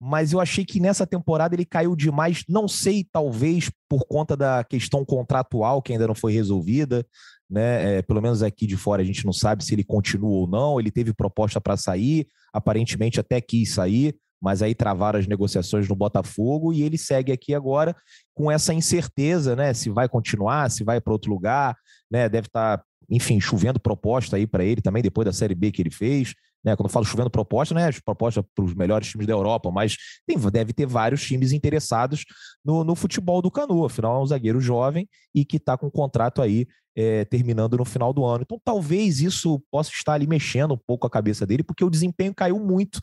Mas 0.01 0.33
eu 0.33 0.39
achei 0.41 0.65
que 0.65 0.79
nessa 0.79 1.07
temporada 1.07 1.55
ele 1.55 1.63
caiu 1.63 1.95
demais, 1.95 2.43
não 2.49 2.67
sei, 2.67 3.07
talvez 3.09 3.71
por 3.87 4.05
conta 4.05 4.35
da 4.35 4.63
questão 4.63 5.05
contratual 5.05 5.81
que 5.81 5.93
ainda 5.93 6.07
não 6.07 6.15
foi 6.15 6.33
resolvida, 6.33 7.05
né? 7.49 7.99
É, 7.99 8.01
pelo 8.01 8.21
menos 8.21 8.41
aqui 8.41 8.65
de 8.65 8.75
fora 8.75 9.01
a 9.01 9.05
gente 9.05 9.25
não 9.25 9.31
sabe 9.31 9.63
se 9.63 9.73
ele 9.73 9.83
continua 9.83 10.29
ou 10.29 10.47
não. 10.47 10.79
Ele 10.79 10.91
teve 10.91 11.13
proposta 11.13 11.61
para 11.61 11.77
sair, 11.77 12.27
aparentemente 12.51 13.19
até 13.19 13.39
quis 13.39 13.73
sair, 13.73 14.15
mas 14.43 14.61
aí 14.61 14.75
travaram 14.75 15.17
as 15.17 15.25
negociações 15.25 15.87
no 15.87 15.95
Botafogo 15.95 16.73
e 16.73 16.81
ele 16.81 16.97
segue 16.97 17.31
aqui 17.31 17.55
agora 17.55 17.95
com 18.35 18.51
essa 18.51 18.73
incerteza, 18.73 19.55
né? 19.55 19.73
Se 19.73 19.89
vai 19.89 20.09
continuar, 20.09 20.69
se 20.69 20.83
vai 20.83 20.99
para 20.99 21.13
outro 21.13 21.31
lugar, 21.31 21.77
né? 22.11 22.27
Deve 22.27 22.47
estar, 22.47 22.79
tá, 22.79 22.83
enfim, 23.09 23.39
chovendo 23.39 23.79
proposta 23.79 24.35
aí 24.35 24.45
para 24.45 24.65
ele 24.65 24.81
também 24.81 25.01
depois 25.01 25.25
da 25.25 25.31
Série 25.31 25.55
B 25.55 25.71
que 25.71 25.81
ele 25.81 25.89
fez. 25.89 26.33
Né, 26.65 26.77
quando 26.77 26.87
eu 26.87 26.93
falo 26.93 27.05
chovendo 27.05 27.29
proposta, 27.29 27.75
né, 27.75 27.89
proposta 28.05 28.41
para 28.55 28.63
os 28.63 28.73
melhores 28.73 29.09
times 29.09 29.27
da 29.27 29.33
Europa, 29.33 29.69
mas 29.69 29.97
tem, 30.25 30.37
deve 30.49 30.71
ter 30.71 30.85
vários 30.85 31.21
times 31.21 31.51
interessados 31.51 32.23
no, 32.63 32.85
no, 32.85 32.95
futebol 32.95 33.41
do 33.41 33.51
Canu. 33.51 33.83
Afinal, 33.83 34.15
é 34.15 34.23
um 34.23 34.25
zagueiro 34.25 34.61
jovem 34.61 35.05
e 35.35 35.43
que 35.43 35.57
está 35.57 35.77
com 35.77 35.87
um 35.87 35.91
contrato 35.91 36.41
aí 36.41 36.65
é, 36.95 37.25
terminando 37.25 37.77
no 37.77 37.83
final 37.83 38.13
do 38.13 38.23
ano. 38.23 38.43
Então, 38.43 38.61
talvez 38.63 39.19
isso 39.19 39.61
possa 39.69 39.91
estar 39.91 40.13
ali 40.13 40.25
mexendo 40.25 40.73
um 40.73 40.79
pouco 40.87 41.05
a 41.05 41.09
cabeça 41.09 41.45
dele, 41.45 41.63
porque 41.63 41.83
o 41.83 41.89
desempenho 41.89 42.33
caiu 42.33 42.57
muito, 42.57 43.01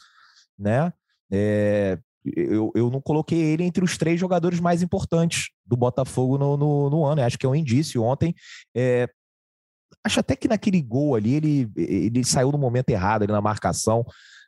né? 0.59 0.91
É, 1.31 1.99
eu, 2.25 2.71
eu 2.75 2.91
não 2.91 3.01
coloquei 3.01 3.39
ele 3.39 3.65
entre 3.65 3.85
os 3.85 3.97
três 3.97 4.21
jogadores 4.21 4.61
mais 4.61 4.83
importantes 4.83 5.51
do 5.65 5.77
Botafogo 5.77 6.37
no, 6.37 6.57
no, 6.57 6.91
no 6.91 7.05
ano. 7.05 7.21
Eu 7.21 7.27
acho 7.27 7.39
que 7.39 7.47
é 7.47 7.49
um 7.49 7.55
indício. 7.55 8.03
Ontem, 8.03 8.35
é, 8.75 9.09
acho 10.05 10.21
até 10.21 10.37
que 10.37 10.49
naquele 10.49 10.83
gol 10.83 11.15
ali, 11.15 11.35
ele, 11.35 11.71
ele 11.77 12.25
saiu 12.25 12.53
no 12.53 12.59
momento 12.59 12.91
errado 12.91 13.23
ali 13.23 13.33
na 13.33 13.41
marcação. 13.41 14.05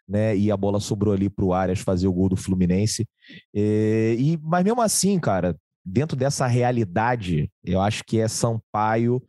Né, 0.09 0.37
e 0.37 0.51
a 0.51 0.57
bola 0.57 0.81
sobrou 0.81 1.15
ali 1.15 1.31
para 1.31 1.45
o 1.45 1.55
Arias 1.55 1.79
fazer 1.79 2.09
o 2.09 2.13
gol 2.13 2.29
do 2.29 2.37
Fluminense. 2.37 3.09
É, 3.55 4.17
e, 4.19 4.37
mas 4.43 4.65
mesmo 4.65 4.83
assim, 4.83 5.19
cara, 5.19 5.57
dentro 5.85 6.17
dessa 6.17 6.47
realidade, 6.47 7.51
eu 7.65 7.81
acho 7.81 8.05
que 8.05 8.19
é 8.19 8.29
Sampaio 8.29 9.23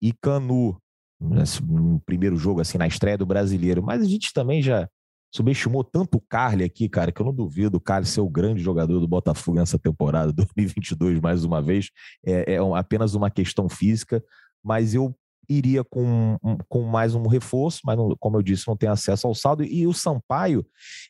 e 0.00 0.12
Canu 0.12 0.80
no 1.20 2.00
primeiro 2.06 2.36
jogo, 2.36 2.60
assim, 2.60 2.78
na 2.78 2.86
estreia 2.86 3.18
do 3.18 3.26
brasileiro. 3.26 3.82
Mas 3.82 4.00
a 4.00 4.04
gente 4.04 4.32
também 4.32 4.62
já 4.62 4.88
subestimou 5.30 5.84
tanto 5.84 6.16
o 6.16 6.20
Carly 6.20 6.64
aqui, 6.64 6.88
cara, 6.88 7.12
que 7.12 7.20
eu 7.20 7.26
não 7.26 7.34
duvido 7.34 7.76
o 7.76 7.80
Carly 7.80 8.06
ser 8.06 8.20
o 8.20 8.28
grande 8.28 8.62
jogador 8.62 8.98
do 9.00 9.08
Botafogo 9.08 9.58
nessa 9.58 9.78
temporada 9.78 10.32
2022, 10.34 11.20
mais 11.20 11.44
uma 11.44 11.62
vez. 11.62 11.90
É, 12.24 12.54
é 12.54 12.58
apenas 12.76 13.14
uma 13.14 13.30
questão 13.30 13.68
física, 13.68 14.22
mas 14.62 14.94
eu 14.94 15.14
iria 15.48 15.82
com, 15.84 16.36
com 16.68 16.82
mais 16.82 17.14
um 17.14 17.26
reforço, 17.26 17.80
mas 17.84 17.96
não, 17.96 18.14
como 18.18 18.36
eu 18.36 18.42
disse, 18.42 18.68
não 18.68 18.76
tem 18.76 18.88
acesso 18.88 19.26
ao 19.26 19.34
saldo. 19.34 19.64
E 19.64 19.86
o 19.86 19.92
Sampaio, 19.92 20.64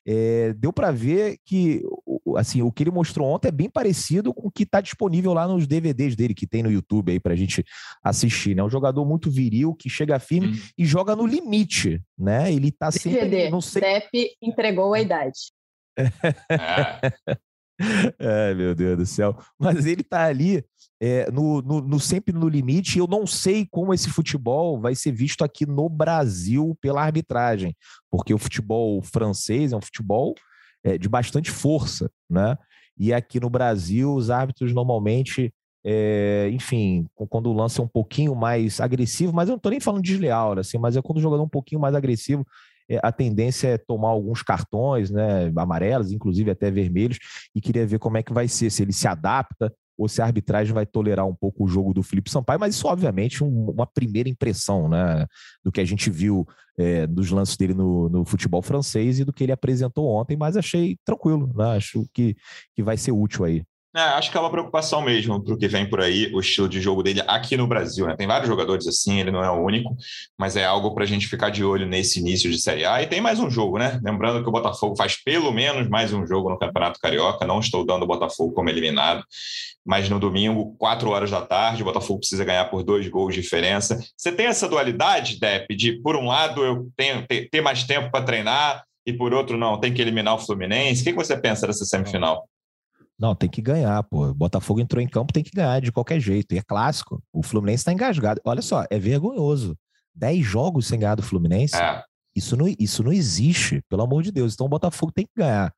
é, 0.07 0.53
deu 0.55 0.73
para 0.73 0.91
ver 0.91 1.39
que 1.45 1.83
assim, 2.37 2.63
o 2.63 2.71
que 2.71 2.83
ele 2.83 2.91
mostrou 2.91 3.29
ontem 3.29 3.49
é 3.49 3.53
bem 3.53 3.71
parecido 3.71 4.35
com 4.35 4.49
o 4.49 4.51
que 4.51 4.63
está 4.63 4.81
disponível 4.81 5.33
lá 5.33 5.47
nos 5.47 5.67
DVDs 5.67 6.15
dele, 6.15 6.35
que 6.35 6.47
tem 6.47 6.63
no 6.63 6.71
YouTube 6.71 7.11
aí 7.11 7.21
para 7.21 7.33
a 7.33 7.37
gente 7.37 7.65
assistir. 8.03 8.55
Né? 8.55 8.63
Um 8.63 8.71
jogador 8.71 9.05
muito 9.05 9.31
viril, 9.31 9.75
que 9.75 9.89
chega 9.89 10.19
firme 10.19 10.49
hum. 10.49 10.61
e 10.77 10.85
joga 10.85 11.17
no 11.17 11.27
limite. 11.27 12.03
né? 12.19 12.53
Ele 12.53 12.69
está 12.69 12.91
sempre. 12.91 13.21
DVD, 13.21 13.51
não 13.51 13.61
sei... 13.61 13.83
Depp 13.83 14.37
entregou 14.43 14.95
a 14.95 15.01
idade. 15.01 15.53
É. 15.99 17.39
Ai, 18.19 18.55
meu 18.55 18.75
Deus 18.75 18.97
do 18.99 19.07
céu. 19.07 19.39
Mas 19.59 19.87
ele 19.87 20.03
tá 20.03 20.25
ali 20.25 20.65
é, 21.01 21.31
no, 21.31 21.63
no, 21.63 21.81
no, 21.81 22.01
sempre 22.01 22.35
no 22.35 22.49
limite. 22.49 22.99
Eu 22.99 23.07
não 23.07 23.27
sei 23.27 23.67
como 23.71 23.95
esse 23.95 24.09
futebol 24.11 24.81
vai 24.81 24.95
ser 24.95 25.13
visto 25.13 25.45
aqui 25.45 25.65
no 25.67 25.89
Brasil 25.89 26.77
pela 26.81 27.03
arbitragem, 27.03 27.77
porque 28.11 28.35
o 28.35 28.39
futebol 28.39 29.01
francês 29.03 29.73
é 29.73 29.77
um 29.77 29.83
futebol 29.83 30.35
é, 30.85 30.99
de 30.99 31.09
bastante 31.09 31.51
força, 31.51 32.11
né? 32.29 32.57
E 32.99 33.13
aqui 33.13 33.39
no 33.39 33.49
Brasil, 33.49 34.13
os 34.13 34.29
árbitros 34.29 34.75
normalmente, 34.75 35.55
é, 35.85 36.51
enfim, 36.53 37.07
quando 37.29 37.49
o 37.49 37.53
lance 37.53 37.79
é 37.79 37.83
um 37.83 37.89
pouquinho 37.89 38.35
mais 38.35 38.81
agressivo, 38.81 39.33
mas 39.33 39.49
eu 39.49 39.53
não 39.53 39.61
tô 39.61 39.71
nem 39.71 39.79
falando 39.79 40.03
desleal, 40.03 40.57
né, 40.57 40.63
assim, 40.63 40.79
mas 40.79 40.97
é 40.97 41.03
quando 41.03 41.19
o 41.19 41.21
jogador 41.21 41.43
é 41.43 41.47
um 41.47 41.49
pouquinho 41.49 41.81
mais 41.81 41.95
agressivo, 41.95 42.45
a 43.03 43.13
tendência 43.13 43.69
é 43.69 43.79
tomar 43.79 44.09
alguns 44.09 44.43
cartões, 44.43 45.11
né, 45.11 45.53
amarelos, 45.57 46.13
inclusive 46.13 46.51
até 46.51 46.71
vermelhos, 46.71 47.19
e 47.55 47.61
queria 47.61 47.87
ver 47.87 47.99
como 47.99 48.17
é 48.17 48.23
que 48.23 48.33
vai 48.33 48.49
ser, 48.49 48.71
se 48.71 48.83
ele 48.83 48.93
se 48.93 49.07
adapta 49.07 49.73
ou 49.99 50.09
se 50.09 50.23
a 50.23 50.25
arbitragem 50.25 50.73
vai 50.73 50.87
tolerar 50.87 51.27
um 51.27 51.35
pouco 51.35 51.65
o 51.65 51.69
jogo 51.69 51.93
do 51.93 52.05
Felipe 52.05 52.31
Sampaio, 52.31 52.61
mas 52.61 52.77
isso, 52.77 52.87
obviamente, 52.87 53.43
um, 53.43 53.71
uma 53.71 53.87
primeira 53.87 54.29
impressão 54.29 54.89
né, 54.89 55.27
do 55.63 55.73
que 55.73 55.81
a 55.81 55.85
gente 55.85 56.09
viu 56.09 56.47
é, 56.79 57.05
dos 57.07 57.31
lances 57.31 57.57
dele 57.57 57.75
no, 57.75 58.09
no, 58.09 58.25
futebol 58.25 58.63
francês 58.63 59.19
e 59.19 59.25
do 59.25 59.33
que 59.33 59.43
ele 59.43 59.53
apresentou 59.53 60.07
ontem, 60.07 60.37
mas 60.37 60.57
achei 60.57 60.97
tranquilo, 61.05 61.53
né, 61.55 61.77
acho 61.77 62.07
que, 62.15 62.37
que 62.77 62.83
vai 62.83 62.97
ser 62.97 63.11
útil 63.11 63.45
aí. 63.45 63.65
É, 63.99 64.03
acho 64.11 64.31
que 64.31 64.37
é 64.37 64.41
uma 64.41 64.49
preocupação 64.49 65.03
mesmo 65.03 65.43
para 65.43 65.55
o 65.55 65.59
que 65.59 65.67
vem 65.67 65.85
por 65.85 66.01
aí, 66.01 66.33
o 66.33 66.39
estilo 66.39 66.69
de 66.69 66.81
jogo 66.81 67.03
dele 67.03 67.21
aqui 67.27 67.57
no 67.57 67.67
Brasil. 67.67 68.07
Né? 68.07 68.15
Tem 68.15 68.29
vários 68.29 68.49
jogadores 68.49 68.87
assim, 68.87 69.19
ele 69.19 69.33
não 69.33 69.43
é 69.43 69.51
o 69.51 69.61
único, 69.61 69.97
mas 70.39 70.55
é 70.55 70.65
algo 70.65 70.95
para 70.95 71.03
a 71.03 71.07
gente 71.07 71.27
ficar 71.27 71.51
de 71.51 71.65
olho 71.65 71.85
nesse 71.85 72.21
início 72.21 72.49
de 72.49 72.61
Série 72.61 72.85
A. 72.85 73.03
E 73.03 73.09
tem 73.09 73.21
mais 73.21 73.41
um 73.41 73.51
jogo, 73.51 73.77
né? 73.77 73.99
Lembrando 74.01 74.41
que 74.41 74.49
o 74.49 74.53
Botafogo 74.53 74.95
faz 74.97 75.17
pelo 75.21 75.51
menos 75.51 75.89
mais 75.89 76.13
um 76.13 76.25
jogo 76.25 76.49
no 76.49 76.57
Campeonato 76.57 77.01
Carioca. 77.01 77.45
Não 77.45 77.59
estou 77.59 77.85
dando 77.85 78.05
o 78.05 78.07
Botafogo 78.07 78.53
como 78.53 78.71
eliminado, 78.71 79.25
mas 79.85 80.09
no 80.09 80.21
domingo, 80.21 80.77
quatro 80.79 81.11
horas 81.11 81.33
da 81.33 81.41
tarde, 81.41 81.83
o 81.83 81.85
Botafogo 81.85 82.21
precisa 82.21 82.45
ganhar 82.45 82.67
por 82.67 82.85
dois 82.85 83.09
gols 83.09 83.35
de 83.35 83.41
diferença. 83.41 83.99
Você 84.17 84.31
tem 84.31 84.47
essa 84.47 84.69
dualidade, 84.69 85.41
Depp, 85.41 85.75
de 85.75 86.01
por 86.01 86.15
um 86.15 86.29
lado 86.29 86.65
eu 86.65 86.89
tenho 86.97 87.27
ter 87.27 87.61
mais 87.61 87.83
tempo 87.83 88.13
para 88.13 88.25
treinar 88.25 88.85
e 89.05 89.13
por 89.13 89.35
outro 89.35 89.59
não, 89.59 89.81
tem 89.81 89.93
que 89.93 90.01
eliminar 90.01 90.37
o 90.37 90.39
Fluminense. 90.39 91.03
O 91.03 91.05
que 91.05 91.13
você 91.13 91.37
pensa 91.37 91.67
dessa 91.67 91.85
semifinal? 91.85 92.47
Não, 93.19 93.35
tem 93.35 93.49
que 93.49 93.61
ganhar, 93.61 94.03
pô. 94.05 94.33
Botafogo 94.33 94.81
entrou 94.81 95.03
em 95.03 95.09
campo, 95.09 95.33
tem 95.33 95.43
que 95.43 95.51
ganhar 95.51 95.81
de 95.81 95.91
qualquer 95.91 96.21
jeito. 96.21 96.55
E 96.55 96.59
é 96.59 96.63
clássico. 96.63 97.23
O 97.33 97.43
Fluminense 97.43 97.81
está 97.81 97.93
engasgado. 97.93 98.41
Olha 98.45 98.63
só, 98.63 98.85
é 98.89 98.99
vergonhoso. 98.99 99.77
Dez 100.15 100.45
jogos 100.45 100.87
sem 100.87 101.01
ganhar 101.01 101.17
do 101.17 101.23
Fluminense. 101.23 101.77
É. 101.77 102.03
Isso, 102.35 102.57
não, 102.57 102.67
isso 102.79 103.03
não 103.03 103.13
existe, 103.13 103.83
pelo 103.89 104.03
amor 104.03 104.23
de 104.23 104.31
Deus. 104.31 104.55
Então 104.55 104.67
o 104.67 104.69
Botafogo 104.69 105.11
tem 105.11 105.25
que 105.25 105.33
ganhar 105.37 105.73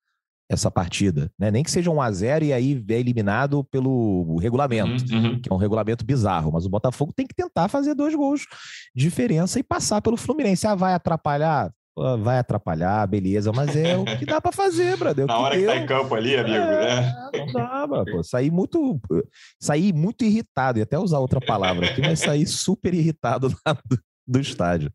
essa 0.51 0.69
partida, 0.69 1.31
né? 1.39 1.49
Nem 1.49 1.63
que 1.63 1.71
seja 1.71 1.91
um 1.91 2.03
a 2.03 2.11
zero 2.11 2.45
e 2.45 2.53
aí 2.53 2.85
é 2.89 2.95
eliminado 2.95 3.63
pelo 3.65 4.37
regulamento, 4.39 5.05
uhum, 5.15 5.23
uhum. 5.23 5.41
que 5.41 5.51
é 5.51 5.55
um 5.55 5.57
regulamento 5.57 6.05
bizarro. 6.05 6.51
Mas 6.53 6.67
o 6.67 6.69
Botafogo 6.69 7.13
tem 7.15 7.25
que 7.25 7.35
tentar 7.35 7.69
fazer 7.69 7.95
dois 7.95 8.15
gols 8.17 8.43
de 8.95 9.05
diferença 9.05 9.61
e 9.61 9.63
passar 9.63 10.03
pelo 10.03 10.17
Fluminense. 10.17 10.67
Ah, 10.67 10.75
vai 10.75 10.93
atrapalhar? 10.93 11.73
Vai 12.23 12.39
atrapalhar, 12.39 13.07
beleza, 13.07 13.53
mas 13.53 13.77
é 13.77 13.97
o 13.97 14.05
que 14.05 14.25
dá 14.25 14.41
para 14.41 14.53
fazer, 14.53 14.97
brother. 14.97 15.25
É 15.25 15.27
Na 15.27 15.39
hora 15.39 15.55
que, 15.55 15.61
que 15.61 15.67
tá 15.67 15.77
em 15.77 15.87
campo 15.87 16.15
ali, 16.15 16.37
amigo, 16.37 16.57
é, 16.57 17.01
né? 17.01 17.31
Não 17.35 17.53
dá, 17.53 18.05
pô. 18.05 18.23
Saí 18.23 18.51
muito, 18.51 19.01
saí 19.61 19.93
muito 19.93 20.25
irritado, 20.25 20.79
e 20.79 20.83
até 20.83 20.99
usar 20.99 21.19
outra 21.19 21.41
palavra 21.41 21.87
aqui, 21.87 22.01
mas 22.01 22.21
saí 22.21 22.47
super 22.47 22.95
irritado 22.95 23.49
lá 23.67 23.73
do, 23.73 23.99
do 24.27 24.41
estádio. 24.41 24.91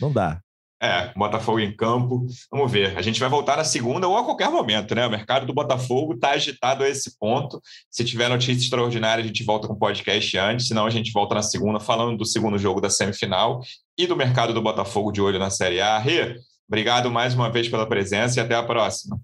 Não 0.00 0.12
dá. 0.12 0.40
É, 0.82 1.12
Botafogo 1.14 1.60
em 1.60 1.76
campo. 1.76 2.26
Vamos 2.50 2.72
ver. 2.72 2.96
A 2.96 3.02
gente 3.02 3.20
vai 3.20 3.28
voltar 3.28 3.56
na 3.56 3.64
segunda 3.64 4.08
ou 4.08 4.16
a 4.16 4.24
qualquer 4.24 4.50
momento, 4.50 4.94
né? 4.94 5.06
O 5.06 5.10
mercado 5.10 5.44
do 5.44 5.52
Botafogo 5.52 6.14
está 6.14 6.30
agitado 6.30 6.82
a 6.82 6.88
esse 6.88 7.18
ponto. 7.18 7.60
Se 7.90 8.02
tiver 8.02 8.30
notícia 8.30 8.64
extraordinária, 8.64 9.22
a 9.22 9.26
gente 9.26 9.44
volta 9.44 9.68
com 9.68 9.74
o 9.74 9.78
podcast 9.78 10.38
antes, 10.38 10.68
senão 10.68 10.86
a 10.86 10.90
gente 10.90 11.12
volta 11.12 11.34
na 11.34 11.42
segunda 11.42 11.78
falando 11.78 12.16
do 12.16 12.24
segundo 12.24 12.58
jogo 12.58 12.80
da 12.80 12.88
semifinal 12.88 13.60
e 13.98 14.06
do 14.06 14.16
mercado 14.16 14.54
do 14.54 14.62
Botafogo 14.62 15.12
de 15.12 15.20
olho 15.20 15.38
na 15.38 15.50
Série 15.50 15.82
A. 15.82 15.98
Rê, 15.98 16.36
obrigado 16.66 17.10
mais 17.10 17.34
uma 17.34 17.50
vez 17.50 17.68
pela 17.68 17.86
presença 17.86 18.40
e 18.40 18.42
até 18.42 18.54
a 18.54 18.62
próxima. 18.62 19.20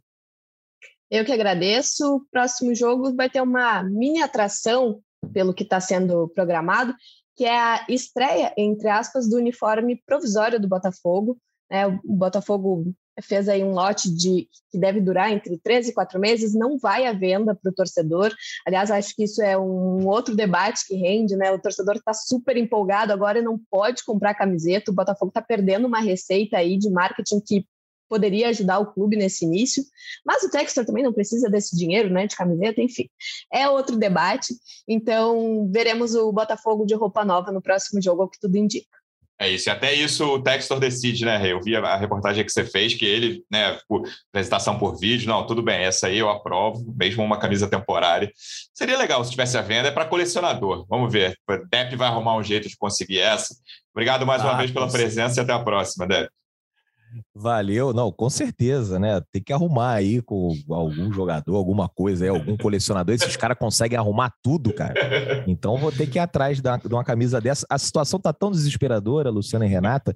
Eu 1.11 1.25
que 1.25 1.33
agradeço. 1.33 2.17
O 2.17 2.21
próximo 2.31 2.75
jogo 2.75 3.15
vai 3.17 3.31
ter 3.31 3.41
uma 3.41 3.83
mini 3.83 4.21
atração, 4.21 5.01
pelo 5.33 5.55
que 5.55 5.63
está 5.63 5.81
sendo 5.81 6.29
programado, 6.29 6.95
que 7.35 7.45
é 7.45 7.59
a 7.59 7.87
estreia, 7.89 8.53
entre 8.57 8.89
aspas, 8.89 9.29
do 9.29 9.37
uniforme 9.37 10.03
provisório 10.07 10.61
do 10.61 10.69
Botafogo. 10.69 11.39
Né? 11.71 11.87
O 11.87 12.01
Botafogo 12.05 12.95
fez 13.23 13.49
aí 13.49 13.65
um 13.65 13.73
lote 13.73 14.15
de 14.15 14.49
que 14.71 14.79
deve 14.79 15.01
durar 15.01 15.33
entre 15.33 15.59
três 15.59 15.89
e 15.89 15.95
quatro 15.95 16.21
meses, 16.21 16.55
não 16.55 16.79
vai 16.79 17.07
à 17.07 17.13
venda 17.13 17.55
para 17.55 17.71
o 17.71 17.75
torcedor. 17.75 18.35
Aliás, 18.67 18.91
acho 18.91 19.15
que 19.15 19.25
isso 19.25 19.43
é 19.43 19.57
um 19.57 20.07
outro 20.07 20.37
debate 20.37 20.87
que 20.87 20.97
rende, 20.97 21.35
né? 21.37 21.51
O 21.51 21.59
torcedor 21.59 21.97
está 21.97 22.13
super 22.13 22.57
empolgado 22.57 23.13
agora 23.13 23.39
e 23.39 23.43
não 23.43 23.59
pode 23.71 24.05
comprar 24.05 24.35
camiseta. 24.35 24.91
O 24.91 24.95
Botafogo 24.95 25.31
está 25.31 25.41
perdendo 25.41 25.87
uma 25.87 26.01
receita 26.01 26.59
aí 26.59 26.77
de 26.77 26.91
marketing 26.91 27.41
que 27.41 27.67
poderia 28.09 28.49
ajudar 28.51 28.79
o 28.79 28.93
clube 28.93 29.17
nesse 29.17 29.45
início, 29.45 29.83
mas 30.25 30.43
o 30.45 30.51
Textor 30.51 30.85
também 30.85 31.03
não 31.03 31.13
precisa 31.13 31.51
desse 31.51 31.77
dinheiro, 31.77 32.09
né, 32.09 32.27
de 32.29 32.37
camiseta, 32.37 32.81
enfim. 32.81 33.09
É 33.53 33.69
outro 33.69 33.97
debate. 33.97 34.55
Então, 34.87 35.69
veremos 35.73 36.15
o 36.15 36.31
Botafogo 36.33 36.87
de 36.87 36.95
roupa 36.95 37.25
nova 37.25 37.51
no 37.51 37.61
próximo 37.61 38.01
jogo, 38.01 38.23
ao 38.23 38.29
que 38.29 38.39
tudo 38.39 38.57
indica. 38.57 38.97
É 39.39 39.51
isso, 39.51 39.69
e 39.69 39.71
até 39.71 39.93
isso 39.93 40.25
o 40.25 40.43
Textor 40.43 40.81
decide, 40.81 41.25
né, 41.25 41.37
Rei? 41.37 41.53
Eu 41.53 41.61
vi 41.61 41.77
a 41.77 41.97
reportagem 41.97 42.43
que 42.43 42.51
você 42.51 42.65
fez, 42.65 42.95
que 42.95 43.05
ele, 43.05 43.45
né, 43.51 43.79
por 43.87 44.09
apresentação 44.31 44.79
por 44.79 44.99
vídeo, 44.99 45.29
não, 45.29 45.47
tudo 45.47 45.63
bem, 45.63 45.85
essa 45.85 46.07
aí 46.07 46.19
eu 46.19 46.31
aprovo, 46.31 46.95
mesmo 46.97 47.23
uma 47.23 47.39
camisa 47.39 47.69
temporária. 47.69 48.33
Seria 48.75 48.97
legal 48.97 49.23
se 49.23 49.31
tivesse 49.31 49.59
a 49.59 49.63
venda, 49.63 49.89
é 49.89 49.91
para 49.91 50.07
colecionador. 50.07 50.87
Vamos 50.89 51.13
ver. 51.13 51.37
O 51.49 51.57
Depp 51.69 51.97
vai 51.97 52.09
arrumar 52.09 52.37
um 52.37 52.43
jeito 52.43 52.67
de 52.67 52.77
conseguir 52.79 53.19
essa. 53.19 53.55
Obrigado 53.95 54.25
mais 54.25 54.41
ah, 54.43 54.47
uma 54.47 54.57
vez 54.57 54.71
pela 54.71 54.91
presença 54.91 55.39
e 55.39 55.43
até 55.43 55.53
a 55.53 55.59
próxima, 55.59 56.07
Depp. 56.07 56.31
Valeu, 57.35 57.93
não, 57.93 58.11
com 58.11 58.29
certeza, 58.29 58.99
né? 58.99 59.21
Tem 59.31 59.43
que 59.43 59.53
arrumar 59.53 59.95
aí 59.95 60.21
com 60.23 60.53
algum 60.71 61.13
jogador, 61.13 61.55
alguma 61.55 61.89
coisa, 61.89 62.25
aí, 62.25 62.31
algum 62.31 62.57
colecionador. 62.57 63.15
Esses 63.15 63.37
caras 63.37 63.59
conseguem 63.59 63.99
arrumar 63.99 64.33
tudo, 64.43 64.73
cara. 64.73 64.95
Então 65.47 65.77
vou 65.77 65.93
ter 65.93 66.07
que 66.07 66.19
ir 66.19 66.21
atrás 66.21 66.61
de 66.61 66.69
uma 66.91 67.05
camisa 67.05 67.41
dessa. 67.41 67.67
A 67.71 67.79
situação 67.79 68.19
tá 68.19 68.33
tão 68.33 68.51
desesperadora, 68.51 69.31
Luciana 69.31 69.67
e 69.67 69.69
Renata. 69.69 70.15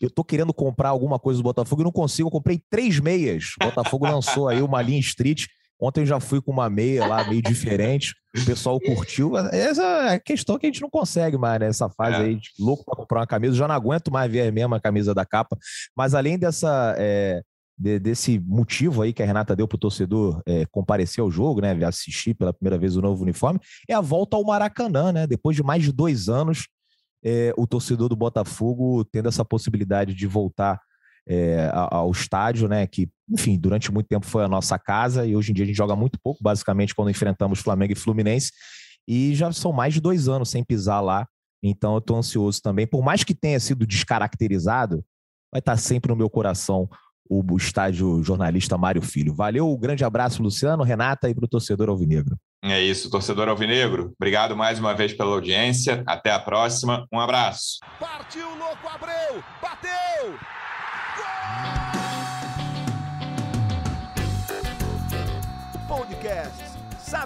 Eu 0.00 0.10
tô 0.10 0.24
querendo 0.24 0.52
comprar 0.52 0.88
alguma 0.88 1.18
coisa 1.18 1.40
do 1.40 1.44
Botafogo 1.44 1.82
e 1.82 1.84
não 1.84 1.92
consigo. 1.92 2.28
Eu 2.28 2.32
comprei 2.32 2.60
três 2.70 2.98
meias. 2.98 3.54
O 3.60 3.64
Botafogo 3.66 4.06
lançou 4.06 4.48
aí 4.48 4.62
uma 4.62 4.82
linha 4.82 5.00
street. 5.00 5.46
Ontem 5.82 6.06
já 6.06 6.20
fui 6.20 6.40
com 6.40 6.52
uma 6.52 6.70
meia 6.70 7.04
lá, 7.08 7.28
meio 7.28 7.42
diferente. 7.42 8.14
O 8.40 8.44
pessoal 8.44 8.78
curtiu. 8.78 9.36
Essa 9.36 9.82
é 9.82 10.14
a 10.14 10.20
questão 10.20 10.56
que 10.56 10.64
a 10.64 10.68
gente 10.68 10.80
não 10.80 10.88
consegue 10.88 11.36
mais, 11.36 11.58
né? 11.58 11.66
Essa 11.66 11.90
fase 11.90 12.18
é. 12.18 12.20
aí, 12.20 12.36
de 12.36 12.50
louco 12.56 12.84
para 12.84 12.94
comprar 12.94 13.18
uma 13.18 13.26
camisa. 13.26 13.56
Já 13.56 13.66
não 13.66 13.74
aguento 13.74 14.12
mais 14.12 14.30
ver 14.30 14.46
a 14.46 14.52
mesma 14.52 14.80
camisa 14.80 15.12
da 15.12 15.26
capa. 15.26 15.58
Mas 15.96 16.14
além 16.14 16.38
dessa. 16.38 16.94
É, 16.96 17.42
de, 17.76 17.98
desse 17.98 18.38
motivo 18.38 19.02
aí 19.02 19.12
que 19.12 19.24
a 19.24 19.26
Renata 19.26 19.56
deu 19.56 19.66
para 19.66 19.74
o 19.74 19.80
torcedor 19.80 20.40
é, 20.46 20.64
comparecer 20.70 21.20
ao 21.20 21.28
jogo, 21.28 21.60
né? 21.60 21.72
Assistir 21.84 22.32
pela 22.34 22.52
primeira 22.52 22.78
vez 22.78 22.96
o 22.96 23.02
novo 23.02 23.24
uniforme, 23.24 23.58
é 23.88 23.94
a 23.94 24.00
volta 24.00 24.36
ao 24.36 24.44
Maracanã, 24.44 25.10
né? 25.10 25.26
Depois 25.26 25.56
de 25.56 25.64
mais 25.64 25.82
de 25.82 25.90
dois 25.90 26.28
anos, 26.28 26.68
é, 27.24 27.52
o 27.56 27.66
torcedor 27.66 28.08
do 28.08 28.14
Botafogo 28.14 29.04
tendo 29.04 29.28
essa 29.28 29.44
possibilidade 29.44 30.14
de 30.14 30.26
voltar 30.28 30.80
é, 31.28 31.70
ao 31.72 32.10
estádio, 32.10 32.68
né? 32.68 32.86
Que, 32.86 33.08
enfim, 33.30 33.58
durante 33.58 33.92
muito 33.92 34.06
tempo 34.06 34.26
foi 34.26 34.44
a 34.44 34.48
nossa 34.48 34.78
casa 34.78 35.26
e 35.26 35.36
hoje 35.36 35.50
em 35.50 35.54
dia 35.54 35.64
a 35.64 35.66
gente 35.66 35.76
joga 35.76 35.96
muito 35.96 36.18
pouco, 36.22 36.42
basicamente, 36.42 36.94
quando 36.94 37.10
enfrentamos 37.10 37.60
Flamengo 37.60 37.92
e 37.92 37.96
Fluminense. 37.96 38.52
E 39.06 39.34
já 39.34 39.52
são 39.52 39.72
mais 39.72 39.94
de 39.94 40.00
dois 40.00 40.28
anos 40.28 40.50
sem 40.50 40.62
pisar 40.62 41.00
lá. 41.00 41.26
Então 41.62 41.92
eu 41.92 41.98
estou 41.98 42.16
ansioso 42.16 42.60
também. 42.60 42.86
Por 42.86 43.02
mais 43.02 43.22
que 43.24 43.34
tenha 43.34 43.60
sido 43.60 43.86
descaracterizado, 43.86 45.04
vai 45.52 45.60
estar 45.60 45.76
sempre 45.76 46.10
no 46.10 46.16
meu 46.16 46.28
coração 46.28 46.88
o 47.28 47.56
estádio 47.56 48.22
jornalista 48.22 48.76
Mário 48.76 49.00
Filho. 49.00 49.34
Valeu, 49.34 49.70
um 49.70 49.78
grande 49.78 50.04
abraço, 50.04 50.42
Luciano, 50.42 50.82
Renata 50.82 51.30
e 51.30 51.34
para 51.34 51.44
o 51.44 51.48
torcedor 51.48 51.88
Alvinegro. 51.88 52.36
É 52.62 52.80
isso, 52.80 53.10
torcedor 53.10 53.48
Alvinegro. 53.48 54.12
Obrigado 54.16 54.56
mais 54.56 54.78
uma 54.78 54.94
vez 54.94 55.12
pela 55.12 55.32
audiência. 55.32 56.02
Até 56.06 56.30
a 56.30 56.38
próxima. 56.38 57.06
Um 57.12 57.18
abraço. 57.18 57.78
Partiu, 57.98 58.48
louco, 58.56 58.86
Abreu! 58.88 59.42
Bateu! 59.60 60.61